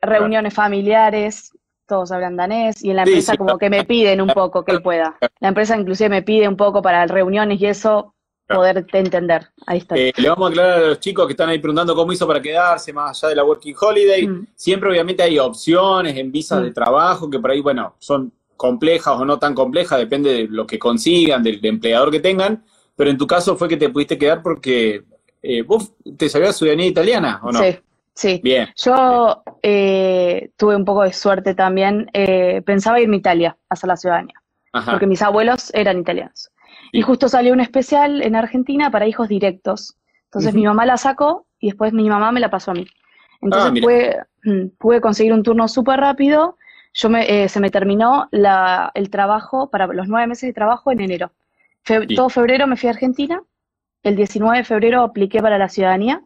reuniones 0.00 0.54
familiares, 0.54 1.52
todos 1.86 2.12
hablan 2.12 2.36
danés, 2.36 2.82
y 2.82 2.90
en 2.90 2.96
la 2.96 3.02
empresa 3.02 3.36
como 3.36 3.58
que 3.58 3.68
me 3.68 3.84
piden 3.84 4.22
un 4.22 4.28
poco 4.28 4.64
que 4.64 4.72
él 4.72 4.82
pueda. 4.82 5.18
La 5.40 5.48
empresa 5.48 5.76
inclusive 5.76 6.08
me 6.08 6.22
pide 6.22 6.48
un 6.48 6.56
poco 6.56 6.80
para 6.80 7.06
reuniones 7.06 7.60
y 7.60 7.66
eso, 7.66 8.14
poder 8.48 8.86
entender. 8.92 9.48
Ahí 9.66 9.78
está. 9.78 9.96
Eh, 9.96 10.12
le 10.16 10.28
vamos 10.30 10.48
a 10.48 10.50
aclarar 10.50 10.78
a 10.78 10.86
los 10.86 11.00
chicos 11.00 11.26
que 11.26 11.32
están 11.32 11.50
ahí 11.50 11.58
preguntando 11.58 11.94
cómo 11.94 12.12
hizo 12.12 12.26
para 12.26 12.40
quedarse 12.40 12.92
más 12.92 13.22
allá 13.22 13.30
de 13.30 13.36
la 13.36 13.44
Working 13.44 13.74
Holiday. 13.78 14.26
Mm. 14.26 14.46
Siempre 14.54 14.88
obviamente 14.88 15.22
hay 15.22 15.38
opciones 15.38 16.16
en 16.16 16.32
visas 16.32 16.62
de 16.62 16.70
mm. 16.70 16.74
trabajo 16.74 17.28
que 17.28 17.38
por 17.38 17.50
ahí, 17.50 17.60
bueno, 17.60 17.96
son 17.98 18.32
complejas 18.56 19.14
o 19.18 19.24
no 19.26 19.38
tan 19.38 19.54
complejas, 19.54 19.98
depende 19.98 20.32
de 20.32 20.48
lo 20.48 20.66
que 20.66 20.78
consigan, 20.78 21.42
del 21.42 21.60
empleador 21.62 22.10
que 22.10 22.20
tengan 22.20 22.64
pero 22.96 23.10
en 23.10 23.18
tu 23.18 23.26
caso 23.26 23.56
fue 23.56 23.68
que 23.68 23.76
te 23.76 23.90
pudiste 23.90 24.18
quedar 24.18 24.42
porque 24.42 25.04
eh, 25.42 25.62
vos 25.62 25.92
te 26.16 26.28
sabías 26.28 26.56
ciudadanía 26.56 26.86
italiana, 26.86 27.40
¿o 27.42 27.52
no? 27.52 27.60
Sí, 27.60 27.78
sí. 28.14 28.40
Bien. 28.42 28.68
Yo 28.76 29.44
eh, 29.62 30.50
tuve 30.56 30.74
un 30.74 30.84
poco 30.84 31.02
de 31.02 31.12
suerte 31.12 31.54
también. 31.54 32.10
Eh, 32.12 32.62
pensaba 32.62 33.00
irme 33.00 33.16
a 33.16 33.18
Italia 33.18 33.56
a 33.68 33.74
hacer 33.74 33.88
la 33.88 33.96
ciudadanía, 33.96 34.42
porque 34.86 35.06
mis 35.06 35.22
abuelos 35.22 35.72
eran 35.74 36.00
italianos. 36.00 36.50
Y 36.90 37.02
justo 37.02 37.28
salió 37.28 37.52
un 37.52 37.60
especial 37.60 38.22
en 38.22 38.34
Argentina 38.34 38.90
para 38.90 39.06
hijos 39.06 39.28
directos. 39.28 39.96
Entonces 40.24 40.54
mi 40.54 40.64
mamá 40.64 40.86
la 40.86 40.96
sacó 40.96 41.46
y 41.60 41.68
después 41.68 41.92
mi 41.92 42.08
mamá 42.08 42.32
me 42.32 42.40
la 42.40 42.50
pasó 42.50 42.70
a 42.70 42.74
mí. 42.74 42.86
Entonces 43.42 43.70
ah, 43.70 43.80
pude, 43.80 44.16
mm, 44.44 44.68
pude, 44.78 45.00
conseguir 45.00 45.32
un 45.32 45.42
turno 45.42 45.68
súper 45.68 46.00
rápido. 46.00 46.56
Yo 46.94 47.10
me, 47.10 47.48
se 47.48 47.60
me 47.60 47.70
terminó 47.70 48.28
la, 48.30 48.90
el 48.94 49.10
trabajo, 49.10 49.68
para 49.68 49.86
los 49.88 50.08
nueve 50.08 50.26
meses 50.26 50.48
de 50.48 50.54
trabajo 50.54 50.90
en 50.90 51.00
enero. 51.00 51.30
Todo 52.14 52.28
febrero 52.28 52.66
me 52.66 52.76
fui 52.76 52.88
a 52.88 52.92
Argentina, 52.92 53.42
el 54.02 54.16
19 54.16 54.58
de 54.58 54.64
febrero 54.64 55.02
apliqué 55.02 55.40
para 55.40 55.58
la 55.58 55.68
ciudadanía 55.68 56.22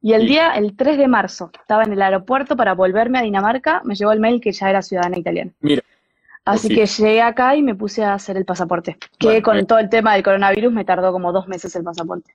y 0.00 0.14
el 0.14 0.26
día, 0.26 0.50
el 0.54 0.76
3 0.76 0.98
de 0.98 1.06
marzo, 1.06 1.50
estaba 1.60 1.84
en 1.84 1.92
el 1.92 2.02
aeropuerto 2.02 2.56
para 2.56 2.74
volverme 2.74 3.20
a 3.20 3.22
Dinamarca, 3.22 3.82
me 3.84 3.94
llegó 3.94 4.10
el 4.10 4.18
mail 4.18 4.40
que 4.40 4.50
ya 4.50 4.68
era 4.68 4.82
ciudadana 4.82 5.16
italiana. 5.16 5.52
Mira. 5.60 5.82
Así 6.44 6.68
que 6.68 6.86
llegué 6.86 7.22
acá 7.22 7.54
y 7.54 7.62
me 7.62 7.76
puse 7.76 8.02
a 8.02 8.14
hacer 8.14 8.36
el 8.36 8.44
pasaporte, 8.44 8.98
que 9.16 9.40
con 9.42 9.64
todo 9.64 9.78
el 9.78 9.88
tema 9.88 10.14
del 10.14 10.24
coronavirus 10.24 10.72
me 10.72 10.84
tardó 10.84 11.12
como 11.12 11.32
dos 11.32 11.46
meses 11.46 11.74
el 11.76 11.84
pasaporte. 11.84 12.34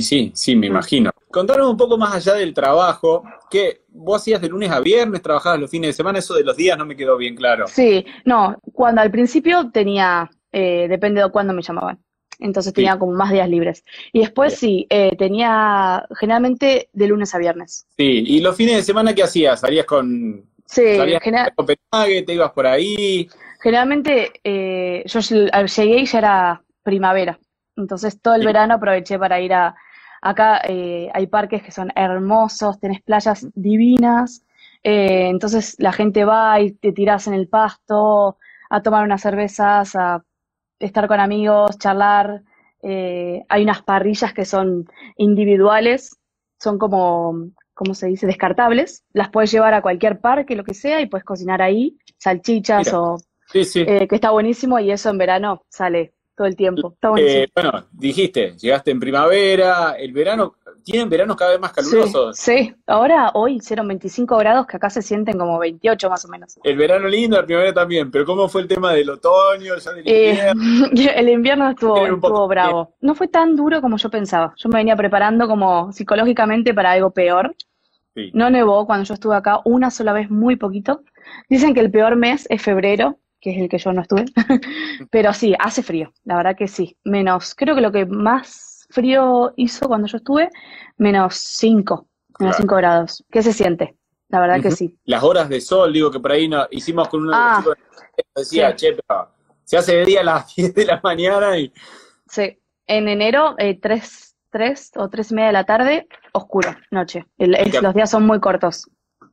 sí, 0.00 0.30
sí, 0.32 0.54
me 0.54 0.68
mm. 0.68 0.70
imagino. 0.70 1.10
Contanos 1.32 1.68
un 1.68 1.76
poco 1.76 1.98
más 1.98 2.14
allá 2.14 2.34
del 2.34 2.54
trabajo, 2.54 3.24
que 3.50 3.82
vos 3.88 4.20
hacías 4.20 4.40
de 4.40 4.48
lunes 4.48 4.70
a 4.70 4.78
viernes, 4.78 5.20
trabajabas 5.20 5.58
los 5.58 5.70
fines 5.70 5.88
de 5.88 5.92
semana, 5.94 6.20
eso 6.20 6.34
de 6.34 6.44
los 6.44 6.56
días 6.56 6.78
no 6.78 6.86
me 6.86 6.96
quedó 6.96 7.16
bien 7.16 7.34
claro. 7.34 7.66
Sí, 7.66 8.06
no, 8.24 8.56
cuando 8.72 9.00
al 9.00 9.10
principio 9.10 9.68
tenía 9.72 10.30
eh, 10.52 10.86
depende 10.88 11.22
de 11.22 11.30
cuándo 11.30 11.52
me 11.52 11.62
llamaban. 11.62 11.98
Entonces 12.38 12.72
tenía 12.72 12.98
como 12.98 13.12
más 13.12 13.30
días 13.30 13.48
libres. 13.48 13.84
Y 14.12 14.20
después 14.20 14.58
sí, 14.58 14.86
eh, 14.88 15.14
tenía 15.16 16.06
generalmente 16.18 16.88
de 16.92 17.06
lunes 17.06 17.34
a 17.34 17.38
viernes. 17.38 17.86
Sí, 17.96 18.24
¿y 18.26 18.40
los 18.40 18.56
fines 18.56 18.76
de 18.76 18.82
semana 18.82 19.14
qué 19.14 19.22
hacías? 19.22 19.60
¿Salías 19.60 19.84
con, 19.84 20.46
sí, 20.64 20.82
Copenhague? 21.54 22.22
¿Te 22.22 22.32
ibas 22.32 22.52
por 22.52 22.66
ahí? 22.66 23.28
Generalmente 23.62 24.32
eh, 24.42 25.04
yo 25.04 25.20
llegué 25.20 26.00
y 26.00 26.06
ya 26.06 26.18
era 26.18 26.62
primavera. 26.82 27.38
Entonces 27.76 28.20
todo 28.22 28.34
el 28.34 28.46
verano 28.46 28.74
aproveché 28.74 29.18
para 29.18 29.40
ir 29.40 29.52
a... 29.52 29.74
Acá 30.22 30.60
hay 30.62 31.26
parques 31.28 31.62
que 31.62 31.70
son 31.70 31.90
hermosos, 31.94 32.78
tenés 32.78 33.00
playas 33.00 33.46
divinas. 33.54 34.44
entonces 34.82 35.76
la 35.78 35.92
gente 35.92 36.26
va 36.26 36.60
y 36.60 36.72
te 36.72 36.92
tiras 36.92 37.26
en 37.26 37.32
el 37.32 37.48
pasto 37.48 38.36
a 38.68 38.82
tomar 38.82 39.04
unas 39.04 39.22
cervezas, 39.22 39.96
a 39.96 40.22
estar 40.80 41.06
con 41.06 41.20
amigos, 41.20 41.78
charlar. 41.78 42.42
Eh, 42.82 43.44
hay 43.48 43.62
unas 43.62 43.82
parrillas 43.82 44.32
que 44.32 44.44
son 44.44 44.86
individuales, 45.16 46.18
son 46.58 46.78
como, 46.78 47.50
¿cómo 47.74 47.94
se 47.94 48.08
dice? 48.08 48.26
Descartables. 48.26 49.04
Las 49.12 49.28
puedes 49.30 49.52
llevar 49.52 49.74
a 49.74 49.82
cualquier 49.82 50.20
parque, 50.20 50.56
lo 50.56 50.64
que 50.64 50.74
sea, 50.74 51.00
y 51.00 51.06
puedes 51.06 51.24
cocinar 51.24 51.62
ahí, 51.62 51.96
salchichas 52.18 52.92
o... 52.92 53.18
Eh, 53.52 54.06
que 54.06 54.14
está 54.14 54.30
buenísimo 54.30 54.78
y 54.78 54.92
eso 54.92 55.10
en 55.10 55.18
verano 55.18 55.64
sale 55.68 56.14
todo 56.36 56.46
el 56.46 56.54
tiempo. 56.56 56.92
Está 56.92 57.12
eh, 57.18 57.48
bueno, 57.54 57.84
dijiste, 57.90 58.56
llegaste 58.56 58.92
en 58.92 59.00
primavera, 59.00 59.96
el 59.98 60.12
verano, 60.12 60.54
tienen 60.84 61.08
veranos 61.08 61.36
cada 61.36 61.52
vez 61.52 61.60
más 61.60 61.72
calurosos. 61.72 62.36
Sí, 62.36 62.74
ahora 62.86 63.30
hoy 63.34 63.56
hicieron 63.56 63.88
25 63.88 64.36
grados 64.36 64.66
que 64.66 64.76
acá 64.76 64.90
se 64.90 65.02
sienten 65.02 65.38
como 65.38 65.58
28 65.58 66.10
más 66.10 66.24
o 66.24 66.28
menos. 66.28 66.58
El 66.62 66.76
verano 66.76 67.08
lindo, 67.08 67.36
la 67.36 67.46
primavera 67.46 67.74
también, 67.74 68.10
pero 68.10 68.24
¿cómo 68.24 68.48
fue 68.48 68.62
el 68.62 68.68
tema 68.68 68.92
del 68.92 69.10
otoño, 69.10 69.76
ya 69.76 69.92
del 69.92 70.02
eh, 70.06 70.52
el 71.16 71.28
invierno 71.28 71.70
estuvo, 71.70 72.06
estuvo 72.06 72.48
bravo. 72.48 72.94
No 73.00 73.14
fue 73.14 73.28
tan 73.28 73.56
duro 73.56 73.80
como 73.80 73.96
yo 73.96 74.10
pensaba. 74.10 74.54
Yo 74.56 74.68
me 74.68 74.78
venía 74.78 74.96
preparando 74.96 75.46
como 75.46 75.92
psicológicamente 75.92 76.74
para 76.74 76.92
algo 76.92 77.10
peor. 77.10 77.54
No 78.34 78.50
nevó 78.50 78.86
cuando 78.86 79.04
yo 79.04 79.14
estuve 79.14 79.36
acá 79.36 79.60
una 79.64 79.90
sola 79.90 80.12
vez 80.12 80.30
muy 80.30 80.56
poquito. 80.56 81.02
Dicen 81.48 81.74
que 81.74 81.80
el 81.80 81.90
peor 81.90 82.16
mes 82.16 82.46
es 82.50 82.60
febrero, 82.60 83.18
que 83.40 83.50
es 83.52 83.58
el 83.58 83.68
que 83.68 83.78
yo 83.78 83.92
no 83.92 84.02
estuve. 84.02 84.26
Pero 85.10 85.32
sí, 85.32 85.54
hace 85.58 85.82
frío, 85.82 86.12
la 86.24 86.36
verdad 86.36 86.56
que 86.56 86.68
sí. 86.68 86.96
Menos, 87.04 87.54
creo 87.54 87.74
que 87.74 87.80
lo 87.80 87.92
que 87.92 88.06
más 88.06 88.69
frío 88.90 89.52
hizo 89.56 89.88
cuando 89.88 90.06
yo 90.06 90.18
estuve, 90.18 90.50
menos 90.98 91.36
5, 91.36 92.06
menos 92.38 92.56
5 92.56 92.76
grados. 92.76 93.24
¿Qué 93.30 93.42
se 93.42 93.52
siente? 93.52 93.96
La 94.28 94.40
verdad 94.40 94.60
que 94.60 94.70
sí. 94.70 94.96
Las 95.04 95.22
horas 95.24 95.48
de 95.48 95.60
sol, 95.60 95.92
digo 95.92 96.10
que 96.10 96.20
por 96.20 96.32
ahí 96.32 96.48
no, 96.48 96.66
hicimos 96.70 97.08
con 97.08 97.22
uno 97.22 97.30
de 97.30 97.36
los 97.36 97.46
ah, 97.46 97.56
chicos 97.58 97.76
decía, 98.34 98.74
che, 98.76 98.92
pero 98.92 99.28
se 99.64 99.76
hace 99.76 99.96
de 99.96 100.04
día 100.04 100.20
a 100.20 100.24
las 100.24 100.54
10 100.56 100.74
de 100.74 100.84
la 100.84 101.00
mañana 101.02 101.58
y... 101.58 101.72
Sí, 102.28 102.58
en 102.86 103.08
enero, 103.08 103.54
eh, 103.58 103.78
3, 103.80 104.36
3 104.50 104.92
o 104.96 105.08
3 105.08 105.30
y 105.30 105.34
media 105.34 105.46
de 105.48 105.52
la 105.52 105.64
tarde, 105.64 106.08
oscuro, 106.32 106.76
noche. 106.90 107.26
los 107.38 107.94
días 107.94 108.10
son 108.10 108.26
muy 108.26 108.40
cortos. 108.40 108.88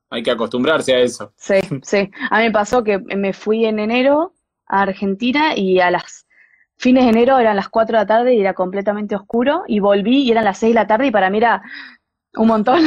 Hay 0.10 0.24
que 0.24 0.32
acostumbrarse 0.32 0.93
a 0.93 1.00
eso. 1.00 1.34
Sí, 1.36 1.60
sí. 1.84 2.10
A 2.32 2.39
mí 2.39 2.46
me 2.46 2.52
pasó 2.52 2.84
que 2.84 2.98
me 2.98 3.34
fui 3.34 3.65
en 3.65 3.80
enero 3.80 4.34
a 4.67 4.84
Argentina 4.84 5.56
y 5.56 5.80
a 5.80 5.91
las 5.91 6.27
fines 6.78 7.04
de 7.04 7.10
enero 7.10 7.40
eran 7.40 7.56
las 7.56 7.70
4 7.70 7.98
de 7.98 8.04
la 8.04 8.08
tarde 8.08 8.36
y 8.36 8.40
era 8.40 8.54
completamente 8.54 9.16
oscuro 9.16 9.63
y 9.68 9.80
volví 9.80 10.24
y 10.24 10.32
eran 10.32 10.46
las 10.46 10.60
6 10.60 10.72
de 10.72 10.80
la 10.80 10.88
tarde 10.88 11.08
y 11.08 11.12
para 11.12 11.30
mí 11.30 11.38
era 11.38 11.62
un 12.36 12.48
montón. 12.48 12.82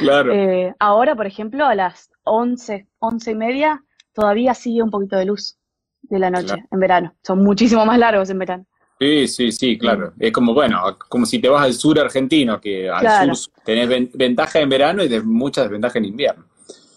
Claro. 0.00 0.32
Eh, 0.34 0.72
ahora, 0.78 1.16
por 1.16 1.26
ejemplo, 1.26 1.66
a 1.66 1.74
las 1.74 2.08
11, 2.22 2.86
11 3.00 3.30
y 3.30 3.34
media 3.34 3.82
todavía 4.12 4.54
sigue 4.54 4.82
un 4.82 4.90
poquito 4.90 5.16
de 5.16 5.24
luz 5.24 5.56
de 6.02 6.18
la 6.18 6.30
noche 6.30 6.54
en 6.70 6.78
verano. 6.78 7.14
Son 7.22 7.42
muchísimo 7.42 7.84
más 7.84 7.98
largos 7.98 8.30
en 8.30 8.38
verano. 8.38 8.66
Sí, 9.00 9.26
sí, 9.26 9.52
sí, 9.52 9.76
claro. 9.76 10.12
Es 10.18 10.32
como, 10.32 10.54
bueno, 10.54 10.80
como 11.08 11.26
si 11.26 11.40
te 11.40 11.48
vas 11.48 11.64
al 11.64 11.74
sur 11.74 11.98
argentino, 11.98 12.60
que 12.60 12.88
al 12.88 13.34
sur 13.34 13.52
tenés 13.64 14.12
ventaja 14.12 14.60
en 14.60 14.68
verano 14.68 15.02
y 15.02 15.08
de 15.08 15.20
mucha 15.20 15.62
desventaja 15.62 15.98
en 15.98 16.04
invierno. 16.04 16.44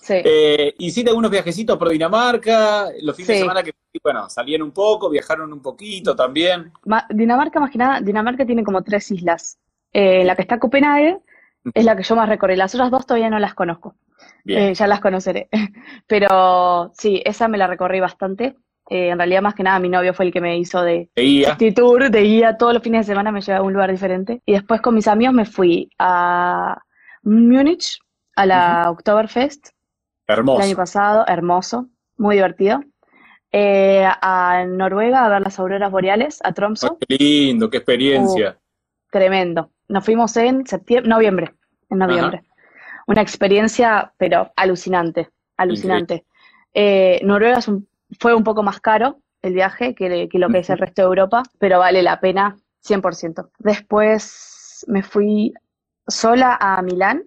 Sí. 0.08 0.22
Eh, 0.24 0.74
hiciste 0.78 1.10
algunos 1.10 1.30
viajecitos 1.30 1.78
por 1.78 1.90
Dinamarca, 1.90 2.86
los 3.02 3.14
fines 3.14 3.28
de 3.28 3.40
semana 3.40 3.62
que, 3.62 3.74
bueno, 4.02 4.30
salían 4.30 4.62
un 4.62 4.72
poco, 4.72 5.10
viajaron 5.10 5.52
un 5.52 5.62
poquito 5.62 6.16
también. 6.16 6.72
Dinamarca, 7.10 7.60
más 7.60 7.72
que 7.72 7.78
nada, 7.78 8.00
Dinamarca 8.00 8.46
tiene 8.46 8.64
como 8.64 8.84
tres 8.84 9.12
islas. 9.12 9.60
Eh, 9.92 10.24
la 10.24 10.36
que 10.38 10.44
está 10.44 10.60
Copenhague 10.60 11.20
es 11.74 11.84
la 11.84 11.98
que 11.98 12.04
yo 12.04 12.16
más 12.16 12.30
recorrí, 12.30 12.56
las 12.56 12.74
otras 12.74 12.90
dos 12.90 13.06
todavía 13.06 13.30
no 13.30 13.38
las 13.38 13.54
conozco. 13.54 13.96
Eh, 14.46 14.74
ya 14.74 14.88
las 14.88 15.02
conoceré. 15.02 15.50
Pero 16.08 16.92
sí, 16.98 17.22
esa 17.26 17.50
me 17.50 17.58
la 17.58 17.68
recorrí 17.68 18.00
bastante. 18.00 18.56
Eh, 18.90 19.10
en 19.10 19.18
realidad, 19.18 19.42
más 19.42 19.56
que 19.56 19.64
nada, 19.64 19.78
mi 19.80 19.90
novio 19.90 20.14
fue 20.14 20.26
el 20.26 20.32
que 20.32 20.40
me 20.40 20.58
hizo 20.58 20.82
de, 20.84 21.10
de 21.16 21.22
guía. 21.22 21.58
tour, 21.76 22.10
de 22.10 22.22
guía. 22.22 22.58
Todos 22.58 22.74
los 22.74 22.82
fines 22.82 23.06
de 23.06 23.12
semana 23.12 23.34
me 23.34 23.42
llevaba 23.42 23.64
a 23.64 23.68
un 23.68 23.74
lugar 23.74 23.92
diferente. 23.92 24.42
Y 24.46 24.54
después 24.54 24.80
con 24.80 24.96
mis 24.96 25.10
amigos 25.10 25.34
me 25.34 25.44
fui 25.44 25.90
a 26.00 26.82
Múnich, 27.24 28.00
a 28.38 28.46
la 28.46 28.90
Oktoberfest. 28.90 29.72
Hermoso. 30.28 30.60
El 30.60 30.68
año 30.68 30.76
pasado, 30.76 31.26
hermoso, 31.28 31.88
muy 32.18 32.36
divertido. 32.36 32.82
Eh, 33.52 34.06
a 34.06 34.66
Noruega 34.68 35.26
a 35.26 35.30
ver 35.30 35.42
las 35.42 35.58
auroras 35.58 35.90
boreales, 35.92 36.40
a 36.44 36.54
Tromso. 36.54 36.98
qué 37.08 37.16
lindo, 37.18 37.70
qué 37.70 37.78
experiencia. 37.78 38.58
Uh, 38.58 39.12
tremendo. 39.12 39.72
Nos 39.88 40.04
fuimos 40.04 40.36
en 40.36 40.68
septiembre, 40.68 41.10
noviembre, 41.10 41.54
en 41.90 41.98
noviembre. 42.00 42.44
Una 43.08 43.22
experiencia, 43.22 44.14
pero 44.18 44.52
alucinante, 44.58 45.30
alucinante. 45.56 46.26
Eh, 46.74 47.22
Noruega 47.24 47.60
es 47.60 47.70
un 47.70 47.88
fue 48.20 48.34
un 48.34 48.44
poco 48.44 48.64
más 48.64 48.80
caro 48.80 49.20
el 49.42 49.54
viaje 49.54 49.94
que, 49.96 50.28
lo 50.32 50.50
que 50.50 50.60
es 50.60 50.70
el 50.70 50.78
resto 50.78 51.02
de 51.02 51.08
Europa, 51.08 51.44
pero 51.60 51.80
vale 51.80 52.02
la 52.02 52.20
pena 52.20 52.58
100%. 52.86 53.50
Después 53.60 54.86
me 54.88 55.04
fui 55.04 55.54
sola 56.08 56.58
a 56.60 56.82
Milán. 56.82 57.24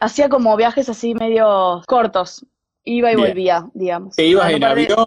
Hacía 0.00 0.30
como 0.30 0.56
viajes 0.56 0.88
así 0.88 1.14
medio 1.14 1.82
cortos. 1.86 2.44
Iba 2.84 3.12
y 3.12 3.16
volvía, 3.16 3.68
digamos. 3.74 4.16
¿Te 4.16 4.24
ibas 4.24 4.50
en 4.50 4.64
avión? 4.64 5.06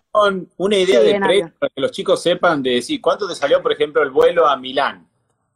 Una 0.58 0.78
idea 0.78 1.00
de 1.00 1.20
precio 1.20 1.52
para 1.60 1.72
que 1.74 1.82
los 1.82 1.92
chicos 1.92 2.22
sepan 2.22 2.62
de 2.62 2.76
decir, 2.76 3.02
¿cuánto 3.02 3.28
te 3.28 3.34
salió, 3.34 3.62
por 3.64 3.74
ejemplo, 3.74 4.04
el 4.04 4.12
vuelo 4.12 4.48
a 4.48 4.56
Milán? 4.56 5.08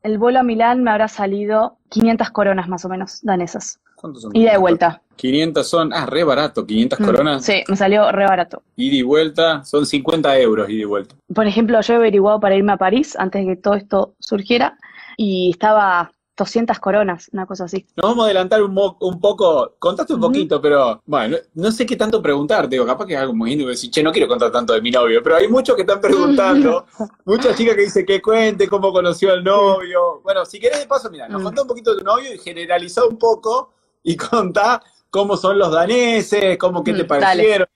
El 0.01 0.17
vuelo 0.17 0.39
a 0.39 0.43
Milán 0.43 0.83
me 0.83 0.89
habrá 0.89 1.07
salido 1.07 1.77
500 1.89 2.31
coronas 2.31 2.67
más 2.67 2.83
o 2.85 2.89
menos 2.89 3.19
danesas. 3.21 3.79
¿Cuántos 3.95 4.23
son? 4.23 4.35
Ida 4.35 4.49
y 4.49 4.51
de 4.53 4.57
vuelta. 4.57 5.01
500 5.15 5.67
son, 5.67 5.93
ah, 5.93 6.07
re 6.07 6.23
barato, 6.23 6.65
500 6.65 6.99
mm, 6.99 7.03
coronas. 7.05 7.45
Sí, 7.45 7.63
me 7.67 7.75
salió 7.75 8.11
re 8.11 8.25
barato. 8.25 8.63
Ida 8.75 8.95
y 8.95 9.01
vuelta, 9.03 9.63
son 9.63 9.85
50 9.85 10.39
euros 10.39 10.69
ida 10.69 10.81
y 10.81 10.85
vuelta. 10.85 11.15
Por 11.33 11.45
ejemplo, 11.45 11.79
yo 11.81 11.93
he 11.93 11.97
averiguado 11.97 12.39
para 12.39 12.55
irme 12.55 12.73
a 12.73 12.77
París 12.77 13.15
antes 13.19 13.45
de 13.45 13.55
que 13.55 13.61
todo 13.61 13.75
esto 13.75 14.15
surgiera 14.19 14.77
y 15.17 15.51
estaba 15.51 16.11
200 16.37 16.79
coronas, 16.79 17.29
una 17.33 17.45
cosa 17.47 17.65
así. 17.65 17.85
Nos 17.95 18.05
vamos 18.09 18.23
a 18.23 18.25
adelantar 18.25 18.61
un, 18.61 18.77
un 18.99 19.19
poco, 19.19 19.75
contaste 19.79 20.13
un 20.13 20.21
poquito, 20.21 20.61
pero 20.61 21.01
bueno, 21.05 21.37
no 21.55 21.71
sé 21.71 21.85
qué 21.85 21.95
tanto 21.95 22.21
preguntarte, 22.21 22.75
digo, 22.75 22.85
capaz 22.85 23.07
que 23.07 23.13
es 23.15 23.19
algo 23.19 23.33
muy 23.33 23.49
lindo, 23.49 23.67
decir, 23.67 23.89
che, 23.89 24.03
no 24.03 24.11
quiero 24.11 24.27
contar 24.27 24.51
tanto 24.51 24.73
de 24.73 24.81
mi 24.81 24.91
novio, 24.91 25.21
pero 25.23 25.37
hay 25.37 25.47
muchos 25.47 25.75
que 25.75 25.81
están 25.81 25.99
preguntando, 25.99 26.85
muchas 27.25 27.57
chicas 27.57 27.75
que 27.75 27.81
dicen 27.81 28.05
que 28.05 28.21
cuente 28.21 28.67
cómo 28.67 28.93
conoció 28.93 29.33
al 29.33 29.43
novio. 29.43 30.21
Bueno, 30.23 30.45
si 30.45 30.59
querés 30.59 30.79
de 30.79 30.87
paso, 30.87 31.09
mira, 31.09 31.27
nos 31.27 31.41
mm. 31.41 31.43
contá 31.43 31.61
un 31.63 31.67
poquito 31.67 31.91
de 31.91 31.99
tu 31.99 32.05
novio 32.05 32.33
y 32.33 32.37
generalizá 32.37 33.03
un 33.03 33.17
poco 33.17 33.73
y 34.03 34.15
contá 34.15 34.81
cómo 35.09 35.35
son 35.35 35.57
los 35.57 35.71
daneses, 35.71 36.57
cómo 36.59 36.83
qué 36.83 36.93
te 36.93 37.03
mm, 37.03 37.07
parecieron. 37.07 37.67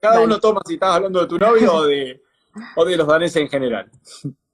Cada 0.00 0.20
uno 0.20 0.38
toma 0.38 0.60
si 0.64 0.74
estás 0.74 0.94
hablando 0.94 1.20
de 1.20 1.26
tu 1.26 1.38
novio 1.38 1.74
o 1.74 1.84
de, 1.86 2.22
o 2.76 2.84
de 2.84 2.96
los 2.96 3.06
daneses 3.08 3.42
en 3.42 3.48
general. 3.48 3.90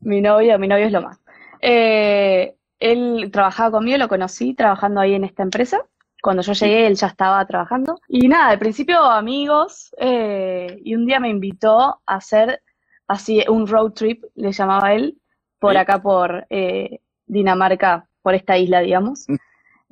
Mi 0.00 0.22
novio, 0.22 0.58
mi 0.58 0.68
novio 0.68 0.86
es 0.86 0.92
lo 0.92 1.02
más. 1.02 1.18
Eh, 1.60 2.56
él 2.90 3.30
trabajaba 3.32 3.70
conmigo, 3.70 3.98
lo 3.98 4.08
conocí 4.08 4.54
trabajando 4.54 5.00
ahí 5.00 5.14
en 5.14 5.24
esta 5.24 5.42
empresa. 5.42 5.84
Cuando 6.22 6.42
yo 6.42 6.52
llegué, 6.52 6.86
él 6.86 6.94
ya 6.96 7.08
estaba 7.08 7.44
trabajando. 7.46 8.00
Y 8.08 8.28
nada, 8.28 8.48
al 8.48 8.58
principio 8.58 9.00
amigos, 9.00 9.94
eh, 9.98 10.80
y 10.84 10.94
un 10.94 11.06
día 11.06 11.20
me 11.20 11.28
invitó 11.28 11.78
a 11.80 12.00
hacer 12.06 12.62
así 13.08 13.44
un 13.48 13.66
road 13.66 13.92
trip, 13.92 14.24
le 14.34 14.52
llamaba 14.52 14.94
él, 14.94 15.18
por 15.58 15.76
acá 15.76 16.00
por 16.00 16.46
eh, 16.50 17.00
Dinamarca, 17.26 18.06
por 18.22 18.34
esta 18.34 18.56
isla, 18.56 18.80
digamos. 18.80 19.28
Mm 19.28 19.36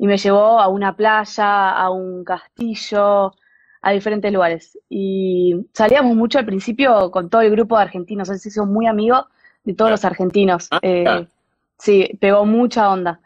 y 0.00 0.06
me 0.06 0.16
llevó 0.16 0.58
a 0.58 0.68
una 0.68 0.96
playa, 0.96 1.72
a 1.72 1.90
un 1.90 2.24
castillo, 2.24 3.34
a 3.82 3.92
diferentes 3.92 4.32
lugares. 4.32 4.78
Y 4.88 5.66
salíamos 5.74 6.16
mucho 6.16 6.38
al 6.38 6.46
principio 6.46 7.10
con 7.10 7.28
todo 7.28 7.42
el 7.42 7.50
grupo 7.50 7.76
de 7.76 7.82
argentinos, 7.82 8.30
él 8.30 8.38
se 8.38 8.48
hizo 8.48 8.64
muy 8.64 8.86
amigo 8.86 9.26
de 9.62 9.74
todos 9.74 9.90
los 9.90 10.06
argentinos. 10.06 10.68
Ah, 10.70 10.78
eh, 10.80 11.26
sí, 11.80 12.10
pegó 12.20 12.46
mucha 12.46 12.90
onda. 12.90 13.20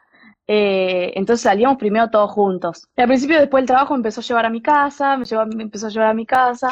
Eh, 0.47 1.12
entonces 1.14 1.43
salíamos 1.43 1.79
primero 1.79 2.11
todos 2.11 2.31
juntos. 2.31 2.87
Y 2.97 3.01
al 3.01 3.09
principio, 3.09 3.38
después 3.38 3.62
del 3.62 3.69
trabajo, 3.69 3.95
me 3.95 3.99
empezó 3.99 4.21
a 4.21 4.25
llevar 4.25 4.47
a 4.47 4.51
mi 4.51 4.62
casa, 4.62 5.17
me, 5.17 5.25
llevó, 5.25 5.47
me 5.47 5.62
empezó 5.62 5.87
a 5.87 5.90
llevar 5.90 6.09
a 6.09 6.14
mi 6.14 6.27
casa, 6.27 6.69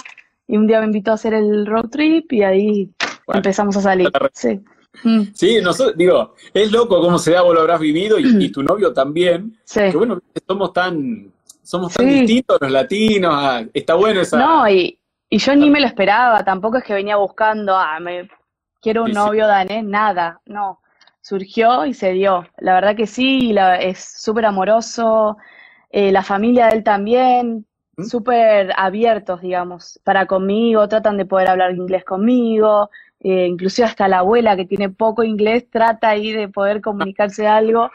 y 0.46 0.56
un 0.56 0.66
día 0.66 0.80
me 0.80 0.86
invitó 0.86 1.12
a 1.12 1.14
hacer 1.14 1.34
el 1.34 1.66
road 1.66 1.88
trip 1.88 2.32
y 2.32 2.42
ahí 2.42 2.90
empezamos 3.28 3.76
a 3.76 3.80
salir. 3.80 4.10
Sí. 4.32 4.60
Mm. 5.04 5.22
Sí, 5.32 5.60
nosotros, 5.62 5.96
digo, 5.96 6.34
es 6.52 6.70
loco 6.70 7.00
cómo 7.00 7.18
se 7.18 7.32
da, 7.32 7.42
vos 7.42 7.54
lo 7.54 7.60
habrás 7.60 7.80
vivido 7.80 8.18
y, 8.18 8.50
tu 8.52 8.62
novio 8.62 8.92
también. 8.92 9.58
Sí. 9.64 9.80
Que 9.90 9.96
bueno, 9.96 10.20
somos 10.46 10.72
tan, 10.72 11.32
somos 11.62 11.94
tan 11.94 12.06
distintos 12.06 12.58
los 12.60 12.70
latinos, 12.70 13.32
ah, 13.34 13.64
está 13.72 13.94
bueno 13.94 14.20
esa. 14.20 14.38
No, 14.38 14.68
y, 14.68 14.98
y 15.30 15.38
yo 15.38 15.54
ni 15.56 15.70
me 15.70 15.80
lo 15.80 15.86
esperaba, 15.86 16.44
tampoco 16.44 16.76
es 16.76 16.84
que 16.84 16.92
venía 16.92 17.16
buscando, 17.16 17.74
ah, 17.74 17.98
me 18.00 18.28
quiero 18.82 19.04
un 19.04 19.12
novio 19.12 19.46
danés, 19.46 19.82
nada, 19.82 20.42
no. 20.44 20.81
Surgió 21.22 21.86
y 21.86 21.94
se 21.94 22.12
dio. 22.12 22.46
La 22.58 22.74
verdad 22.74 22.94
que 22.94 23.06
sí, 23.06 23.52
la, 23.52 23.76
es 23.76 23.98
súper 23.98 24.44
amoroso, 24.44 25.38
eh, 25.90 26.12
la 26.12 26.22
familia 26.22 26.66
de 26.66 26.76
él 26.76 26.84
también, 26.84 27.64
¿Mm? 27.96 28.04
súper 28.04 28.72
abiertos, 28.76 29.40
digamos, 29.40 30.00
para 30.04 30.26
conmigo, 30.26 30.88
tratan 30.88 31.16
de 31.16 31.24
poder 31.24 31.48
hablar 31.48 31.72
inglés 31.74 32.04
conmigo, 32.04 32.90
eh, 33.20 33.46
inclusive 33.46 33.86
hasta 33.86 34.08
la 34.08 34.18
abuela 34.18 34.56
que 34.56 34.64
tiene 34.64 34.90
poco 34.90 35.22
inglés 35.22 35.70
trata 35.70 36.10
ahí 36.10 36.32
de 36.32 36.48
poder 36.48 36.80
comunicarse 36.82 37.46
algo. 37.46 37.90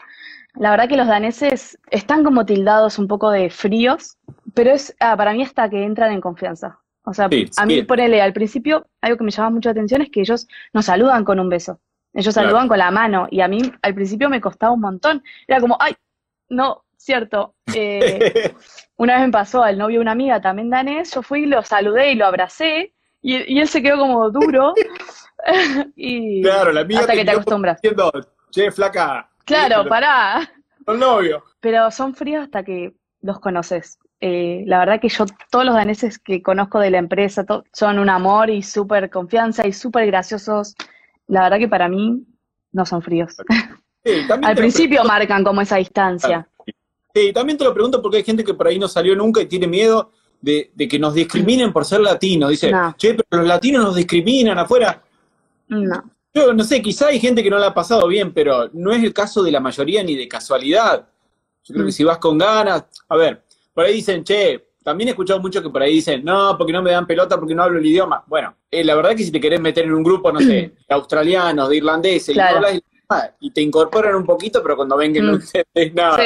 La 0.54 0.70
verdad 0.70 0.88
que 0.88 0.96
los 0.96 1.06
daneses 1.06 1.78
están 1.90 2.24
como 2.24 2.44
tildados 2.46 2.98
un 2.98 3.06
poco 3.06 3.30
de 3.30 3.50
fríos, 3.50 4.16
pero 4.54 4.72
es 4.72 4.96
ah, 4.98 5.16
para 5.16 5.32
mí 5.32 5.42
hasta 5.42 5.68
que 5.68 5.84
entran 5.84 6.12
en 6.12 6.20
confianza. 6.20 6.80
O 7.04 7.14
sea, 7.14 7.30
a 7.56 7.66
mí, 7.66 7.82
ponele, 7.84 8.20
al 8.20 8.32
principio, 8.34 8.86
algo 9.00 9.16
que 9.16 9.24
me 9.24 9.30
llama 9.30 9.50
mucho 9.50 9.68
la 9.68 9.72
atención 9.72 10.02
es 10.02 10.10
que 10.10 10.20
ellos 10.20 10.46
nos 10.74 10.86
saludan 10.86 11.24
con 11.24 11.40
un 11.40 11.48
beso. 11.48 11.80
Ellos 12.14 12.34
saludan 12.34 12.68
con 12.68 12.78
la 12.78 12.90
mano 12.90 13.28
y 13.30 13.40
a 13.40 13.48
mí 13.48 13.60
al 13.82 13.94
principio 13.94 14.28
me 14.28 14.40
costaba 14.40 14.72
un 14.72 14.80
montón. 14.80 15.22
Era 15.46 15.60
como, 15.60 15.76
ay, 15.80 15.94
no, 16.48 16.84
cierto. 16.96 17.54
Eh, 17.74 18.54
una 18.96 19.14
vez 19.16 19.26
me 19.26 19.32
pasó 19.32 19.62
al 19.62 19.78
novio 19.78 19.98
de 19.98 20.02
una 20.02 20.12
amiga 20.12 20.40
también 20.40 20.70
danés, 20.70 21.14
yo 21.14 21.22
fui, 21.22 21.46
lo 21.46 21.62
saludé 21.62 22.12
y 22.12 22.14
lo 22.14 22.26
abracé 22.26 22.94
y, 23.22 23.58
él 23.58 23.68
se 23.68 23.82
quedó 23.82 23.98
como 23.98 24.30
duro. 24.30 24.74
y 25.96 26.42
claro, 26.42 26.72
la 26.72 26.80
amiga 26.80 27.00
hasta 27.00 27.14
que 27.14 27.24
te 27.24 27.30
acostumbras. 27.30 27.80
Diciendo, 27.80 28.12
che, 28.50 28.70
flaca. 28.70 29.28
Claro, 29.44 29.88
pará. 29.88 30.50
Son 30.84 30.98
novio. 30.98 31.44
Pero 31.60 31.90
son 31.90 32.14
fríos 32.14 32.44
hasta 32.44 32.62
que 32.62 32.94
los 33.20 33.40
conoces. 33.40 33.98
Eh, 34.20 34.64
la 34.66 34.80
verdad 34.80 35.00
que 35.00 35.08
yo, 35.08 35.26
todos 35.50 35.64
los 35.64 35.74
daneses 35.74 36.18
que 36.18 36.42
conozco 36.42 36.80
de 36.80 36.90
la 36.90 36.98
empresa, 36.98 37.44
son 37.72 37.98
un 37.98 38.10
amor 38.10 38.50
y 38.50 38.62
súper 38.62 39.10
confianza 39.10 39.66
y 39.66 39.72
súper 39.72 40.06
graciosos. 40.06 40.74
La 41.28 41.42
verdad 41.42 41.58
que 41.58 41.68
para 41.68 41.88
mí 41.88 42.24
no 42.72 42.86
son 42.86 43.02
fríos. 43.02 43.36
Al 44.42 44.56
principio 44.56 45.04
marcan 45.04 45.44
como 45.44 45.60
esa 45.60 45.76
distancia. 45.76 46.48
Sí, 47.14 47.32
también 47.32 47.58
te 47.58 47.64
lo 47.64 47.74
pregunto 47.74 48.00
porque 48.00 48.18
hay 48.18 48.24
gente 48.24 48.44
que 48.44 48.54
por 48.54 48.66
ahí 48.66 48.78
no 48.78 48.88
salió 48.88 49.14
nunca 49.14 49.40
y 49.40 49.46
tiene 49.46 49.66
miedo 49.66 50.12
de, 50.40 50.70
que 50.88 50.98
nos 50.98 51.14
discriminen 51.14 51.72
por 51.72 51.84
ser 51.84 52.00
latinos. 52.00 52.50
Dice, 52.50 52.72
che, 52.96 53.14
pero 53.14 53.42
los 53.42 53.48
latinos 53.48 53.84
nos 53.84 53.96
discriminan 53.96 54.58
afuera. 54.58 55.02
No. 55.68 56.10
Yo 56.32 56.52
no 56.54 56.64
sé, 56.64 56.80
quizá 56.80 57.08
hay 57.08 57.18
gente 57.18 57.42
que 57.42 57.50
no 57.50 57.58
la 57.58 57.68
ha 57.68 57.74
pasado 57.74 58.06
bien, 58.06 58.32
pero 58.32 58.70
no 58.72 58.92
es 58.92 59.02
el 59.02 59.12
caso 59.12 59.42
de 59.42 59.50
la 59.50 59.60
mayoría 59.60 60.02
ni 60.02 60.14
de 60.14 60.28
casualidad. 60.28 61.08
Yo 61.64 61.74
creo 61.74 61.86
que 61.86 61.90
mm. 61.90 61.92
si 61.92 62.04
vas 62.04 62.18
con 62.18 62.38
ganas, 62.38 62.84
a 63.08 63.16
ver, 63.16 63.42
por 63.74 63.84
ahí 63.84 63.94
dicen, 63.94 64.24
che, 64.24 64.67
también 64.88 65.08
he 65.08 65.10
escuchado 65.10 65.38
mucho 65.38 65.62
que 65.62 65.68
por 65.68 65.82
ahí 65.82 65.96
dicen, 65.96 66.24
no, 66.24 66.56
porque 66.56 66.72
no 66.72 66.82
me 66.82 66.92
dan 66.92 67.06
pelota 67.06 67.36
porque 67.36 67.54
no 67.54 67.62
hablo 67.62 67.78
el 67.78 67.84
idioma. 67.84 68.24
Bueno, 68.26 68.54
eh, 68.70 68.82
la 68.82 68.94
verdad 68.94 69.12
es 69.12 69.18
que 69.18 69.24
si 69.24 69.30
te 69.30 69.38
querés 69.38 69.60
meter 69.60 69.84
en 69.84 69.92
un 69.92 70.02
grupo, 70.02 70.32
no 70.32 70.40
sé, 70.40 70.72
de 70.88 70.94
australianos, 70.94 71.68
de 71.68 71.76
irlandeses, 71.76 72.34
y, 73.38 73.50
te 73.50 73.60
incorporan 73.60 74.14
un 74.14 74.24
poquito, 74.24 74.62
pero 74.62 74.76
cuando 74.76 74.96
ven 74.96 75.12
que 75.12 75.20
no 75.20 75.32
mm. 75.32 75.34
entendés 75.34 75.94
nada 75.94 76.18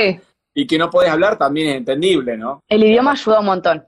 y 0.55 0.65
que 0.65 0.79
no 0.79 0.91
podés 0.91 1.11
hablar, 1.11 1.37
también 1.37 1.71
es 1.71 1.77
entendible, 1.79 2.37
¿no? 2.37 2.63
El 2.69 2.85
idioma 2.85 3.13
ayuda 3.13 3.41
un 3.41 3.47
montón. 3.47 3.85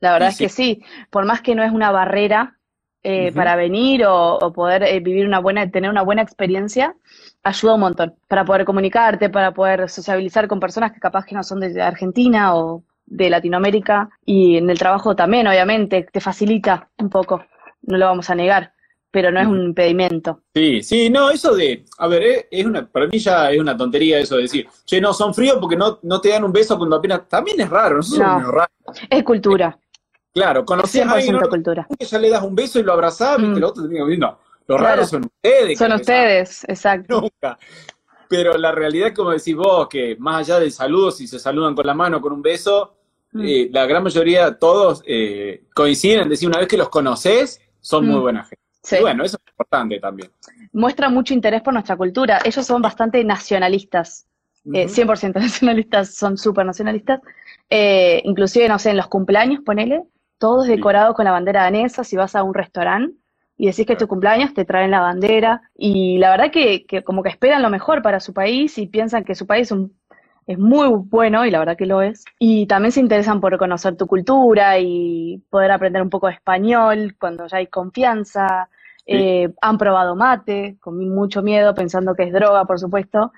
La 0.00 0.14
verdad 0.14 0.30
es 0.30 0.38
que 0.38 0.48
sí, 0.48 0.82
por 1.10 1.26
más 1.26 1.42
que 1.42 1.54
no 1.54 1.62
es 1.62 1.70
una 1.70 1.90
barrera 1.90 2.58
eh, 3.02 3.30
para 3.32 3.56
venir 3.56 4.06
o, 4.08 4.38
poder 4.54 4.84
eh, 4.84 5.00
vivir 5.00 5.26
una 5.26 5.38
buena, 5.38 5.70
tener 5.70 5.90
una 5.90 6.00
buena 6.00 6.22
experiencia, 6.22 6.96
ayuda 7.42 7.74
un 7.74 7.80
montón 7.80 8.14
para 8.26 8.46
poder 8.46 8.64
comunicarte, 8.64 9.28
para 9.28 9.52
poder 9.52 9.90
sociabilizar 9.90 10.48
con 10.48 10.60
personas 10.60 10.92
que 10.92 11.00
capaz 11.00 11.26
que 11.26 11.34
no 11.34 11.42
son 11.42 11.60
de 11.60 11.82
Argentina 11.82 12.54
o 12.56 12.84
de 13.06 13.30
Latinoamérica 13.30 14.10
y 14.24 14.56
en 14.56 14.70
el 14.70 14.78
trabajo 14.78 15.14
también, 15.14 15.46
obviamente, 15.46 16.06
te 16.10 16.20
facilita 16.20 16.90
un 16.98 17.10
poco, 17.10 17.44
no 17.82 17.98
lo 17.98 18.06
vamos 18.06 18.30
a 18.30 18.34
negar, 18.34 18.72
pero 19.10 19.30
no 19.30 19.40
es 19.40 19.46
un 19.46 19.62
impedimento. 19.62 20.40
Sí, 20.54 20.82
sí, 20.82 21.10
no, 21.10 21.30
eso 21.30 21.54
de, 21.54 21.84
a 21.98 22.08
ver, 22.08 22.48
es 22.50 22.66
una, 22.66 22.86
para 22.86 23.06
mí 23.06 23.18
ya 23.18 23.50
es 23.52 23.60
una 23.60 23.76
tontería 23.76 24.18
eso 24.18 24.36
de 24.36 24.42
decir, 24.42 24.66
che, 24.84 25.00
no, 25.00 25.12
son 25.12 25.32
fríos 25.34 25.58
porque 25.60 25.76
no, 25.76 26.00
no 26.02 26.20
te 26.20 26.30
dan 26.30 26.44
un 26.44 26.52
beso 26.52 26.76
cuando 26.76 26.96
apenas, 26.96 27.28
también 27.28 27.60
es 27.60 27.70
raro, 27.70 27.96
no, 27.96 28.40
es 28.40 28.46
raro. 28.46 28.72
Es 29.08 29.22
cultura. 29.22 29.78
Claro, 30.32 30.64
conocías 30.64 31.06
a 31.06 31.12
alguien 31.12 31.38
cultura. 31.48 31.86
que 31.96 32.04
ya 32.04 32.18
le 32.18 32.28
das 32.28 32.42
un 32.42 32.56
beso 32.56 32.80
y 32.80 32.82
lo 32.82 32.92
abrazás, 32.92 33.38
y 33.38 33.42
mm. 33.42 33.56
el 33.56 33.64
otro 33.64 33.84
te 33.84 33.94
digo, 33.94 34.08
no, 34.18 34.38
los 34.66 34.80
raros 34.80 35.10
son 35.10 35.26
ustedes. 35.26 35.78
Son 35.78 35.92
ustedes, 35.92 36.64
exacto. 36.68 37.20
Nunca. 37.42 37.58
Pero 38.28 38.56
la 38.56 38.72
realidad, 38.72 39.14
como 39.14 39.30
decís 39.30 39.54
vos, 39.54 39.88
que 39.88 40.16
más 40.18 40.40
allá 40.40 40.60
del 40.60 40.72
saludo, 40.72 41.10
si 41.10 41.26
se 41.26 41.38
saludan 41.38 41.74
con 41.74 41.86
la 41.86 41.94
mano, 41.94 42.20
con 42.20 42.32
un 42.32 42.42
beso, 42.42 42.94
mm. 43.32 43.42
eh, 43.44 43.68
la 43.72 43.86
gran 43.86 44.02
mayoría, 44.02 44.58
todos 44.58 45.02
eh, 45.06 45.64
coinciden 45.74 46.22
en 46.22 46.28
decir, 46.28 46.48
una 46.48 46.58
vez 46.58 46.68
que 46.68 46.76
los 46.76 46.88
conoces, 46.88 47.60
son 47.80 48.06
muy 48.06 48.18
mm. 48.18 48.22
buena 48.22 48.44
gente. 48.44 48.64
Sí. 48.82 48.96
bueno, 49.00 49.24
eso 49.24 49.38
es 49.42 49.52
importante 49.52 49.98
también. 49.98 50.30
Muestra 50.72 51.08
mucho 51.08 51.32
interés 51.32 51.62
por 51.62 51.72
nuestra 51.72 51.96
cultura. 51.96 52.40
Ellos 52.44 52.66
son 52.66 52.82
bastante 52.82 53.24
nacionalistas. 53.24 54.26
100% 54.66 55.24
eh, 55.24 55.40
nacionalistas, 55.40 56.14
son 56.14 56.36
súper 56.36 56.66
nacionalistas. 56.66 57.20
inclusive, 57.70 58.68
no 58.68 58.78
sé, 58.78 58.90
en 58.90 58.98
los 58.98 59.08
cumpleaños, 59.08 59.60
ponele, 59.64 60.02
todos 60.38 60.66
decorados 60.66 61.14
con 61.14 61.24
la 61.24 61.30
bandera 61.30 61.62
danesa, 61.62 62.04
si 62.04 62.16
vas 62.16 62.34
a 62.34 62.42
un 62.42 62.54
restaurante 62.54 63.14
y 63.56 63.66
decís 63.66 63.86
que 63.86 63.92
es 63.92 63.98
tu 63.98 64.08
cumpleaños, 64.08 64.54
te 64.54 64.64
traen 64.64 64.90
la 64.90 65.00
bandera, 65.00 65.62
y 65.76 66.18
la 66.18 66.30
verdad 66.30 66.50
que, 66.50 66.84
como 67.04 67.22
que 67.22 67.28
esperan 67.28 67.62
lo 67.62 67.70
mejor 67.70 68.02
para 68.02 68.20
su 68.20 68.32
país 68.32 68.78
y 68.78 68.86
piensan 68.86 69.24
que 69.24 69.34
su 69.34 69.46
país 69.46 69.72
es, 70.46 70.58
muy 70.58 70.88
bueno, 70.88 71.46
y 71.46 71.50
la 71.50 71.58
verdad 71.60 71.76
que 71.76 71.86
lo 71.86 72.02
es, 72.02 72.24
y 72.38 72.66
también 72.66 72.92
se 72.92 73.00
interesan 73.00 73.40
por 73.40 73.56
conocer 73.58 73.96
tu 73.96 74.06
cultura 74.06 74.78
y 74.78 75.42
poder 75.50 75.70
aprender 75.70 76.02
un 76.02 76.10
poco 76.10 76.26
de 76.26 76.34
español 76.34 77.16
cuando 77.18 77.46
ya 77.46 77.58
hay 77.58 77.68
confianza, 77.68 78.68
eh, 79.06 79.52
han 79.60 79.78
probado 79.78 80.16
mate, 80.16 80.76
con 80.80 80.98
mucho 81.08 81.42
miedo, 81.42 81.74
pensando 81.74 82.14
que 82.14 82.24
es 82.24 82.32
droga, 82.32 82.64
por 82.64 82.78
supuesto. 82.78 83.32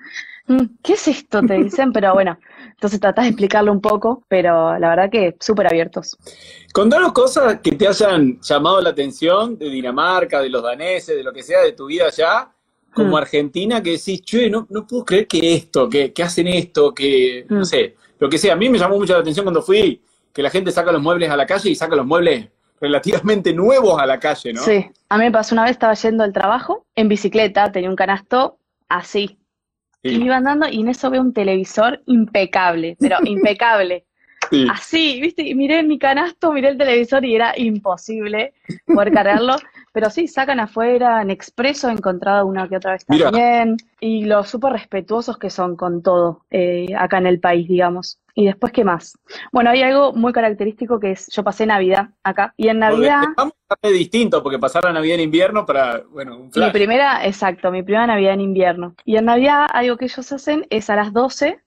Mm, 0.47 0.77
¿Qué 0.81 0.93
es 0.93 1.07
esto? 1.07 1.41
Te 1.41 1.55
dicen, 1.55 1.91
pero 1.91 2.13
bueno, 2.13 2.37
entonces 2.69 2.99
tratás 2.99 3.25
de 3.25 3.29
explicarlo 3.29 3.71
un 3.71 3.81
poco, 3.81 4.23
pero 4.27 4.79
la 4.79 4.89
verdad 4.89 5.09
que 5.09 5.35
súper 5.39 5.67
abiertos. 5.67 6.17
Contanos 6.73 7.11
cosas 7.11 7.59
que 7.59 7.73
te 7.73 7.87
hayan 7.87 8.39
llamado 8.41 8.81
la 8.81 8.91
atención 8.91 9.57
de 9.57 9.69
Dinamarca, 9.69 10.41
de 10.41 10.49
los 10.49 10.63
daneses, 10.63 11.17
de 11.17 11.23
lo 11.23 11.33
que 11.33 11.43
sea, 11.43 11.61
de 11.61 11.73
tu 11.73 11.87
vida 11.87 12.05
allá, 12.05 12.49
como 12.93 13.11
mm. 13.11 13.15
argentina, 13.15 13.83
que 13.83 13.91
decís, 13.91 14.21
che, 14.21 14.49
no, 14.49 14.65
no 14.69 14.87
puedo 14.87 15.03
creer 15.03 15.27
que 15.27 15.53
esto, 15.53 15.89
que, 15.89 16.13
hacen 16.23 16.47
esto, 16.47 16.93
que, 16.93 17.45
no 17.49 17.61
mm. 17.61 17.65
sé, 17.65 17.95
lo 18.17 18.29
que 18.29 18.37
sea. 18.37 18.53
A 18.53 18.57
mí 18.57 18.69
me 18.69 18.79
llamó 18.79 18.97
mucho 18.97 19.13
la 19.13 19.19
atención 19.19 19.43
cuando 19.43 19.61
fui, 19.61 20.01
que 20.31 20.41
la 20.41 20.49
gente 20.49 20.71
saca 20.71 20.91
los 20.91 21.01
muebles 21.01 21.29
a 21.29 21.35
la 21.35 21.45
calle 21.45 21.69
y 21.69 21.75
saca 21.75 21.95
los 21.95 22.05
muebles 22.05 22.47
relativamente 22.79 23.53
nuevos 23.53 23.99
a 23.99 24.05
la 24.05 24.19
calle, 24.19 24.53
¿no? 24.53 24.61
Sí, 24.61 24.89
a 25.09 25.17
mí 25.17 25.25
me 25.25 25.31
pasó 25.31 25.55
una 25.55 25.63
vez, 25.63 25.71
estaba 25.71 25.93
yendo 25.93 26.23
al 26.23 26.31
trabajo 26.31 26.85
en 26.95 27.09
bicicleta, 27.09 27.71
tenía 27.71 27.89
un 27.89 27.95
canasto 27.95 28.59
así, 28.87 29.37
y 30.07 30.23
iba 30.23 30.37
andando 30.37 30.67
y 30.67 30.81
en 30.81 30.89
eso 30.89 31.09
veo 31.09 31.21
un 31.21 31.33
televisor 31.33 32.01
impecable, 32.05 32.97
pero 32.99 33.17
impecable. 33.25 34.05
Así, 34.71 35.19
¿viste? 35.19 35.43
Y 35.43 35.55
miré 35.55 35.83
mi 35.83 35.99
canasto, 35.99 36.53
miré 36.53 36.69
el 36.69 36.77
televisor 36.77 37.25
y 37.25 37.35
era 37.35 37.53
imposible 37.57 38.53
poder 38.85 39.11
cargarlo. 39.11 39.57
Pero 39.97 40.11
sí, 40.11 40.27
sacan 40.27 40.59
afuera, 40.59 41.23
en 41.23 41.31
expreso 41.31 41.89
he 41.89 41.91
encontrado 41.91 42.45
una 42.45 42.69
que 42.69 42.77
otra 42.77 42.91
vez 42.91 43.03
también. 43.03 43.77
Y 43.99 44.25
lo 44.25 44.43
súper 44.43 44.73
respetuosos 44.73 45.39
que 45.39 45.49
son 45.49 45.75
con 45.75 46.03
todo 46.03 46.45
eh, 46.51 46.93
acá 46.95 47.17
en 47.17 47.25
el 47.25 47.39
país, 47.39 47.67
digamos. 47.67 48.19
Y 48.35 48.45
después, 48.45 48.71
¿qué 48.71 48.83
más? 48.83 49.17
Bueno, 49.51 49.71
hay 49.71 49.81
algo 49.81 50.13
muy 50.13 50.33
característico 50.33 50.99
que 50.99 51.13
es, 51.13 51.29
yo 51.29 51.43
pasé 51.43 51.65
Navidad 51.65 52.09
acá, 52.21 52.53
y 52.57 52.67
en 52.67 52.77
Navidad... 52.77 53.23
Es 53.81 53.91
distinto, 53.91 54.43
porque 54.43 54.59
pasar 54.59 54.83
la 54.83 54.93
Navidad 54.93 55.15
en 55.15 55.21
invierno 55.21 55.65
para, 55.65 56.03
bueno, 56.11 56.37
un 56.37 56.51
Mi 56.55 56.69
primera, 56.69 57.25
exacto, 57.25 57.71
mi 57.71 57.81
primera 57.81 58.05
Navidad 58.05 58.35
en 58.35 58.41
invierno. 58.41 58.93
Y 59.03 59.15
en 59.15 59.25
Navidad 59.25 59.65
algo 59.73 59.97
que 59.97 60.05
ellos 60.05 60.31
hacen 60.31 60.67
es 60.69 60.91
a 60.91 60.95
las 60.95 61.11
12, 61.11 61.59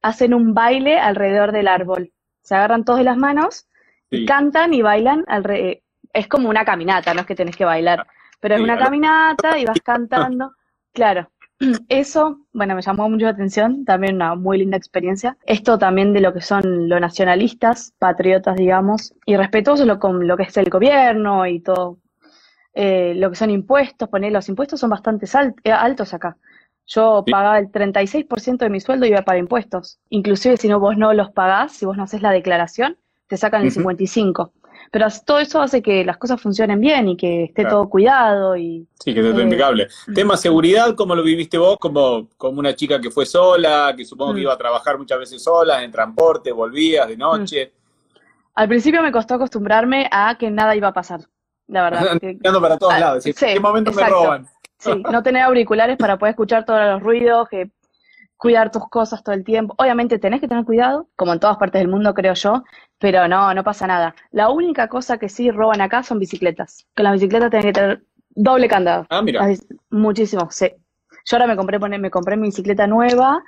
hacen 0.00 0.32
un 0.32 0.54
baile 0.54 0.98
alrededor 0.98 1.52
del 1.52 1.68
árbol. 1.68 2.12
Se 2.40 2.54
agarran 2.54 2.86
todos 2.86 3.00
de 3.00 3.04
las 3.04 3.18
manos, 3.18 3.66
y 4.10 4.24
cantan 4.24 4.72
y 4.72 4.80
bailan 4.80 5.24
alrededor. 5.26 5.83
Es 6.14 6.26
como 6.26 6.48
una 6.48 6.64
caminata, 6.64 7.12
no 7.12 7.20
es 7.20 7.26
que 7.26 7.34
tenés 7.34 7.56
que 7.56 7.66
bailar, 7.66 8.06
pero 8.40 8.54
es 8.54 8.62
una 8.62 8.78
caminata 8.78 9.58
y 9.58 9.66
vas 9.66 9.80
cantando. 9.80 10.52
Claro, 10.92 11.28
Eso, 11.88 12.40
bueno, 12.52 12.74
me 12.74 12.82
llamó 12.82 13.08
mucho 13.08 13.26
la 13.26 13.32
atención, 13.32 13.84
también 13.84 14.16
una 14.16 14.34
muy 14.34 14.58
linda 14.58 14.76
experiencia. 14.76 15.36
Esto 15.46 15.78
también 15.78 16.12
de 16.12 16.20
lo 16.20 16.32
que 16.32 16.40
son 16.40 16.88
los 16.88 17.00
nacionalistas, 17.00 17.92
patriotas, 17.98 18.56
digamos, 18.56 19.14
y 19.26 19.36
respetuosos 19.36 19.86
lo, 19.86 19.98
con 19.98 20.26
lo 20.26 20.36
que 20.36 20.44
es 20.44 20.56
el 20.56 20.70
gobierno 20.70 21.46
y 21.46 21.60
todo, 21.60 21.98
eh, 22.74 23.14
lo 23.16 23.30
que 23.30 23.36
son 23.36 23.50
impuestos, 23.50 24.08
poner 24.08 24.32
los 24.32 24.48
impuestos 24.48 24.80
son 24.80 24.90
bastante 24.90 25.26
eh, 25.64 25.72
altos 25.72 26.12
acá. 26.14 26.36
Yo 26.86 27.24
pagaba 27.30 27.58
el 27.58 27.70
36% 27.70 28.58
de 28.58 28.68
mi 28.68 28.80
sueldo 28.80 29.06
y 29.06 29.10
iba 29.10 29.22
para 29.22 29.38
impuestos. 29.38 30.00
Inclusive 30.10 30.58
si 30.58 30.68
no 30.68 30.80
vos 30.80 30.98
no 30.98 31.14
los 31.14 31.30
pagás, 31.30 31.72
si 31.72 31.86
vos 31.86 31.96
no 31.96 32.02
haces 32.02 32.20
la 32.20 32.30
declaración, 32.30 32.98
te 33.26 33.38
sacan 33.38 33.62
el 33.62 33.72
55%. 33.72 34.50
Pero 34.94 35.08
todo 35.26 35.40
eso 35.40 35.60
hace 35.60 35.82
que 35.82 36.04
las 36.04 36.18
cosas 36.18 36.40
funcionen 36.40 36.80
bien 36.80 37.08
y 37.08 37.16
que 37.16 37.46
esté 37.46 37.64
todo 37.64 37.90
cuidado 37.90 38.56
y... 38.56 38.86
Sí, 39.00 39.12
que 39.12 39.28
esté 39.28 39.42
impecable. 39.42 39.88
Mm. 40.06 40.14
Tema 40.14 40.36
seguridad, 40.36 40.94
¿cómo 40.94 41.16
lo 41.16 41.24
viviste 41.24 41.58
vos? 41.58 41.78
Como, 41.80 42.28
como 42.36 42.60
una 42.60 42.76
chica 42.76 43.00
que 43.00 43.10
fue 43.10 43.26
sola, 43.26 43.92
que 43.96 44.04
supongo 44.04 44.34
que 44.34 44.38
mm. 44.38 44.42
iba 44.42 44.52
a 44.52 44.56
trabajar 44.56 44.96
muchas 44.96 45.18
veces 45.18 45.42
sola, 45.42 45.82
en 45.82 45.90
transporte, 45.90 46.52
volvías 46.52 47.08
de 47.08 47.16
noche. 47.16 47.72
Mm. 47.74 48.18
Al 48.54 48.68
principio 48.68 49.02
me 49.02 49.10
costó 49.10 49.34
acostumbrarme 49.34 50.08
a 50.12 50.36
que 50.38 50.48
nada 50.52 50.76
iba 50.76 50.86
a 50.86 50.92
pasar, 50.92 51.22
la 51.66 51.82
verdad. 51.82 52.16
Que, 52.20 52.38
para 52.60 52.78
todos 52.78 52.92
ah, 52.94 53.00
lados, 53.00 53.26
¿en 53.26 53.34
qué 53.34 53.58
momento 53.58 53.90
me 53.90 54.08
roban? 54.08 54.46
Sí, 54.78 55.02
no 55.10 55.24
tener 55.24 55.42
auriculares 55.42 55.96
para 55.96 56.18
poder 56.18 56.34
escuchar 56.34 56.64
todos 56.64 56.80
los 56.80 57.02
ruidos, 57.02 57.48
que 57.48 57.68
cuidar 58.36 58.70
tus 58.70 58.88
cosas 58.88 59.22
todo 59.22 59.34
el 59.34 59.44
tiempo. 59.44 59.74
Obviamente 59.78 60.18
tenés 60.18 60.40
que 60.40 60.48
tener 60.48 60.64
cuidado, 60.64 61.08
como 61.16 61.32
en 61.32 61.40
todas 61.40 61.56
partes 61.56 61.80
del 61.80 61.88
mundo 61.88 62.14
creo 62.14 62.34
yo, 62.34 62.64
pero 62.98 63.26
no, 63.28 63.54
no 63.54 63.64
pasa 63.64 63.86
nada. 63.86 64.14
La 64.30 64.50
única 64.50 64.88
cosa 64.88 65.18
que 65.18 65.28
sí 65.28 65.50
roban 65.50 65.80
acá 65.80 66.02
son 66.02 66.18
bicicletas. 66.18 66.86
Con 66.96 67.04
las 67.04 67.14
bicicletas 67.14 67.50
tenés 67.50 67.66
que 67.66 67.72
tener 67.72 68.04
doble 68.30 68.68
candado. 68.68 69.06
Ah, 69.10 69.22
mira. 69.22 69.46
Muchísimo, 69.90 70.48
sí. 70.50 70.70
Yo 71.24 71.36
ahora 71.36 71.46
me 71.46 71.56
compré, 71.56 71.78
me 71.78 72.10
compré 72.10 72.36
mi 72.36 72.48
bicicleta 72.48 72.86
nueva 72.86 73.42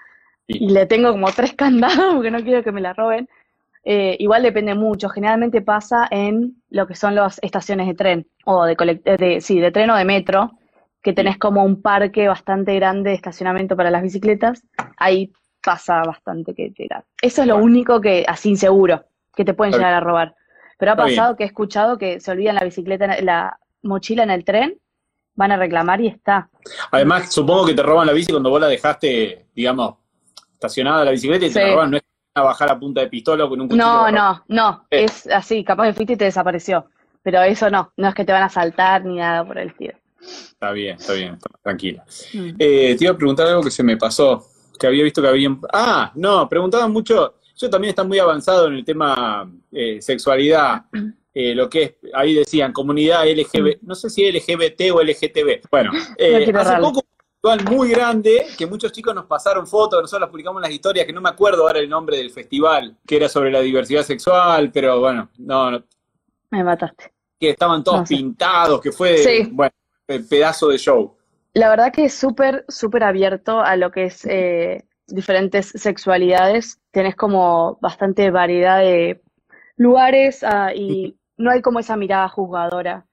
y 0.46 0.70
le 0.70 0.87
tengo 0.87 1.12
como 1.12 1.31
tres 1.33 1.53
candados 1.55 1.96
porque 2.14 2.31
no 2.31 2.42
quiero 2.42 2.62
que 2.62 2.72
me 2.72 2.81
la 2.81 2.92
roben. 2.92 3.29
Eh, 3.85 4.16
igual 4.18 4.42
depende 4.42 4.75
mucho. 4.75 5.09
Generalmente 5.09 5.62
pasa 5.62 6.09
en 6.11 6.62
lo 6.70 6.87
que 6.87 6.94
son 6.94 7.14
las 7.14 7.38
estaciones 7.42 7.87
de 7.87 7.94
tren 7.94 8.27
o 8.44 8.64
de, 8.64 8.75
de, 9.18 9.40
sí, 9.40 9.61
de 9.61 9.70
tren 9.70 9.90
o 9.90 9.96
de 9.96 10.05
metro 10.05 10.53
que 11.07 11.12
tenés 11.12 11.38
como 11.38 11.62
un 11.62 11.83
parque 11.83 12.27
bastante 12.27 12.75
grande 12.75 13.11
de 13.11 13.14
estacionamiento 13.14 13.77
para 13.77 13.92
las 13.92 14.03
bicicletas, 14.03 14.64
ahí 14.97 15.33
pasa 15.62 16.03
bastante 16.03 16.53
que 16.53 16.73
te 16.73 16.88
Eso 17.23 17.42
es 17.42 17.47
lo 17.47 17.59
único 17.59 18.01
que, 18.01 18.25
así 18.27 18.49
inseguro, 18.49 19.05
que 19.33 19.45
te 19.45 19.55
pueden 19.55 19.73
llegar 19.73 19.95
a 19.95 20.01
robar. 20.01 20.35
Pero 20.77 20.90
ha 20.90 20.97
pasado 20.97 21.37
que 21.37 21.45
he 21.45 21.47
escuchado 21.47 21.97
que 21.97 22.19
se 22.19 22.33
olvidan 22.33 22.57
la 22.57 22.64
bicicleta, 22.64 23.21
la 23.21 23.57
mochila 23.85 24.25
en 24.25 24.31
el 24.31 24.45
tren, 24.45 24.81
van 25.37 25.53
a 25.53 25.57
reclamar 25.57 26.01
y 26.01 26.09
está. 26.09 26.49
Además, 26.90 27.33
supongo 27.33 27.66
que 27.66 27.75
te 27.75 27.85
roban 27.85 28.09
la 28.09 28.12
bici 28.12 28.33
cuando 28.33 28.51
vos 28.51 28.61
la 28.61 28.66
dejaste, 28.66 29.47
digamos, 29.55 29.99
estacionada 30.55 31.05
la 31.05 31.12
bicicleta 31.12 31.47
y 31.47 31.53
te 31.53 31.62
la 31.62 31.73
roban, 31.73 31.90
no 31.92 31.97
es 31.99 32.03
a 32.35 32.42
bajar 32.42 32.69
a 32.69 32.81
punta 32.81 33.01
de 33.03 33.07
pistola 33.07 33.49
con 33.49 33.61
un 33.61 33.69
cuchillo. 33.69 33.87
No, 33.87 34.11
no, 34.11 34.45
no, 34.49 34.87
es 34.90 35.29
así, 35.29 35.62
capaz 35.62 35.87
que 35.87 35.95
fuiste 35.95 36.14
y 36.14 36.16
te 36.16 36.25
desapareció. 36.25 36.87
Pero 37.23 37.42
eso 37.42 37.71
no, 37.71 37.92
no 37.97 38.09
es 38.09 38.14
que 38.16 38.25
te 38.25 38.33
van 38.33 38.42
a 38.42 38.49
saltar 38.49 39.05
ni 39.05 39.19
nada 39.19 39.45
por 39.45 39.57
el 39.57 39.69
estilo. 39.69 39.95
Está 40.20 40.72
bien, 40.72 40.96
está 40.96 41.12
bien, 41.12 41.38
tranquila. 41.62 42.05
Mm. 42.33 42.50
Eh, 42.59 42.96
te 42.98 43.05
iba 43.05 43.12
a 43.12 43.16
preguntar 43.16 43.46
algo 43.46 43.62
que 43.62 43.70
se 43.70 43.83
me 43.83 43.96
pasó, 43.96 44.46
que 44.79 44.87
había 44.87 45.05
visto 45.05 45.22
que 45.22 45.29
había... 45.29 45.57
Ah, 45.72 46.12
no, 46.14 46.48
preguntaban 46.48 46.92
mucho, 46.92 47.37
yo 47.57 47.70
también 47.70 47.90
está 47.90 48.05
muy 48.05 48.18
avanzado 48.18 48.68
en 48.68 48.74
el 48.74 48.85
tema 48.85 49.50
eh, 49.72 50.00
sexualidad. 50.00 50.85
eh, 51.35 51.55
lo 51.55 51.68
que 51.68 51.83
es, 51.83 51.94
ahí 52.14 52.35
decían, 52.35 52.72
comunidad 52.72 53.26
LGBT, 53.26 53.83
no 53.83 53.94
sé 53.94 54.11
si 54.11 54.31
LGBT 54.31 54.92
o 54.92 55.02
LGTB. 55.02 55.68
Bueno, 55.70 55.92
eh, 56.18 56.52
hace 56.55 56.76
poco 56.79 57.02
un 57.42 57.64
muy 57.64 57.90
grande 57.90 58.46
que 58.59 58.66
muchos 58.66 58.90
chicos 58.90 59.14
nos 59.14 59.26
pasaron 59.26 59.66
fotos, 59.66 60.00
nosotros 60.00 60.22
las 60.22 60.31
publicamos 60.31 60.59
en 60.61 60.62
las 60.62 60.72
historias, 60.72 61.07
que 61.07 61.12
no 61.12 61.20
me 61.20 61.29
acuerdo 61.29 61.66
ahora 61.66 61.79
el 61.79 61.88
nombre 61.88 62.16
del 62.16 62.31
festival, 62.31 62.96
que 63.07 63.16
era 63.16 63.29
sobre 63.29 63.52
la 63.52 63.61
diversidad 63.61 64.02
sexual, 64.02 64.70
pero 64.72 64.98
bueno, 65.00 65.31
no. 65.38 65.70
no 65.70 65.85
me 66.50 66.64
mataste. 66.64 67.12
Que 67.38 67.50
estaban 67.50 67.85
todos 67.85 68.09
pintados, 68.09 68.81
que 68.81 68.90
fue, 68.90 69.46
bueno, 69.52 69.72
pedazo 70.07 70.69
de 70.69 70.79
show. 70.79 71.16
La 71.55 71.69
verdad 71.69 71.92
que 71.92 72.05
es 72.05 72.14
súper, 72.14 72.64
súper 72.69 73.03
abierto 73.03 73.61
a 73.61 73.77
lo 73.77 73.90
que 73.90 74.05
es 74.05 74.25
eh, 74.27 74.85
diferentes 75.07 75.69
sexualidades. 75.69 76.81
Tenés 76.90 77.16
como 77.16 77.79
bastante 77.81 78.31
variedad 78.31 78.81
de 78.81 79.23
lugares 79.77 80.45
ah, 80.45 80.73
y 80.75 81.16
no 81.37 81.51
hay 81.51 81.62
como 81.62 81.79
esa 81.79 81.97
mirada 81.97 82.29
juzgadora. 82.29 83.07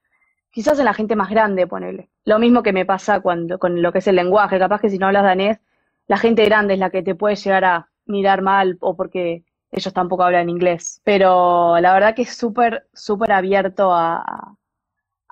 Quizás 0.50 0.78
en 0.78 0.84
la 0.84 0.94
gente 0.94 1.16
más 1.16 1.30
grande, 1.30 1.66
ponele. 1.66 2.10
Lo 2.24 2.38
mismo 2.38 2.62
que 2.62 2.72
me 2.72 2.86
pasa 2.86 3.20
cuando, 3.20 3.58
con 3.58 3.82
lo 3.82 3.92
que 3.92 3.98
es 3.98 4.06
el 4.06 4.16
lenguaje. 4.16 4.58
Capaz 4.58 4.80
que 4.80 4.90
si 4.90 4.98
no 4.98 5.06
hablas 5.06 5.24
danés, 5.24 5.58
la 6.06 6.18
gente 6.18 6.44
grande 6.44 6.74
es 6.74 6.80
la 6.80 6.90
que 6.90 7.02
te 7.02 7.14
puede 7.14 7.36
llegar 7.36 7.64
a 7.64 7.88
mirar 8.06 8.42
mal 8.42 8.76
o 8.80 8.94
porque 8.94 9.44
ellos 9.72 9.92
tampoco 9.92 10.22
hablan 10.22 10.48
inglés. 10.48 11.00
Pero 11.04 11.78
la 11.80 11.92
verdad 11.92 12.14
que 12.14 12.22
es 12.22 12.36
súper, 12.36 12.86
súper 12.92 13.32
abierto 13.32 13.92
a, 13.92 14.54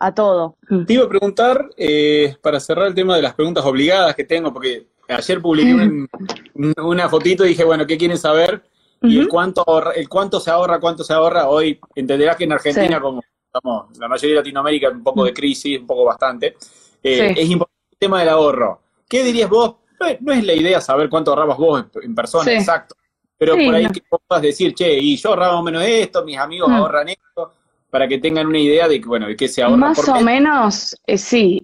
a, 0.06 0.14
todo. 0.14 0.56
Te 0.86 0.92
iba 0.94 1.04
a 1.04 1.08
preguntar, 1.08 1.70
eh, 1.76 2.36
para 2.42 2.58
cerrar 2.60 2.88
el 2.88 2.94
tema 2.94 3.16
de 3.16 3.22
las 3.22 3.34
preguntas 3.34 3.64
obligadas 3.64 4.14
que 4.14 4.24
tengo, 4.24 4.52
porque 4.52 4.86
ayer 5.08 5.40
publiqué 5.40 6.06
una 6.54 7.08
fotito 7.08 7.44
y 7.44 7.50
dije, 7.50 7.64
bueno, 7.64 7.86
¿qué 7.86 7.96
quieren 7.96 8.18
saber? 8.18 8.62
Y 9.02 9.18
el 9.18 9.28
cuánto, 9.28 9.64
el 9.92 10.08
cuánto 10.08 10.38
se 10.38 10.50
ahorra, 10.50 10.78
cuánto 10.78 11.02
se 11.02 11.12
ahorra, 11.12 11.48
hoy 11.48 11.80
entenderás 11.94 12.36
que 12.36 12.44
en 12.44 12.52
Argentina, 12.52 13.00
como 13.00 13.22
estamos, 13.44 13.98
la 13.98 14.08
mayoría 14.08 14.36
de 14.36 14.40
Latinoamérica, 14.40 14.90
un 14.90 15.02
poco 15.02 15.24
de 15.24 15.32
crisis, 15.32 15.78
un 15.80 15.86
poco 15.86 16.04
bastante, 16.04 16.56
eh, 17.02 17.34
es 17.36 17.50
importante 17.50 17.88
el 17.92 17.98
tema 17.98 18.20
del 18.20 18.28
ahorro. 18.28 18.80
¿Qué 19.08 19.24
dirías 19.24 19.50
vos? 19.50 19.76
No 20.20 20.32
es, 20.32 20.44
la 20.44 20.52
idea 20.52 20.80
saber 20.80 21.08
cuánto 21.08 21.30
ahorrabas 21.30 21.58
vos 21.58 21.84
en, 22.02 22.14
persona, 22.14 22.52
exacto, 22.52 22.96
pero 23.36 23.54
por 23.54 23.74
ahí 23.74 23.88
que 23.88 24.02
puedas 24.08 24.42
decir, 24.42 24.74
che, 24.74 24.98
y 24.98 25.16
yo 25.16 25.30
ahorraba 25.30 25.62
menos 25.62 25.82
esto, 25.84 26.24
mis 26.24 26.38
amigos 26.38 26.68
mm. 26.68 26.72
ahorran 26.72 27.08
esto, 27.08 27.52
para 27.92 28.08
que 28.08 28.16
tengan 28.16 28.46
una 28.46 28.58
idea 28.58 28.88
de, 28.88 29.00
bueno, 29.00 29.26
de 29.26 29.36
qué 29.36 29.48
se 29.48 29.62
ahorra. 29.62 29.76
Más 29.76 30.08
o 30.08 30.18
menos, 30.22 30.98
eh, 31.06 31.18
sí, 31.18 31.62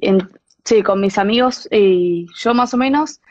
sí, 0.62 0.82
con 0.82 1.00
mis 1.00 1.16
amigos 1.16 1.66
y 1.70 2.26
yo 2.36 2.52
más 2.52 2.74
o 2.74 2.76
menos, 2.76 3.22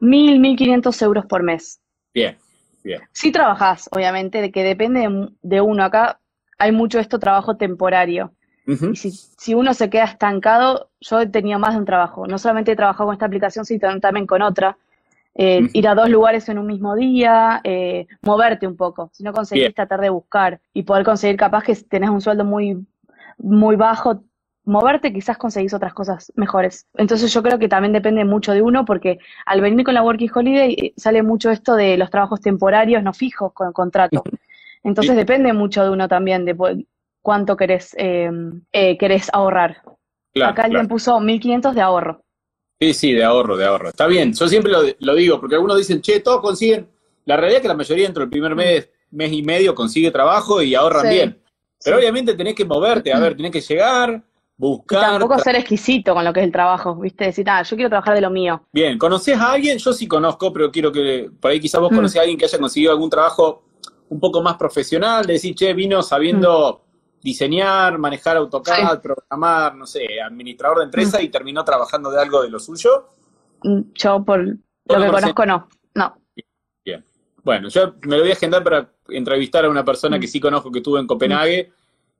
mil, 0.00 0.40
mil 0.40 0.56
quinientos 0.56 1.02
euros 1.02 1.26
por 1.26 1.42
mes. 1.42 1.82
Bien, 2.14 2.38
bien. 2.82 3.02
Sí 3.12 3.30
trabajás, 3.30 3.90
obviamente, 3.92 4.40
de 4.40 4.50
que 4.50 4.62
depende 4.62 5.06
de 5.42 5.60
uno. 5.60 5.84
Acá 5.84 6.18
hay 6.56 6.72
mucho 6.72 6.98
esto 6.98 7.18
trabajo 7.18 7.58
temporario. 7.58 8.32
Y 8.66 8.96
si, 8.96 9.54
uno 9.54 9.74
se 9.74 9.90
queda 9.90 10.04
estancado, 10.04 10.88
yo 11.00 11.20
he 11.20 11.26
tenido 11.26 11.58
más 11.58 11.74
de 11.74 11.80
un 11.80 11.84
trabajo. 11.84 12.26
No 12.26 12.38
solamente 12.38 12.72
he 12.72 12.76
trabajado 12.76 13.04
con 13.04 13.12
esta 13.12 13.26
aplicación, 13.26 13.66
sino 13.66 14.00
también 14.00 14.26
con 14.26 14.40
otra. 14.40 14.78
Eh, 15.38 15.68
ir 15.74 15.86
a 15.86 15.94
dos 15.94 16.08
lugares 16.08 16.48
en 16.48 16.58
un 16.58 16.66
mismo 16.66 16.96
día, 16.96 17.60
eh, 17.62 18.06
moverte 18.22 18.66
un 18.66 18.76
poco. 18.76 19.10
Si 19.12 19.22
no 19.22 19.32
conseguís 19.32 19.74
tratar 19.74 20.00
de 20.00 20.08
buscar 20.08 20.60
y 20.72 20.82
poder 20.82 21.04
conseguir, 21.04 21.36
capaz 21.36 21.62
que 21.62 21.74
tenés 21.74 22.08
un 22.08 22.22
sueldo 22.22 22.44
muy, 22.44 22.86
muy 23.38 23.76
bajo, 23.76 24.22
moverte 24.66 25.12
quizás 25.12 25.38
conseguís 25.38 25.72
otras 25.72 25.94
cosas 25.94 26.32
mejores. 26.36 26.86
Entonces 26.94 27.32
yo 27.32 27.42
creo 27.42 27.58
que 27.58 27.68
también 27.68 27.92
depende 27.92 28.24
mucho 28.24 28.52
de 28.52 28.62
uno 28.62 28.84
porque 28.84 29.18
al 29.46 29.60
venir 29.60 29.84
con 29.84 29.94
la 29.94 30.02
Working 30.02 30.30
Holiday 30.34 30.72
eh, 30.72 30.92
sale 30.96 31.22
mucho 31.22 31.50
esto 31.50 31.76
de 31.76 31.96
los 31.96 32.10
trabajos 32.10 32.40
temporarios 32.40 33.02
no 33.02 33.14
fijos 33.14 33.52
con 33.52 33.72
contrato. 33.72 34.24
Entonces 34.82 35.16
depende 35.16 35.52
mucho 35.52 35.82
de 35.82 35.90
uno 35.90 36.08
también, 36.08 36.44
de 36.44 36.84
cuánto 37.22 37.56
querés, 37.56 37.94
eh, 37.98 38.30
eh, 38.72 38.98
querés 38.98 39.30
ahorrar. 39.32 39.82
Acá 40.42 40.64
alguien 40.64 40.86
puso 40.86 41.18
1.500 41.18 41.72
de 41.74 41.80
ahorro. 41.80 42.22
Sí, 42.78 42.92
sí, 42.92 43.12
de 43.12 43.24
ahorro, 43.24 43.56
de 43.56 43.64
ahorro. 43.64 43.88
Está 43.88 44.06
bien, 44.06 44.34
yo 44.34 44.48
siempre 44.48 44.72
lo, 44.98 45.14
digo, 45.14 45.40
porque 45.40 45.54
algunos 45.54 45.78
dicen, 45.78 46.02
che, 46.02 46.20
todos 46.20 46.40
consiguen. 46.40 46.88
La 47.24 47.36
realidad 47.36 47.58
es 47.58 47.62
que 47.62 47.68
la 47.68 47.74
mayoría 47.74 48.04
dentro 48.04 48.20
del 48.20 48.30
primer 48.30 48.54
mes, 48.54 48.90
mes 49.10 49.32
y 49.32 49.42
medio 49.42 49.74
consigue 49.74 50.10
trabajo 50.10 50.62
y 50.62 50.74
ahorran 50.74 51.08
bien. 51.08 51.42
Pero 51.82 51.98
obviamente 51.98 52.34
tenés 52.34 52.54
que 52.54 52.64
moverte, 52.64 53.12
a 53.12 53.18
ver, 53.18 53.36
tenés 53.36 53.52
que 53.52 53.60
llegar, 53.60 54.22
buscar. 54.56 54.98
Y 54.98 55.18
tampoco 55.18 55.38
ser 55.38 55.56
exquisito 55.56 56.14
con 56.14 56.24
lo 56.24 56.32
que 56.32 56.40
es 56.40 56.46
el 56.46 56.52
trabajo, 56.52 56.94
¿viste? 56.96 57.24
Decir, 57.24 57.48
ah, 57.48 57.62
yo 57.62 57.76
quiero 57.76 57.88
trabajar 57.88 58.14
de 58.14 58.20
lo 58.20 58.30
mío. 58.30 58.62
Bien, 58.72 58.98
¿conoces 58.98 59.38
a 59.38 59.52
alguien? 59.52 59.78
Yo 59.78 59.92
sí 59.92 60.06
conozco, 60.06 60.52
pero 60.52 60.70
quiero 60.70 60.92
que, 60.92 61.30
por 61.40 61.50
ahí 61.50 61.60
quizás 61.60 61.80
vos 61.80 61.92
mm. 61.92 61.96
conocés 61.96 62.18
a 62.18 62.20
alguien 62.20 62.38
que 62.38 62.44
haya 62.44 62.58
conseguido 62.58 62.92
algún 62.92 63.10
trabajo 63.10 63.64
un 64.08 64.20
poco 64.20 64.42
más 64.42 64.56
profesional, 64.56 65.24
de 65.26 65.34
decir, 65.34 65.54
che, 65.54 65.74
vino 65.74 66.02
sabiendo 66.02 66.82
mm. 66.82 66.85
Diseñar, 67.22 67.98
manejar 67.98 68.36
AutoCAD, 68.36 69.00
programar, 69.00 69.74
no 69.74 69.86
sé, 69.86 70.20
administrador 70.20 70.78
de 70.78 70.84
empresa 70.84 71.18
mm. 71.18 71.22
y 71.22 71.28
terminó 71.28 71.64
trabajando 71.64 72.10
de 72.10 72.20
algo 72.20 72.42
de 72.42 72.50
lo 72.50 72.58
suyo? 72.58 73.08
Mm, 73.62 73.80
yo, 73.94 74.24
por 74.24 74.44
lo 74.44 74.56
que 74.86 75.08
conozco, 75.08 75.46
no. 75.46 75.68
No. 75.94 76.16
Bien. 76.84 77.04
Bueno, 77.42 77.68
yo 77.68 77.94
me 78.02 78.16
lo 78.16 78.22
voy 78.22 78.30
a 78.30 78.34
agendar 78.34 78.62
para 78.62 78.90
entrevistar 79.08 79.64
a 79.64 79.68
una 79.70 79.84
persona 79.84 80.18
que 80.18 80.28
sí 80.28 80.40
conozco 80.40 80.70
que 80.70 80.78
estuvo 80.78 80.98
en 80.98 81.06
Copenhague. 81.06 81.72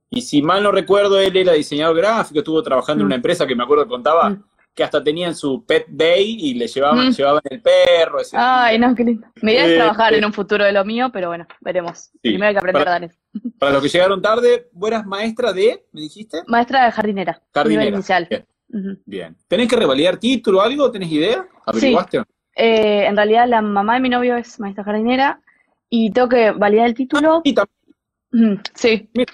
Y 0.09 0.21
si 0.21 0.41
mal 0.41 0.63
no 0.63 0.71
recuerdo, 0.71 1.19
él 1.19 1.35
era 1.35 1.53
diseñador 1.53 1.97
gráfico, 1.97 2.39
estuvo 2.39 2.63
trabajando 2.63 3.01
en 3.01 3.07
una 3.07 3.15
empresa 3.15 3.45
que 3.45 3.55
me 3.55 3.63
acuerdo 3.63 3.83
que 3.83 3.89
contaba 3.89 4.37
que 4.77 4.83
hasta 4.83 5.03
tenían 5.03 5.33
su 5.33 5.65
pet 5.65 5.87
day 5.89 6.37
y 6.39 6.53
le 6.53 6.67
llevaban, 6.67 7.07
mm. 7.07 7.11
llevaban 7.11 7.41
el 7.49 7.61
perro. 7.61 8.19
Ay, 8.33 8.77
no, 8.77 8.93
qué 8.93 9.03
lindo. 9.03 9.27
Me 9.41 9.53
idea 9.53 9.65
es 9.65 9.71
eh, 9.71 9.75
trabajar 9.77 10.13
en 10.13 10.23
un 10.23 10.31
futuro 10.31 10.63
de 10.63 10.71
lo 10.71 10.85
mío, 10.85 11.09
pero 11.11 11.29
bueno, 11.29 11.47
veremos. 11.61 12.11
Primero 12.21 12.45
hay 12.45 12.53
que 12.53 12.59
aprender 12.59 12.83
para, 12.83 12.91
danés. 12.91 13.17
Para 13.59 13.73
los 13.73 13.83
que 13.83 13.89
llegaron 13.89 14.21
tarde, 14.21 14.69
¿vos 14.71 14.89
eras 14.89 15.05
maestra 15.05 15.53
de, 15.53 15.85
me 15.91 16.01
dijiste? 16.01 16.41
Maestra 16.47 16.85
de 16.85 16.91
jardinera. 16.91 17.41
Jardinera. 17.53 17.83
Nivel 17.83 17.93
inicial. 17.95 18.45
Bien. 19.05 19.35
¿Tenés 19.47 19.67
que 19.67 19.75
revalidar 19.75 20.17
título 20.17 20.59
o 20.59 20.61
algo? 20.61 20.91
¿Tenés 20.91 21.11
idea? 21.11 21.47
¿Averiguaste? 21.65 22.19
Sí. 22.19 22.23
Eh, 22.55 23.05
en 23.05 23.15
realidad, 23.15 23.47
la 23.47 23.61
mamá 23.61 23.95
de 23.95 23.99
mi 23.99 24.09
novio 24.09 24.35
es 24.35 24.59
maestra 24.59 24.83
jardinera 24.83 25.41
y 25.89 26.11
tengo 26.11 26.29
que 26.29 26.51
validar 26.51 26.87
el 26.87 26.95
título. 26.95 27.41
Ah, 27.57 27.65
sí. 28.73 29.09
sí. 29.13 29.25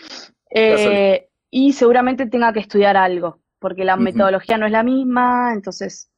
Eh, 0.52 1.28
y 1.50 1.74
seguramente 1.74 2.28
tenga 2.28 2.54
que 2.54 2.60
estudiar 2.60 2.98
algo 2.98 3.40
porque 3.64 3.86
la 3.86 3.96
metodología 3.96 4.58
no 4.58 4.66
es 4.66 4.74
la 4.74 4.84
misma, 4.84 5.54
entonces 5.54 6.10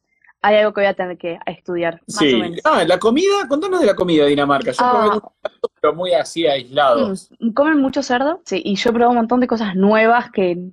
hay 0.46 0.58
algo 0.58 0.74
que 0.74 0.82
voy 0.82 0.88
a 0.88 0.94
tener 0.94 1.18
que 1.18 1.40
estudiar. 1.48 1.96
Más 2.08 2.18
sí, 2.18 2.36
o 2.36 2.38
menos. 2.38 2.60
Ah, 2.64 2.84
la 2.84 3.00
comida, 3.00 3.48
contanos 3.50 3.80
de 3.80 3.88
la 3.88 3.96
comida 3.96 4.24
de 4.24 4.30
Dinamarca. 4.30 4.72
Yo 4.72 4.78
ah. 4.80 5.20
pero 5.82 5.96
muy 5.96 6.14
así 6.14 6.46
aislados. 6.46 7.32
Mm, 7.40 7.52
¿Comen 7.54 7.82
mucho 7.82 8.04
cerdo? 8.04 8.42
Sí, 8.46 8.62
y 8.64 8.76
yo 8.76 8.92
probado 8.92 9.10
un 9.10 9.18
montón 9.18 9.40
de 9.40 9.48
cosas 9.48 9.76
nuevas 9.76 10.30
que 10.30 10.70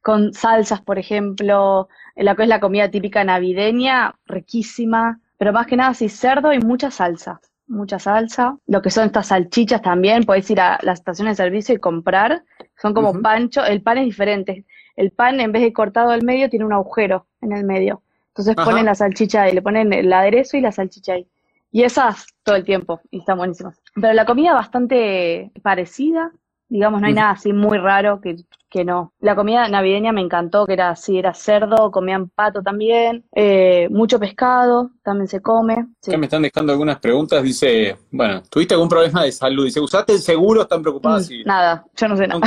con 0.00 0.32
salsas, 0.32 0.80
por 0.80 0.98
ejemplo, 0.98 1.88
la 2.14 2.36
que 2.36 2.44
es 2.44 2.48
la 2.48 2.60
comida 2.60 2.88
típica 2.88 3.24
navideña, 3.24 4.14
riquísima, 4.26 5.20
pero 5.38 5.52
más 5.52 5.66
que 5.66 5.76
nada 5.76 5.92
sí, 5.92 6.08
cerdo 6.08 6.52
y 6.52 6.60
mucha 6.60 6.92
salsa. 6.92 7.40
Mucha 7.66 7.98
salsa, 7.98 8.56
lo 8.66 8.82
que 8.82 8.90
son 8.90 9.06
estas 9.06 9.28
salchichas 9.28 9.82
también, 9.82 10.24
podés 10.24 10.50
ir 10.50 10.60
a 10.60 10.78
las 10.82 11.00
estaciones 11.00 11.36
de 11.36 11.44
servicio 11.44 11.74
y 11.74 11.78
comprar, 11.78 12.44
son 12.80 12.94
como 12.94 13.20
pancho, 13.22 13.64
el 13.64 13.80
pan 13.80 13.98
es 13.98 14.06
diferente, 14.06 14.64
el 14.96 15.12
pan 15.12 15.40
en 15.40 15.52
vez 15.52 15.62
de 15.62 15.72
cortado 15.72 16.10
al 16.10 16.24
medio 16.24 16.50
tiene 16.50 16.64
un 16.64 16.72
agujero 16.72 17.26
en 17.40 17.52
el 17.52 17.64
medio. 17.64 18.02
Entonces 18.30 18.54
ponen 18.56 18.86
la 18.86 18.94
salchicha 18.94 19.48
y 19.48 19.52
le 19.52 19.62
ponen 19.62 19.92
el 19.92 20.12
aderezo 20.12 20.56
y 20.56 20.60
la 20.60 20.72
salchicha 20.72 21.14
ahí. 21.14 21.26
Y 21.72 21.82
esas 21.82 22.26
todo 22.42 22.56
el 22.56 22.64
tiempo, 22.64 23.00
y 23.10 23.18
están 23.18 23.38
buenísimas. 23.38 23.80
Pero 23.94 24.12
la 24.12 24.24
comida 24.24 24.54
bastante 24.54 25.52
parecida, 25.62 26.32
digamos, 26.68 27.00
no 27.00 27.06
hay 27.06 27.14
nada 27.14 27.30
así 27.30 27.52
muy 27.52 27.78
raro 27.78 28.20
que, 28.20 28.36
que, 28.68 28.84
no. 28.84 29.12
La 29.20 29.36
comida 29.36 29.68
navideña 29.68 30.12
me 30.12 30.20
encantó, 30.20 30.66
que 30.66 30.72
era 30.72 30.90
así, 30.90 31.18
era 31.18 31.34
cerdo, 31.34 31.90
comían 31.90 32.28
pato 32.28 32.62
también, 32.62 33.24
eh, 33.34 33.88
mucho 33.90 34.18
pescado, 34.18 34.90
también 35.02 35.28
se 35.28 35.40
come. 35.42 35.86
Sí. 36.00 36.16
me 36.16 36.26
están 36.26 36.42
dejando 36.42 36.72
algunas 36.72 36.98
preguntas, 36.98 37.42
dice, 37.42 37.96
bueno, 38.10 38.42
¿tuviste 38.48 38.74
algún 38.74 38.88
problema 38.88 39.24
de 39.24 39.32
salud? 39.32 39.64
Dice, 39.64 39.80
¿usaste 39.80 40.14
el 40.14 40.20
seguro? 40.20 40.62
¿Están 40.62 40.82
preocupadas? 40.82 41.28
Mm, 41.30 41.46
nada, 41.46 41.84
yo 41.96 42.08
no 42.08 42.16
sé 42.16 42.26
nada. 42.26 42.40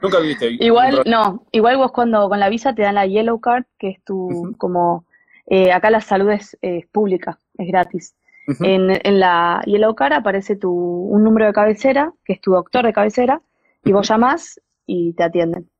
Nunca 0.00 0.18
viste. 0.20 0.56
Igual, 0.60 1.02
no, 1.06 1.44
igual 1.52 1.78
vos 1.78 1.92
cuando 1.92 2.28
con 2.28 2.38
la 2.38 2.50
visa 2.50 2.74
te 2.74 2.82
dan 2.82 2.94
la 2.94 3.06
Yellow 3.06 3.40
Card, 3.40 3.64
que 3.78 3.90
es 3.90 4.04
tu, 4.04 4.54
como, 4.58 5.06
eh, 5.46 5.72
acá 5.72 5.90
la 5.90 6.00
salud 6.00 6.30
es, 6.30 6.56
pública, 6.92 7.40
es 7.58 7.68
gratis. 7.68 8.14
en, 8.60 8.90
en, 8.90 9.20
la 9.20 9.62
Yellow 9.64 9.94
Card 9.94 10.12
aparece 10.12 10.56
tu, 10.56 10.70
un 10.70 11.24
número 11.24 11.46
de 11.46 11.52
cabecera, 11.52 12.12
que 12.24 12.34
es 12.34 12.40
tu 12.40 12.52
doctor 12.52 12.84
de 12.84 12.92
cabecera, 12.92 13.40
y 13.84 13.92
vos 13.92 14.08
llamás 14.08 14.60
y 14.86 15.12
te 15.14 15.24
atienden. 15.24 15.70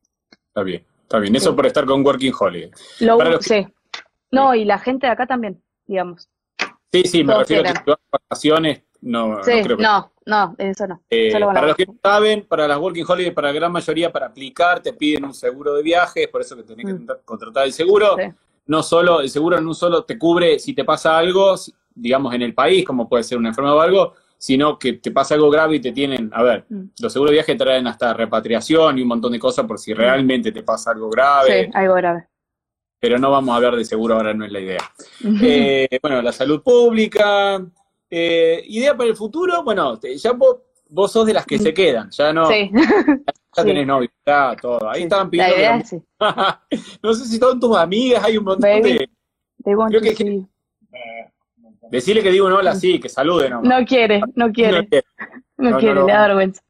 Está 0.49 0.63
bien, 0.63 0.85
está 1.03 1.19
bien. 1.19 1.37
Eso 1.37 1.55
por 1.55 1.67
estar 1.67 1.85
con 1.85 2.05
Working 2.05 2.33
Holiday. 2.39 2.71
Lo, 3.01 3.19
Sí. 3.41 3.67
No, 4.31 4.55
y 4.55 4.65
la 4.65 4.79
gente 4.79 5.07
de 5.07 5.13
acá 5.13 5.27
también, 5.27 5.63
digamos. 5.87 6.29
Sí, 6.93 7.05
sí, 7.05 7.25
me 7.25 7.37
refiero 7.37 7.69
a 7.69 7.73
que 7.73 7.91
vas 7.91 7.99
vacaciones, 8.11 8.83
no, 9.01 9.37
no 9.37 9.41
creo 9.41 9.77
que... 9.77 9.83
No, 9.83 10.13
no, 10.27 10.55
eso 10.59 10.87
no. 10.87 11.03
Eh, 11.11 11.33
para 11.33 11.67
los 11.67 11.77
que 11.77 11.87
no 11.87 11.97
saben, 12.03 12.47
para 12.47 12.67
las 12.67 12.79
Working 12.79 13.05
Holiday, 13.07 13.33
para 13.33 13.49
la 13.49 13.55
gran 13.55 13.73
mayoría, 13.73 14.13
para 14.13 14.27
aplicar, 14.27 14.81
te 14.81 14.93
piden 14.93 15.25
un 15.25 15.35
seguro 15.35 15.75
de 15.75 15.83
viaje, 15.83 16.25
es 16.25 16.29
por 16.29 16.41
eso 16.41 16.57
que 16.57 16.63
tenés 16.63 16.87
que 16.87 16.93
mm. 16.95 17.07
contratar 17.25 17.67
el 17.67 17.73
seguro. 17.73 18.17
No 18.67 18.83
solo, 18.83 19.21
el 19.21 19.29
seguro 19.29 19.61
no 19.61 19.75
solo 19.75 20.05
te 20.05 20.19
cubre 20.19 20.59
si 20.59 20.75
te 20.75 20.85
pasa 20.85 21.19
algo, 21.19 21.55
digamos, 21.95 22.35
en 22.35 22.43
el 22.43 22.55
país, 22.55 22.85
como 22.85 23.09
puede 23.09 23.25
ser 23.25 23.39
una 23.39 23.51
enfermedad 23.51 23.77
o 23.77 23.81
algo, 23.81 24.15
sino 24.39 24.79
que 24.79 24.95
te 24.95 25.11
pasa 25.11 25.35
algo 25.35 25.51
grave 25.51 25.77
y 25.77 25.81
te 25.81 25.93
tienen, 25.93 26.31
a 26.33 26.43
ver, 26.43 26.67
mm. 26.69 26.83
los 27.01 27.13
seguros 27.13 27.31
de 27.31 27.37
viaje 27.37 27.55
traen 27.55 27.87
hasta 27.87 28.13
repatriación 28.13 28.99
y 28.99 29.03
un 29.03 29.09
montón 29.09 29.33
de 29.33 29.39
cosas 29.39 29.67
por 29.67 29.79
si 29.79 29.93
mm. 29.93 29.97
realmente 29.97 30.53
te 30.53 30.63
pasa 30.63 30.91
algo 30.91 31.09
grave. 31.09 31.65
Sí, 31.65 31.71
algo 31.75 31.95
grave. 31.95 32.29
Pero 33.01 33.19
no 33.19 33.31
vamos 33.31 33.53
a 33.53 33.57
hablar 33.57 33.77
de 33.77 33.85
seguro, 33.85 34.15
ahora 34.15 34.35
no 34.35 34.45
es 34.45 34.53
la 34.53 34.61
idea. 34.61 34.93
Eh, 35.43 35.99
bueno, 36.01 36.23
la 36.23 36.33
salud 36.33 36.63
pública, 36.63 37.63
eh, 38.11 38.63
idea 38.69 38.97
para 38.97 39.11
el 39.11 39.17
futuro, 39.17 39.63
bueno, 39.63 39.99
ya 40.01 40.33
vos, 40.33 41.11
sos 41.13 41.27
de 41.27 41.35
las 41.35 41.45
que 41.45 41.59
se 41.59 41.75
quedan, 41.75 42.11
ya 42.11 42.33
no, 42.33 42.47
sí. 42.47 42.71
ya, 43.57 43.65
tenés 43.65 43.87
novio, 43.87 44.11
todo. 44.61 44.91
Ahí 44.91 45.03
estaban 45.03 45.31
pidiendo. 45.31 45.85
no 47.03 47.15
sé 47.15 47.25
si 47.27 47.39
son 47.39 47.61
tus 47.61 47.77
amigas, 47.77 48.25
hay 48.25 48.37
un 48.39 48.45
montón 48.45 48.83
de. 48.83 49.09
Creo 49.65 50.01
que, 50.01 50.47
Decirle 51.91 52.23
que 52.23 52.31
digo 52.31 52.47
un 52.47 52.53
hola 52.53 52.75
sí, 52.75 52.99
que 52.99 53.09
salude 53.09 53.51
No 53.51 53.85
quiere, 53.85 54.21
no 54.35 54.51
quiere. 54.53 54.89
No 55.57 55.79
quiere, 55.79 56.03
le 56.03 56.13
da 56.13 56.27
vergüenza. 56.27 56.63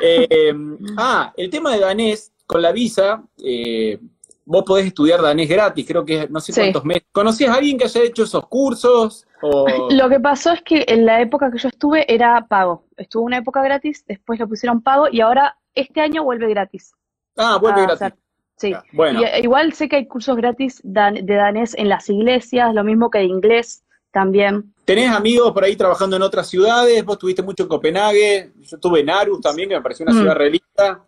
Eh, 0.00 0.52
ah, 0.96 1.32
el 1.36 1.50
tema 1.50 1.72
de 1.72 1.80
danés, 1.80 2.32
con 2.46 2.62
la 2.62 2.72
visa, 2.72 3.22
eh, 3.44 3.98
vos 4.44 4.64
podés 4.64 4.86
estudiar 4.86 5.20
danés 5.20 5.48
gratis, 5.48 5.86
creo 5.86 6.04
que 6.04 6.26
no 6.28 6.40
sé 6.40 6.52
cuántos 6.52 6.84
meses. 6.84 7.04
¿Conocías 7.12 7.50
a 7.50 7.54
alguien 7.54 7.76
que 7.78 7.84
haya 7.84 8.02
hecho 8.02 8.24
esos 8.24 8.46
cursos? 8.48 9.26
Lo 9.90 10.08
que 10.08 10.20
pasó 10.20 10.52
es 10.52 10.62
que 10.62 10.84
en 10.88 11.04
la 11.04 11.20
época 11.20 11.50
que 11.50 11.58
yo 11.58 11.68
estuve 11.68 12.12
era 12.12 12.46
pago. 12.46 12.84
Estuvo 12.96 13.24
una 13.24 13.38
época 13.38 13.62
gratis, 13.62 14.04
después 14.06 14.40
lo 14.40 14.48
pusieron 14.48 14.82
pago 14.82 15.06
y 15.10 15.20
ahora 15.20 15.58
este 15.80 16.00
año 16.00 16.24
vuelve 16.24 16.48
gratis. 16.48 16.92
Ah, 17.36 17.58
vuelve 17.60 17.82
gratis. 17.82 18.14
sí. 18.56 18.74
Bueno. 18.92 19.22
Eh, 19.22 19.40
igual 19.42 19.72
sé 19.72 19.88
que 19.88 19.96
hay 19.96 20.06
cursos 20.06 20.36
gratis 20.36 20.80
de 20.82 21.22
danés 21.22 21.74
en 21.76 21.88
las 21.88 22.08
iglesias, 22.08 22.74
lo 22.74 22.84
mismo 22.84 23.10
que 23.10 23.18
de 23.18 23.24
inglés 23.24 23.84
también. 24.10 24.72
¿Tenés 24.84 25.10
amigos 25.10 25.52
por 25.52 25.64
ahí 25.64 25.76
trabajando 25.76 26.16
en 26.16 26.22
otras 26.22 26.48
ciudades? 26.48 27.04
Vos 27.04 27.16
estuviste 27.16 27.42
mucho 27.42 27.64
en 27.64 27.68
Copenhague, 27.68 28.52
yo 28.56 28.76
estuve 28.76 29.00
en 29.00 29.10
Aarhus 29.10 29.40
también, 29.40 29.68
que 29.68 29.76
me 29.76 29.82
pareció 29.82 30.04
una 30.04 30.14
mm. 30.14 30.18
ciudad 30.18 30.34
realista. 30.34 31.04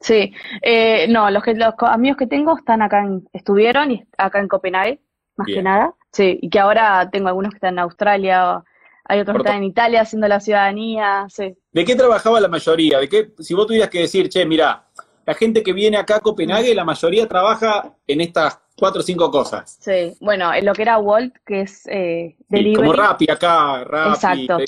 Sí, 0.00 0.32
eh, 0.60 1.06
no, 1.08 1.30
los, 1.30 1.42
que, 1.42 1.54
los 1.54 1.74
amigos 1.80 2.18
que 2.18 2.26
tengo 2.26 2.58
están 2.58 2.82
acá, 2.82 3.02
en, 3.02 3.26
estuvieron 3.32 3.90
y 3.90 4.04
acá 4.18 4.38
en 4.38 4.48
Copenhague, 4.48 5.00
más 5.36 5.46
que 5.46 5.62
nada. 5.62 5.94
Sí, 6.12 6.38
y 6.40 6.48
que 6.48 6.60
ahora 6.60 7.08
tengo 7.10 7.28
algunos 7.28 7.50
que 7.50 7.56
están 7.56 7.74
en 7.74 7.78
Australia, 7.80 8.62
hay 9.04 9.20
otros 9.20 9.36
que 9.36 9.42
están 9.42 9.58
en 9.58 9.64
Italia 9.64 10.00
haciendo 10.00 10.28
la 10.28 10.40
ciudadanía, 10.40 11.26
sí. 11.28 11.56
¿De 11.72 11.84
qué 11.84 11.94
trabajaba 11.94 12.40
la 12.40 12.48
mayoría? 12.48 12.98
¿De 12.98 13.08
qué, 13.08 13.32
si 13.38 13.54
vos 13.54 13.66
tuvieras 13.66 13.90
que 13.90 14.00
decir, 14.00 14.28
che, 14.28 14.44
mira, 14.46 14.86
la 15.26 15.34
gente 15.34 15.62
que 15.62 15.72
viene 15.72 15.96
acá 15.96 16.16
a 16.16 16.20
Copenhague, 16.20 16.74
la 16.74 16.84
mayoría 16.84 17.28
trabaja 17.28 17.94
en 18.06 18.20
estas 18.20 18.60
cuatro 18.76 19.00
o 19.00 19.04
cinco 19.04 19.30
cosas. 19.30 19.78
Sí, 19.80 20.16
bueno, 20.20 20.52
en 20.52 20.64
lo 20.64 20.72
que 20.72 20.82
era 20.82 20.98
Walt, 20.98 21.34
que 21.46 21.62
es 21.62 21.86
eh, 21.86 22.36
delivery. 22.48 22.76
como 22.76 22.92
Rappi 22.92 23.30
acá, 23.30 23.84
Rappi. 23.84 24.14
Exacto. 24.14 24.58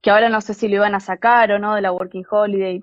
Que 0.00 0.10
ahora 0.10 0.28
no 0.28 0.40
sé 0.40 0.54
si 0.54 0.68
lo 0.68 0.76
iban 0.76 0.94
a 0.94 1.00
sacar 1.00 1.52
o 1.52 1.58
no 1.58 1.74
de 1.74 1.82
la 1.82 1.92
Working 1.92 2.24
Holiday. 2.28 2.82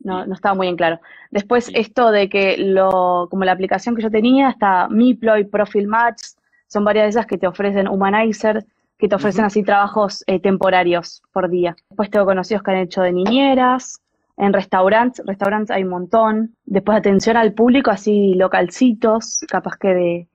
No, 0.00 0.26
no 0.26 0.34
estaba 0.34 0.54
muy 0.54 0.68
en 0.68 0.76
claro. 0.76 1.00
Después 1.30 1.70
esto 1.74 2.10
de 2.10 2.28
que 2.28 2.56
lo, 2.58 3.26
como 3.30 3.44
la 3.44 3.52
aplicación 3.52 3.96
que 3.96 4.02
yo 4.02 4.10
tenía, 4.10 4.50
está 4.50 4.88
Miploy, 4.88 5.44
Profile 5.44 5.86
Match, 5.86 6.22
son 6.68 6.84
varias 6.84 7.06
de 7.06 7.10
esas 7.10 7.26
que 7.26 7.38
te 7.38 7.46
ofrecen 7.46 7.88
Humanizer, 7.88 8.64
que 8.98 9.08
te 9.08 9.14
ofrecen 9.14 9.44
así 9.44 9.62
trabajos 9.62 10.24
eh, 10.26 10.40
temporarios 10.40 11.22
por 11.32 11.50
día. 11.50 11.76
Después 11.90 12.10
tengo 12.10 12.26
conocidos 12.26 12.62
que 12.62 12.70
han 12.70 12.78
hecho 12.78 13.02
de 13.02 13.12
niñeras, 13.12 14.00
en 14.36 14.52
restaurantes, 14.52 15.24
restaurantes 15.26 15.70
hay 15.70 15.84
un 15.84 15.90
montón. 15.90 16.56
Después 16.64 16.98
atención 16.98 17.36
al 17.36 17.52
público, 17.54 17.90
así 17.90 18.34
localcitos, 18.34 19.40
capaz 19.48 19.76
que 19.78 19.88
de 19.88 20.28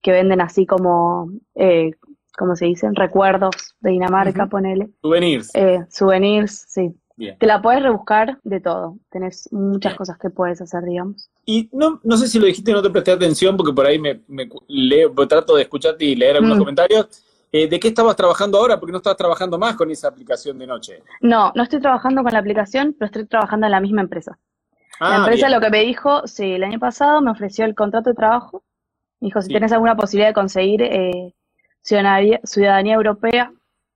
que 0.00 0.10
venden 0.10 0.40
así 0.40 0.66
como, 0.66 1.30
eh, 1.54 1.92
¿cómo 2.36 2.56
se 2.56 2.66
dicen? 2.66 2.94
Recuerdos 2.94 3.76
de 3.80 3.90
Dinamarca, 3.90 4.46
ponele. 4.46 4.90
Souvenirs. 5.00 5.54
Eh, 5.54 5.84
souvenirs, 5.88 6.64
sí. 6.68 6.92
Te 7.38 7.46
la 7.46 7.62
puedes 7.62 7.82
rebuscar 7.82 8.40
de 8.42 8.58
todo. 8.58 8.98
Tenés 9.10 9.48
muchas 9.52 9.94
cosas 9.94 10.18
que 10.18 10.28
puedes 10.28 10.60
hacer, 10.60 10.82
digamos. 10.82 11.30
Y 11.46 11.68
no, 11.72 12.00
no 12.02 12.16
sé 12.16 12.26
si 12.26 12.40
lo 12.40 12.46
dijiste, 12.46 12.72
no 12.72 12.82
te 12.82 12.90
presté 12.90 13.12
atención 13.12 13.56
porque 13.56 13.72
por 13.72 13.86
ahí 13.86 13.96
me, 13.98 14.20
leo, 14.66 15.14
trato 15.28 15.54
de 15.54 15.62
escucharte 15.62 16.04
y 16.04 16.16
leer 16.16 16.36
algunos 16.36 16.56
mm. 16.56 16.60
comentarios. 16.60 17.22
Eh, 17.54 17.68
¿De 17.68 17.78
qué 17.78 17.88
estabas 17.88 18.16
trabajando 18.16 18.56
ahora? 18.56 18.80
Porque 18.80 18.92
no 18.92 18.98
estabas 18.98 19.18
trabajando 19.18 19.58
más 19.58 19.76
con 19.76 19.90
esa 19.90 20.08
aplicación 20.08 20.58
de 20.58 20.66
noche. 20.66 21.02
No, 21.20 21.52
no 21.54 21.62
estoy 21.62 21.80
trabajando 21.80 22.22
con 22.22 22.32
la 22.32 22.38
aplicación, 22.38 22.96
pero 22.98 23.06
estoy 23.06 23.26
trabajando 23.26 23.66
en 23.66 23.72
la 23.72 23.80
misma 23.80 24.00
empresa. 24.00 24.38
la 24.98 25.16
ah, 25.16 25.18
empresa 25.18 25.50
lo 25.50 25.60
que 25.60 25.68
me 25.68 25.82
dijo, 25.82 26.26
sí, 26.26 26.52
el 26.52 26.64
año 26.64 26.78
pasado 26.78 27.20
me 27.20 27.30
ofreció 27.30 27.66
el 27.66 27.74
contrato 27.74 28.08
de 28.08 28.16
trabajo. 28.16 28.62
Me 29.20 29.26
dijo, 29.26 29.42
si 29.42 29.48
tienes 29.48 29.70
alguna 29.70 29.94
posibilidad 29.94 30.30
de 30.30 30.34
conseguir 30.34 30.82
eh, 30.82 31.34
ciudadanía, 31.82 32.94
europea, 32.94 33.52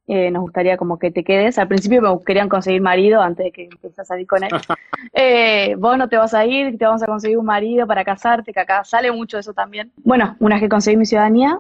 eh, 0.06 0.30
nos 0.30 0.42
gustaría 0.42 0.76
como 0.76 0.98
que 0.98 1.10
te 1.10 1.24
quedes. 1.24 1.58
Al 1.58 1.66
principio 1.66 2.02
me 2.02 2.24
querían 2.26 2.50
conseguir 2.50 2.82
marido 2.82 3.22
antes 3.22 3.46
de 3.46 3.52
que 3.52 3.62
empieces 3.64 3.98
a 3.98 4.04
salir 4.04 4.26
con 4.26 4.44
él. 4.44 4.50
vos 5.78 5.96
no 5.96 6.10
te 6.10 6.18
vas 6.18 6.34
a 6.34 6.44
ir, 6.44 6.76
te 6.76 6.84
vamos 6.84 7.02
a 7.02 7.06
conseguir 7.06 7.38
un 7.38 7.46
marido 7.46 7.86
para 7.86 8.04
casarte, 8.04 8.52
que 8.52 8.60
acá 8.60 8.84
sale 8.84 9.10
mucho 9.10 9.38
eso 9.38 9.54
también. 9.54 9.92
Bueno, 10.04 10.36
una 10.40 10.56
vez 10.56 10.62
que 10.62 10.68
conseguí 10.68 10.98
mi 10.98 11.06
ciudadanía, 11.06 11.58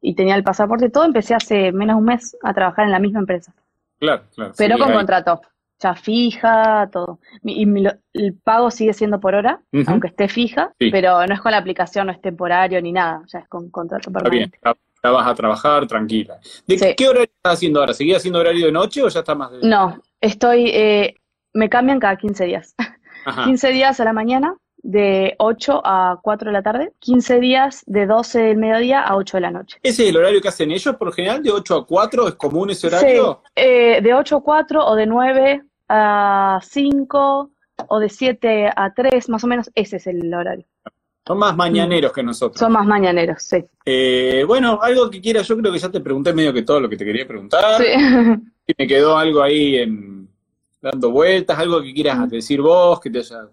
y 0.00 0.14
tenía 0.14 0.34
el 0.34 0.44
pasaporte 0.44 0.90
todo, 0.90 1.04
empecé 1.04 1.34
hace 1.34 1.72
menos 1.72 1.96
de 1.96 1.98
un 1.98 2.04
mes 2.04 2.36
a 2.42 2.54
trabajar 2.54 2.84
en 2.84 2.92
la 2.92 2.98
misma 2.98 3.20
empresa. 3.20 3.54
Claro, 3.98 4.24
claro. 4.34 4.52
Pero 4.56 4.78
con 4.78 4.92
contrato, 4.92 5.40
ya 5.80 5.94
fija, 5.94 6.88
todo. 6.92 7.20
Y 7.42 7.66
el 8.14 8.34
pago 8.42 8.70
sigue 8.70 8.92
siendo 8.92 9.20
por 9.20 9.34
hora, 9.34 9.60
aunque 9.86 10.08
esté 10.08 10.28
fija, 10.28 10.72
pero 10.78 11.26
no 11.26 11.34
es 11.34 11.40
con 11.40 11.52
la 11.52 11.58
aplicación, 11.58 12.06
no 12.06 12.12
es 12.12 12.20
temporario 12.20 12.80
ni 12.80 12.92
nada, 12.92 13.22
ya 13.26 13.40
es 13.40 13.48
con 13.48 13.70
contrato 13.70 14.10
permanente. 14.10 14.56
Está 14.56 14.72
bien, 14.72 14.84
ya 15.02 15.10
vas 15.10 15.26
a 15.26 15.34
trabajar 15.34 15.86
tranquila. 15.86 16.38
¿De 16.66 16.94
qué 16.96 17.08
horario 17.08 17.30
estás 17.34 17.54
haciendo 17.54 17.80
ahora? 17.80 17.92
¿Seguís 17.92 18.16
haciendo 18.16 18.40
horario 18.40 18.66
de 18.66 18.72
noche 18.72 19.02
o 19.02 19.08
ya 19.08 19.20
está 19.20 19.34
más 19.34 19.50
de... 19.52 19.60
No, 19.62 20.00
estoy, 20.20 20.70
eh, 20.70 21.16
me 21.52 21.68
cambian 21.68 22.00
cada 22.00 22.16
15 22.16 22.44
días. 22.44 22.74
15 23.44 23.68
días 23.70 24.00
a 24.00 24.04
la 24.04 24.12
mañana, 24.12 24.56
de 24.88 25.34
8 25.36 25.82
a 25.84 26.18
4 26.22 26.48
de 26.48 26.52
la 26.52 26.62
tarde, 26.62 26.92
15 27.00 27.40
días 27.40 27.84
de 27.86 28.06
12 28.06 28.38
del 28.38 28.56
mediodía 28.56 29.02
a 29.02 29.16
8 29.16 29.36
de 29.36 29.40
la 29.42 29.50
noche. 29.50 29.78
¿Ese 29.82 30.04
es 30.04 30.08
el 30.08 30.16
horario 30.16 30.40
que 30.40 30.48
hacen 30.48 30.70
ellos 30.70 30.96
por 30.96 31.08
lo 31.08 31.12
general, 31.12 31.42
de 31.42 31.50
8 31.50 31.76
a 31.76 31.86
4? 31.86 32.28
¿Es 32.28 32.34
común 32.36 32.70
ese 32.70 32.86
horario? 32.86 33.42
Sí, 33.44 33.52
eh, 33.56 34.00
de 34.00 34.14
8 34.14 34.36
a 34.36 34.42
4 34.42 34.86
o 34.86 34.94
de 34.94 35.06
9 35.06 35.62
a 35.90 36.58
5 36.62 37.50
o 37.86 37.98
de 37.98 38.08
7 38.08 38.70
a 38.74 38.94
3, 38.94 39.28
más 39.28 39.44
o 39.44 39.46
menos 39.46 39.70
ese 39.74 39.96
es 39.96 40.06
el 40.06 40.32
horario. 40.32 40.64
Son 41.26 41.36
más 41.36 41.54
mañaneros 41.54 42.10
que 42.10 42.22
nosotros. 42.22 42.58
Son 42.58 42.72
más 42.72 42.86
mañaneros, 42.86 43.42
sí. 43.42 43.62
Eh, 43.84 44.42
bueno, 44.46 44.78
algo 44.80 45.10
que 45.10 45.20
quieras, 45.20 45.46
yo 45.46 45.58
creo 45.58 45.70
que 45.70 45.78
ya 45.78 45.90
te 45.90 46.00
pregunté 46.00 46.32
medio 46.32 46.54
que 46.54 46.62
todo 46.62 46.80
lo 46.80 46.88
que 46.88 46.96
te 46.96 47.04
quería 47.04 47.26
preguntar. 47.26 47.76
Sí. 47.76 47.84
Y 48.70 48.74
me 48.76 48.86
quedó 48.86 49.16
algo 49.16 49.40
ahí 49.40 49.76
en, 49.76 50.28
dando 50.82 51.10
vueltas, 51.10 51.58
algo 51.58 51.80
que 51.80 51.94
quieras 51.94 52.18
mm. 52.18 52.28
decir 52.28 52.60
vos, 52.60 53.00
que 53.00 53.08
te 53.08 53.20
haya 53.20 53.48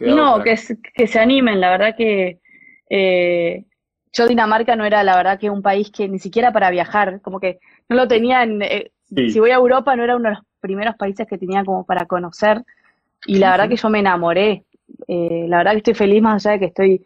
no, 0.00 0.42
que, 0.42 0.56
que, 0.94 1.06
se 1.06 1.18
animen, 1.20 1.60
la 1.60 1.70
verdad 1.70 1.94
que 1.96 2.40
eh, 2.90 3.64
yo 4.12 4.26
Dinamarca 4.26 4.76
no 4.76 4.84
era 4.84 5.02
la 5.04 5.16
verdad 5.16 5.38
que 5.38 5.50
un 5.50 5.62
país 5.62 5.90
que 5.90 6.08
ni 6.08 6.18
siquiera 6.18 6.52
para 6.52 6.70
viajar, 6.70 7.20
como 7.20 7.40
que 7.40 7.58
no 7.88 7.96
lo 7.96 8.08
tenía 8.08 8.42
en, 8.42 8.62
eh, 8.62 8.90
si 9.08 9.38
voy 9.38 9.50
a 9.50 9.56
Europa 9.56 9.94
no 9.94 10.04
era 10.04 10.16
uno 10.16 10.30
de 10.30 10.34
los 10.36 10.44
primeros 10.60 10.96
países 10.96 11.26
que 11.28 11.38
tenía 11.38 11.64
como 11.64 11.84
para 11.84 12.06
conocer 12.06 12.64
y 13.26 13.38
la 13.38 13.52
verdad 13.52 13.68
que 13.68 13.76
yo 13.76 13.88
me 13.88 14.00
enamoré, 14.00 14.64
eh, 15.06 15.46
la 15.48 15.58
verdad 15.58 15.72
que 15.72 15.78
estoy 15.78 15.94
feliz 15.94 16.22
más 16.22 16.44
allá 16.44 16.52
de 16.54 16.58
que 16.58 16.66
estoy 16.66 17.04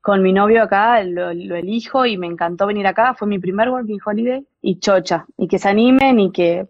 con 0.00 0.22
mi 0.22 0.32
novio 0.32 0.62
acá, 0.62 1.02
lo, 1.04 1.30
elijo 1.30 2.04
y 2.04 2.16
me 2.16 2.26
encantó 2.26 2.66
venir 2.66 2.86
acá, 2.86 3.14
fue 3.14 3.28
mi 3.28 3.38
primer 3.38 3.68
working 3.68 4.00
holiday 4.04 4.44
y 4.60 4.80
chocha, 4.80 5.26
y 5.36 5.46
que 5.46 5.58
se 5.58 5.68
animen 5.68 6.18
y 6.18 6.32
que 6.32 6.66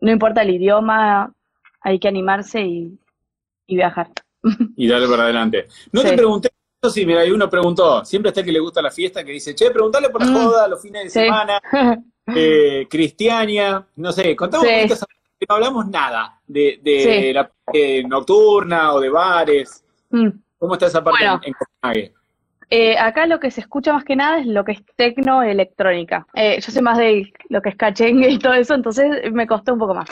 no 0.00 0.10
importa 0.10 0.42
el 0.42 0.50
idioma, 0.50 1.32
hay 1.80 1.98
que 1.98 2.08
animarse 2.08 2.60
y 2.60 2.98
viajar 3.66 4.08
y 4.76 4.88
darle 4.88 5.08
para 5.08 5.24
adelante. 5.24 5.66
No 5.92 6.02
te 6.02 6.14
pregunté, 6.14 6.50
sí, 6.90 7.04
mira, 7.04 7.20
hay 7.20 7.30
uno 7.30 7.48
preguntó, 7.50 8.04
siempre 8.04 8.30
está 8.30 8.40
el 8.40 8.46
que 8.46 8.52
le 8.52 8.60
gusta 8.60 8.82
la 8.82 8.90
fiesta, 8.90 9.24
que 9.24 9.32
dice, 9.32 9.54
che, 9.54 9.70
preguntale 9.70 10.10
por 10.10 10.24
la 10.24 10.30
mm. 10.30 10.34
joda, 10.34 10.68
los 10.68 10.80
fines 10.80 11.04
de 11.04 11.10
semana, 11.10 11.60
eh, 12.34 12.86
Cristiania, 12.88 13.84
no 13.96 14.12
sé, 14.12 14.36
contamos 14.36 14.66
un 14.66 14.88
poquito, 14.88 15.06
no 15.48 15.54
hablamos 15.54 15.86
nada 15.88 16.40
de, 16.46 17.32
la 17.34 17.48
parte 17.48 18.04
nocturna 18.04 18.92
o 18.94 19.00
de 19.00 19.08
bares. 19.08 19.84
Mm. 20.10 20.28
¿Cómo 20.58 20.74
está 20.74 20.86
esa 20.86 21.04
parte 21.04 21.24
en, 21.24 21.52
Copenhague? 21.52 22.12
Eh, 22.70 22.98
acá 22.98 23.26
lo 23.26 23.40
que 23.40 23.50
se 23.50 23.60
escucha 23.60 23.92
más 23.92 24.04
que 24.04 24.16
nada 24.16 24.40
es 24.40 24.46
lo 24.46 24.64
que 24.64 24.72
es 24.72 24.82
tecno 24.96 25.42
electrónica. 25.42 26.26
Eh, 26.34 26.60
yo 26.60 26.72
sé 26.72 26.82
más 26.82 26.98
de 26.98 27.32
lo 27.48 27.62
que 27.62 27.70
es 27.70 27.76
cachengue 27.76 28.28
y 28.28 28.38
todo 28.38 28.54
eso, 28.54 28.74
entonces 28.74 29.32
me 29.32 29.46
costó 29.46 29.72
un 29.72 29.78
poco 29.78 29.94
más 29.94 30.08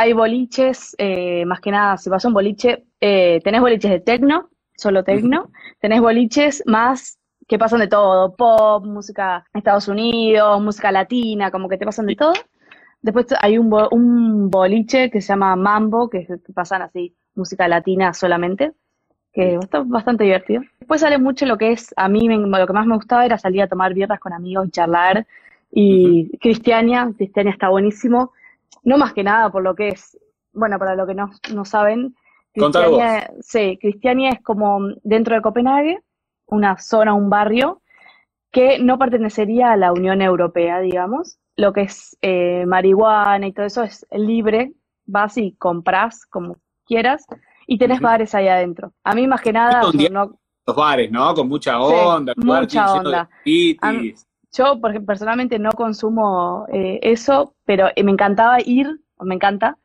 hay 0.00 0.14
boliches, 0.14 0.94
eh, 0.96 1.44
más 1.44 1.60
que 1.60 1.70
nada, 1.70 1.98
si 1.98 2.08
vas 2.08 2.24
a 2.24 2.28
un 2.28 2.34
boliche, 2.34 2.86
eh, 3.00 3.38
tenés 3.44 3.60
boliches 3.60 3.90
de 3.90 4.00
tecno, 4.00 4.48
solo 4.74 5.04
tecno, 5.04 5.50
tenés 5.78 6.00
boliches 6.00 6.62
más 6.64 7.18
que 7.46 7.58
pasan 7.58 7.80
de 7.80 7.88
todo, 7.88 8.34
pop, 8.34 8.86
música 8.86 9.44
Estados 9.52 9.88
Unidos, 9.88 10.62
música 10.62 10.90
latina, 10.90 11.50
como 11.50 11.68
que 11.68 11.76
te 11.76 11.84
pasan 11.84 12.06
de 12.06 12.16
todo. 12.16 12.32
Después 13.02 13.26
hay 13.42 13.58
un, 13.58 13.70
un 13.90 14.48
boliche 14.48 15.10
que 15.10 15.20
se 15.20 15.28
llama 15.28 15.54
Mambo, 15.54 16.08
que, 16.08 16.26
pasan 16.54 16.80
así, 16.80 17.14
música 17.34 17.68
latina 17.68 18.14
solamente, 18.14 18.72
que 19.34 19.56
está 19.56 19.82
bastante 19.84 20.24
divertido. 20.24 20.62
Después 20.78 21.02
sale 21.02 21.18
mucho 21.18 21.44
lo 21.44 21.58
que 21.58 21.72
es, 21.72 21.92
a 21.98 22.08
mí 22.08 22.26
lo 22.26 22.66
que 22.66 22.72
más 22.72 22.86
me 22.86 22.96
gustaba 22.96 23.26
era 23.26 23.36
salir 23.36 23.62
a 23.62 23.68
tomar 23.68 23.92
birras 23.92 24.18
con 24.18 24.32
amigos 24.32 24.66
y 24.66 24.70
charlar. 24.70 25.26
Y 25.70 26.38
Cristiania, 26.38 27.12
Cristiania 27.18 27.52
está 27.52 27.68
buenísimo 27.68 28.32
no 28.82 28.98
más 28.98 29.12
que 29.12 29.24
nada 29.24 29.50
por 29.50 29.62
lo 29.62 29.74
que 29.74 29.88
es, 29.88 30.18
bueno, 30.52 30.78
para 30.78 30.94
lo 30.94 31.06
que 31.06 31.14
no, 31.14 31.30
no 31.52 31.64
saben, 31.64 32.14
Cristiania, 32.52 33.30
sí, 33.40 33.78
Cristiania 33.80 34.30
es 34.30 34.42
como 34.42 34.80
dentro 35.02 35.34
de 35.34 35.42
Copenhague, 35.42 36.00
una 36.46 36.78
zona, 36.78 37.14
un 37.14 37.30
barrio, 37.30 37.80
que 38.50 38.78
no 38.80 38.98
pertenecería 38.98 39.72
a 39.72 39.76
la 39.76 39.92
Unión 39.92 40.20
Europea, 40.20 40.80
digamos. 40.80 41.38
Lo 41.56 41.72
que 41.72 41.82
es 41.82 42.16
eh, 42.22 42.64
marihuana 42.66 43.46
y 43.46 43.52
todo 43.52 43.66
eso 43.66 43.82
es 43.82 44.04
libre, 44.10 44.72
vas 45.04 45.36
y 45.36 45.52
compras 45.52 46.26
como 46.26 46.56
quieras 46.84 47.24
y 47.66 47.78
tenés 47.78 48.00
bares 48.00 48.34
ahí 48.34 48.48
adentro. 48.48 48.92
A 49.04 49.14
mí 49.14 49.26
más 49.26 49.40
que 49.40 49.52
nada... 49.52 49.82
Los 49.82 50.76
bares, 50.76 51.10
¿no? 51.10 51.34
Con 51.34 51.48
mucha 51.48 51.80
onda. 51.80 52.32
mucha 52.36 52.92
onda. 52.92 53.28
Yo, 54.52 54.80
porque 54.80 55.00
personalmente 55.00 55.58
no 55.58 55.70
consumo 55.72 56.66
eh, 56.72 56.98
eso, 57.02 57.54
pero 57.64 57.88
eh, 57.94 58.02
me 58.04 58.12
encantaba 58.12 58.58
ir, 58.64 59.00
me 59.20 59.34
encanta, 59.34 59.76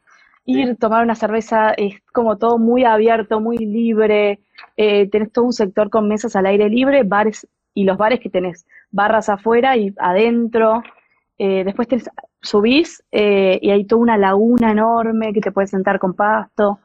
ir, 0.45 0.78
tomar 0.78 1.03
una 1.03 1.16
cerveza, 1.16 1.72
es 1.72 2.01
como 2.13 2.38
todo 2.38 2.57
muy 2.57 2.84
abierto, 2.86 3.39
muy 3.39 3.57
libre, 3.57 4.39
eh, 4.78 5.09
tenés 5.09 5.32
todo 5.32 5.45
un 5.45 5.53
sector 5.53 5.89
con 5.89 6.07
mesas 6.07 6.36
al 6.36 6.45
aire 6.45 6.70
libre, 6.70 7.03
bares 7.03 7.47
y 7.74 7.84
los 7.84 7.97
bares 7.97 8.20
que 8.20 8.30
tenés, 8.30 8.66
barras 8.91 9.28
afuera 9.30 9.76
y 9.76 9.93
adentro, 9.97 10.84
eh, 11.38 11.63
después 11.63 11.88
tenés, 11.88 12.09
subís 12.41 13.03
eh, 13.11 13.59
y 13.61 13.72
hay 13.72 13.86
toda 13.86 14.01
una 14.01 14.18
laguna 14.18 14.72
enorme 14.72 15.34
que 15.34 15.41
te 15.41 15.51
puedes 15.51 15.72
sentar 15.72 15.99
con 15.99 16.13
pasto, 16.13 16.80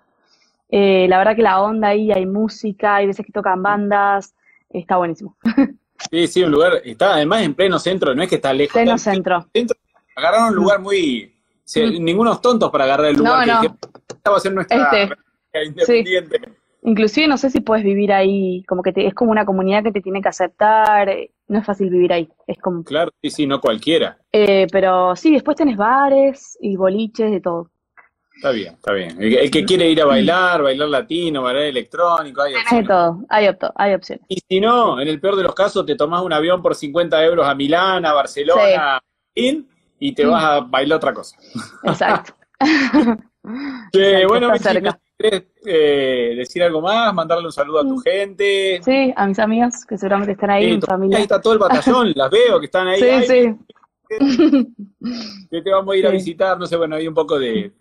la 0.70 1.18
verdad 1.18 1.35
que 1.35 1.43
la 1.43 1.61
onda 1.61 1.89
ahí, 1.89 2.12
hay 2.12 2.26
música, 2.26 2.97
hay 2.97 3.07
veces 3.09 3.26
que 3.26 3.33
tocan 3.33 3.61
bandas, 3.62 4.35
está 4.70 4.97
buenísimo. 4.97 5.37
Sí, 6.11 6.27
sí, 6.27 6.43
un 6.43 6.53
lugar, 6.53 6.81
está 6.85 7.15
además 7.15 7.43
en 7.43 7.55
pleno 7.55 7.79
centro, 7.79 8.15
no 8.15 8.23
es 8.23 8.29
que 8.29 8.37
está 8.37 8.53
lejos. 8.53 8.75
Pleno 8.75 8.97
centro. 8.97 9.47
centro. 9.53 9.77
Agarraron 10.17 10.51
un 10.51 10.55
lugar 10.55 10.81
muy, 10.81 11.33
Sí, 11.71 12.01
ningunos 12.01 12.43
tontos 12.43 12.69
para 12.73 12.83
agarrar 12.83 13.07
el 13.07 13.17
lugar 13.19 13.47
no, 13.47 13.61
que, 13.61 13.69
va 14.29 14.37
a 14.37 14.41
ser 14.41 14.53
nuestra 14.53 14.91
este, 15.53 15.67
independiente. 15.67 16.41
Inclusive 16.83 17.29
no 17.29 17.39
sé 17.39 17.49
si 17.49 17.61
puedes 17.61 17.85
vivir 17.85 18.13
ahí, 18.13 18.65
como 18.65 18.83
que 18.83 18.93
es 18.97 19.15
como 19.15 19.31
una 19.31 19.45
comunidad 19.45 19.85
que 19.85 19.93
te 19.93 20.01
tiene 20.01 20.21
que 20.21 20.29
aceptar, 20.29 21.09
eh, 21.09 21.31
no 21.47 21.61
es 21.61 21.65
fácil 21.65 21.89
vivir 21.89 22.13
ahí, 22.13 22.29
es 22.49 22.59
como... 22.59 22.83
Claro, 22.83 23.13
sí, 23.23 23.31
sí, 23.31 23.47
no 23.47 23.61
cualquiera. 23.61 24.19
Eh, 24.33 24.67
pero 24.73 25.15
sí, 25.15 25.33
después 25.33 25.57
tenés 25.57 25.77
bares 25.77 26.59
y 26.61 26.75
boliches, 26.75 27.31
de 27.31 27.41
todo. 27.41 27.71
Está 28.41 28.53
bien, 28.53 28.72
está 28.72 28.93
bien. 28.93 29.16
El, 29.20 29.51
que 29.51 29.64
quiere 29.66 29.91
ir 29.91 30.01
a 30.01 30.07
bailar, 30.07 30.62
bailar 30.62 30.88
latino, 30.88 31.43
bailar 31.43 31.64
electrónico, 31.64 32.41
hay 32.41 32.55
opciones. 32.55 32.72
Hay 32.72 32.86
todo, 32.86 33.24
hay, 33.28 33.49
hay 33.74 33.95
opciones. 33.95 34.24
Y 34.28 34.41
si 34.49 34.61
no, 34.61 34.99
en 34.99 35.09
el 35.09 35.20
peor 35.20 35.36
de 35.36 35.43
los 35.43 35.55
casos, 35.55 35.84
te 35.84 35.95
tomás 35.95 36.22
un 36.22 36.32
avión 36.32 36.62
por 36.62 36.74
50 36.74 37.22
euros 37.22 37.47
a 37.47 37.55
Milán, 37.55 38.07
a 38.07 38.14
Barcelona, 38.14 39.03
sí 39.34 39.66
y 40.01 40.12
te 40.12 40.24
vas 40.24 40.43
a 40.43 40.61
bailar 40.61 40.97
otra 40.97 41.14
cosa. 41.14 41.36
Exacto. 41.84 42.34
bueno, 44.28 44.51
¿quieres 45.16 45.45
eh, 45.66 46.34
decir 46.36 46.62
algo 46.62 46.80
más? 46.80 47.12
Mandarle 47.14 47.45
un 47.45 47.53
saludo 47.53 47.80
a 47.80 47.82
tu 47.82 47.99
gente. 47.99 48.80
Sí, 48.82 49.12
a 49.14 49.26
mis 49.26 49.38
amigas 49.38 49.84
que 49.84 49.99
seguramente 49.99 50.32
están 50.32 50.51
ahí, 50.51 50.72
en 50.72 50.82
familia. 50.82 51.18
Ahí 51.18 51.22
está 51.24 51.41
todo 51.41 51.53
el 51.53 51.59
batallón, 51.59 52.12
las 52.16 52.30
veo 52.30 52.59
que 52.59 52.66
están 52.66 52.88
ahí. 52.88 53.01
Sí, 53.01 53.26
sí. 53.26 53.55
Que 55.51 55.63
te 55.63 55.71
vamos 55.71 55.95
a 55.95 55.99
ir 55.99 56.07
a 56.07 56.11
visitar, 56.11 56.59
no 56.59 56.67
sé, 56.67 56.77
bueno, 56.77 56.97
hay 56.97 57.09
un 57.09 57.15
poco 57.15 57.39
de, 57.39 57.73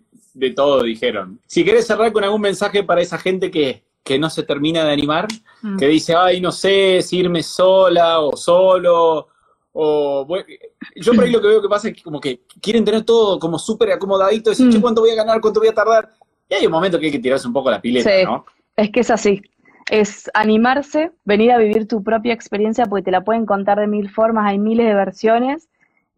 todo, 0.54 0.82
dijeron. 0.82 1.40
Si 1.46 1.64
querés 1.64 1.86
cerrar 1.86 2.12
con 2.12 2.24
algún 2.24 2.40
mensaje 2.40 2.82
para 2.82 3.00
esa 3.00 3.18
gente 3.18 3.50
que, 3.50 3.84
que 4.02 4.18
no 4.18 4.30
se 4.30 4.42
termina 4.42 4.84
de 4.84 4.92
animar, 4.92 5.28
mm. 5.62 5.76
que 5.76 5.86
dice, 5.86 6.14
ay, 6.16 6.40
no 6.40 6.50
sé 6.50 7.02
si 7.02 7.18
irme 7.18 7.42
sola 7.42 8.20
o 8.20 8.36
solo, 8.36 9.28
o, 9.72 10.26
yo 10.96 11.14
por 11.14 11.24
ahí 11.24 11.30
lo 11.30 11.40
que 11.40 11.46
veo 11.46 11.62
que 11.62 11.68
pasa 11.68 11.88
es 11.88 11.94
que 11.94 12.02
como 12.02 12.20
que 12.20 12.42
quieren 12.60 12.84
tener 12.84 13.04
todo 13.04 13.38
como 13.38 13.58
súper 13.58 13.92
acomodadito, 13.92 14.50
decir, 14.50 14.66
mm. 14.66 14.80
¿cuánto 14.80 15.02
voy 15.02 15.10
a 15.10 15.16
ganar? 15.16 15.40
¿Cuánto 15.40 15.60
voy 15.60 15.68
a 15.68 15.74
tardar? 15.74 16.12
Y 16.48 16.54
hay 16.54 16.66
un 16.66 16.72
momento 16.72 16.98
que 16.98 17.06
hay 17.06 17.12
que 17.12 17.20
tirarse 17.20 17.46
un 17.46 17.52
poco 17.52 17.70
la 17.70 17.80
pileta, 17.80 18.10
¿no? 18.24 18.44
Es 18.76 18.90
que 18.90 19.00
es 19.00 19.10
así. 19.10 19.42
Es 19.88 20.30
animarse, 20.34 21.12
venir 21.24 21.52
a 21.52 21.58
vivir 21.58 21.86
tu 21.86 22.02
propia 22.02 22.32
experiencia, 22.32 22.86
porque 22.86 23.04
te 23.04 23.10
la 23.10 23.22
pueden 23.22 23.46
contar 23.46 23.78
de 23.78 23.86
mil 23.86 24.10
formas, 24.10 24.46
hay 24.48 24.58
miles 24.58 24.86
de 24.86 24.94
versiones, 24.94 25.68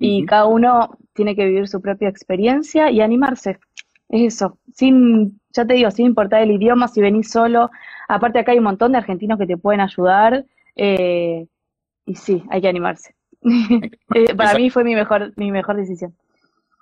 y 0.03 0.27
cada 0.27 0.47
uno 0.47 0.99
tiene 1.15 1.37
que 1.37 1.47
vivir 1.47 1.69
su 1.69 1.81
propia 1.81 2.09
experiencia 2.09 2.91
y 2.91 3.01
animarse. 3.01 3.59
Es 4.09 4.35
eso. 4.35 4.59
Sin, 4.75 5.41
ya 5.53 5.65
te 5.65 5.75
digo, 5.75 5.91
sin 5.91 6.07
importar 6.07 6.43
el 6.43 6.51
idioma, 6.51 6.89
si 6.89 7.01
venís 7.01 7.31
solo. 7.31 7.71
Aparte 8.09 8.39
acá 8.39 8.53
hay 8.53 8.59
un 8.59 8.65
montón 8.65 8.93
de 8.93 8.99
argentinos 8.99 9.39
que 9.39 9.47
te 9.47 9.57
pueden 9.57 9.81
ayudar. 9.81 10.45
Eh, 10.77 11.47
y 12.05 12.15
sí, 12.15 12.43
hay 12.51 12.61
que 12.61 12.69
animarse. 12.69 13.15
Eh, 14.15 14.35
para 14.35 14.55
mí 14.59 14.69
fue 14.69 14.85
mi 14.85 14.95
mejor, 14.95 15.33
mi 15.37 15.51
mejor 15.51 15.77
decisión. 15.77 16.15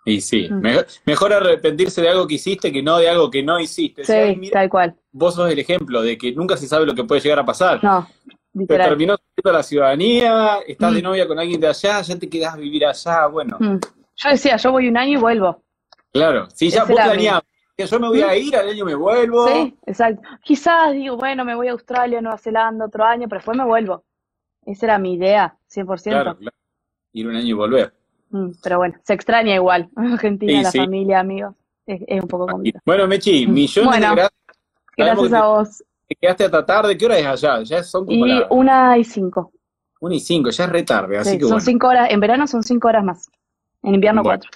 Y 0.04 0.20
sí, 0.20 0.48
mm. 0.50 0.62
mejor, 1.04 1.32
arrepentirse 1.32 2.00
de 2.00 2.08
algo 2.08 2.26
que 2.26 2.34
hiciste 2.34 2.72
que 2.72 2.82
no 2.82 2.98
de 2.98 3.08
algo 3.08 3.30
que 3.30 3.42
no 3.42 3.60
hiciste. 3.60 4.04
Sí, 4.04 4.50
tal 4.50 4.68
cual. 4.68 4.96
Vos 5.12 5.34
sos 5.34 5.50
el 5.50 5.58
ejemplo 5.58 6.02
de 6.02 6.18
que 6.18 6.32
nunca 6.32 6.56
se 6.56 6.66
sabe 6.66 6.86
lo 6.86 6.94
que 6.94 7.04
puede 7.04 7.20
llegar 7.20 7.38
a 7.38 7.44
pasar. 7.44 7.84
No, 7.84 8.08
Te 8.52 8.66
terminó 8.66 9.16
la 9.44 9.62
ciudadanía, 9.62 10.58
estás 10.66 10.92
de 10.92 11.00
mm. 11.00 11.04
novia 11.04 11.28
con 11.28 11.38
alguien 11.38 11.60
de 11.60 11.68
allá, 11.68 12.00
ya 12.02 12.18
te 12.18 12.28
quedás 12.28 12.54
a 12.54 12.56
vivir 12.56 12.84
allá, 12.84 13.26
bueno. 13.26 13.56
Mm. 13.60 13.76
Yo 14.16 14.28
decía, 14.28 14.56
yo 14.56 14.72
voy 14.72 14.88
un 14.88 14.96
año 14.96 15.18
y 15.18 15.20
vuelvo. 15.20 15.62
Claro, 16.12 16.50
si 16.50 16.68
ya 16.68 16.84
vos 16.84 16.96
planeabas 16.96 17.44
que 17.76 17.86
yo 17.86 18.00
me 18.00 18.08
voy 18.08 18.22
a 18.22 18.36
ir, 18.36 18.54
al 18.56 18.68
año 18.68 18.84
me 18.84 18.94
vuelvo. 18.94 19.48
Sí, 19.48 19.74
exacto. 19.86 20.22
Quizás 20.42 20.92
digo, 20.92 21.16
bueno, 21.16 21.44
me 21.44 21.54
voy 21.54 21.68
a 21.68 21.72
Australia, 21.72 22.20
Nueva 22.20 22.38
Zelanda 22.38 22.86
otro 22.86 23.04
año, 23.04 23.26
pero 23.28 23.38
después 23.38 23.56
me 23.56 23.64
vuelvo. 23.64 24.04
Esa 24.66 24.86
era 24.86 24.98
mi 24.98 25.14
idea, 25.14 25.56
100%. 25.72 26.02
Claro, 26.02 26.36
claro. 26.36 26.56
Ir 27.12 27.28
un 27.28 27.36
año 27.36 27.46
y 27.46 27.52
volver. 27.52 27.94
Mm, 28.30 28.50
pero 28.62 28.78
bueno, 28.78 28.96
se 29.02 29.14
extraña 29.14 29.54
igual. 29.54 29.88
Argentina, 29.96 30.62
la 30.62 30.72
familia, 30.72 31.20
amigos. 31.20 31.54
Es, 31.86 32.22
un 32.22 32.28
poco 32.28 32.46
complicado. 32.46 32.82
Bueno, 32.84 33.06
Mechi, 33.06 33.46
mm. 33.46 33.52
millones 33.52 33.92
de 33.92 34.00
gracias. 34.00 34.30
Gracias 34.96 35.32
a 35.32 35.46
vos. 35.46 35.84
Te 36.10 36.16
quedaste 36.16 36.44
hasta 36.46 36.66
tarde. 36.66 36.98
¿Qué 36.98 37.06
hora 37.06 37.18
es 37.18 37.26
allá? 37.26 37.62
Ya 37.62 37.84
son 37.84 38.04
como 38.04 38.26
y 38.26 38.42
una 38.50 38.98
y 38.98 39.04
cinco. 39.04 39.52
Una 40.00 40.16
y 40.16 40.18
cinco, 40.18 40.50
ya 40.50 40.64
es 40.64 40.70
retarde, 40.70 41.16
así 41.16 41.38
que 41.38 41.44
Son 41.44 41.60
cinco 41.60 41.86
horas, 41.86 42.10
en 42.10 42.18
verano 42.18 42.48
son 42.48 42.64
cinco 42.64 42.88
horas 42.88 43.04
más. 43.04 43.30
En 43.84 43.94
invierno 43.94 44.24
cuatro. 44.24 44.50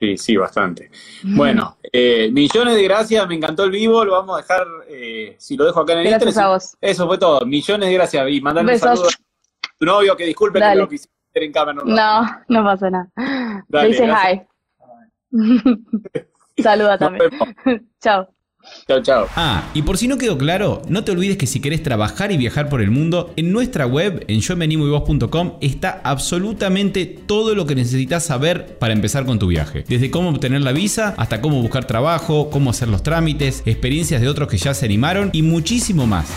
Sí, 0.00 0.16
sí, 0.16 0.36
bastante. 0.36 0.90
Bueno, 1.22 1.76
eh, 1.92 2.30
millones 2.32 2.74
de 2.74 2.82
gracias, 2.82 3.28
me 3.28 3.36
encantó 3.36 3.62
el 3.62 3.70
vivo, 3.70 4.04
lo 4.04 4.12
vamos 4.14 4.38
a 4.38 4.42
dejar, 4.42 4.66
eh, 4.88 5.36
si 5.38 5.56
lo 5.56 5.66
dejo 5.66 5.82
acá 5.82 5.92
en 5.92 6.00
el 6.00 6.08
Gracias 6.08 6.36
a 6.36 6.48
vos. 6.48 6.76
Eso 6.80 7.06
fue 7.06 7.18
todo, 7.18 7.46
millones 7.46 7.88
de 7.88 7.94
gracias 7.94 8.28
y 8.28 8.40
mandarle 8.40 8.72
un 8.72 8.78
saludo 8.80 9.06
a 9.06 9.78
tu 9.78 9.84
novio, 9.84 10.16
que 10.16 10.26
disculpe 10.26 10.58
que 10.58 10.74
lo 10.74 10.88
quise 10.88 11.08
hacer 11.30 11.44
en 11.44 11.52
cámara. 11.52 11.80
No, 11.84 12.22
no, 12.48 12.64
pasa 12.64 12.90
nada. 12.90 13.08
Dale, 13.68 13.88
dice 13.88 14.08
hi. 14.08 14.42
Saluda 16.60 16.98
también. 16.98 17.30
Chao. 18.00 18.35
Chao, 18.86 19.02
chao. 19.02 19.28
Ah, 19.34 19.64
y 19.74 19.82
por 19.82 19.98
si 19.98 20.06
no 20.06 20.16
quedó 20.16 20.38
claro, 20.38 20.82
no 20.88 21.02
te 21.02 21.10
olvides 21.10 21.36
que 21.36 21.46
si 21.46 21.60
querés 21.60 21.82
trabajar 21.82 22.30
y 22.30 22.36
viajar 22.36 22.68
por 22.68 22.80
el 22.80 22.90
mundo, 22.90 23.32
en 23.36 23.52
nuestra 23.52 23.86
web, 23.86 24.24
en 24.28 24.40
yomenimoyvos.com, 24.40 25.54
está 25.60 26.00
absolutamente 26.04 27.06
todo 27.06 27.54
lo 27.54 27.66
que 27.66 27.74
necesitas 27.74 28.24
saber 28.24 28.78
para 28.78 28.92
empezar 28.92 29.26
con 29.26 29.38
tu 29.38 29.48
viaje. 29.48 29.84
Desde 29.88 30.10
cómo 30.10 30.30
obtener 30.30 30.62
la 30.62 30.72
visa, 30.72 31.14
hasta 31.16 31.40
cómo 31.40 31.60
buscar 31.60 31.86
trabajo, 31.86 32.48
cómo 32.50 32.70
hacer 32.70 32.88
los 32.88 33.02
trámites, 33.02 33.62
experiencias 33.66 34.20
de 34.20 34.28
otros 34.28 34.48
que 34.48 34.58
ya 34.58 34.72
se 34.72 34.86
animaron 34.86 35.30
y 35.32 35.42
muchísimo 35.42 36.06
más. 36.06 36.28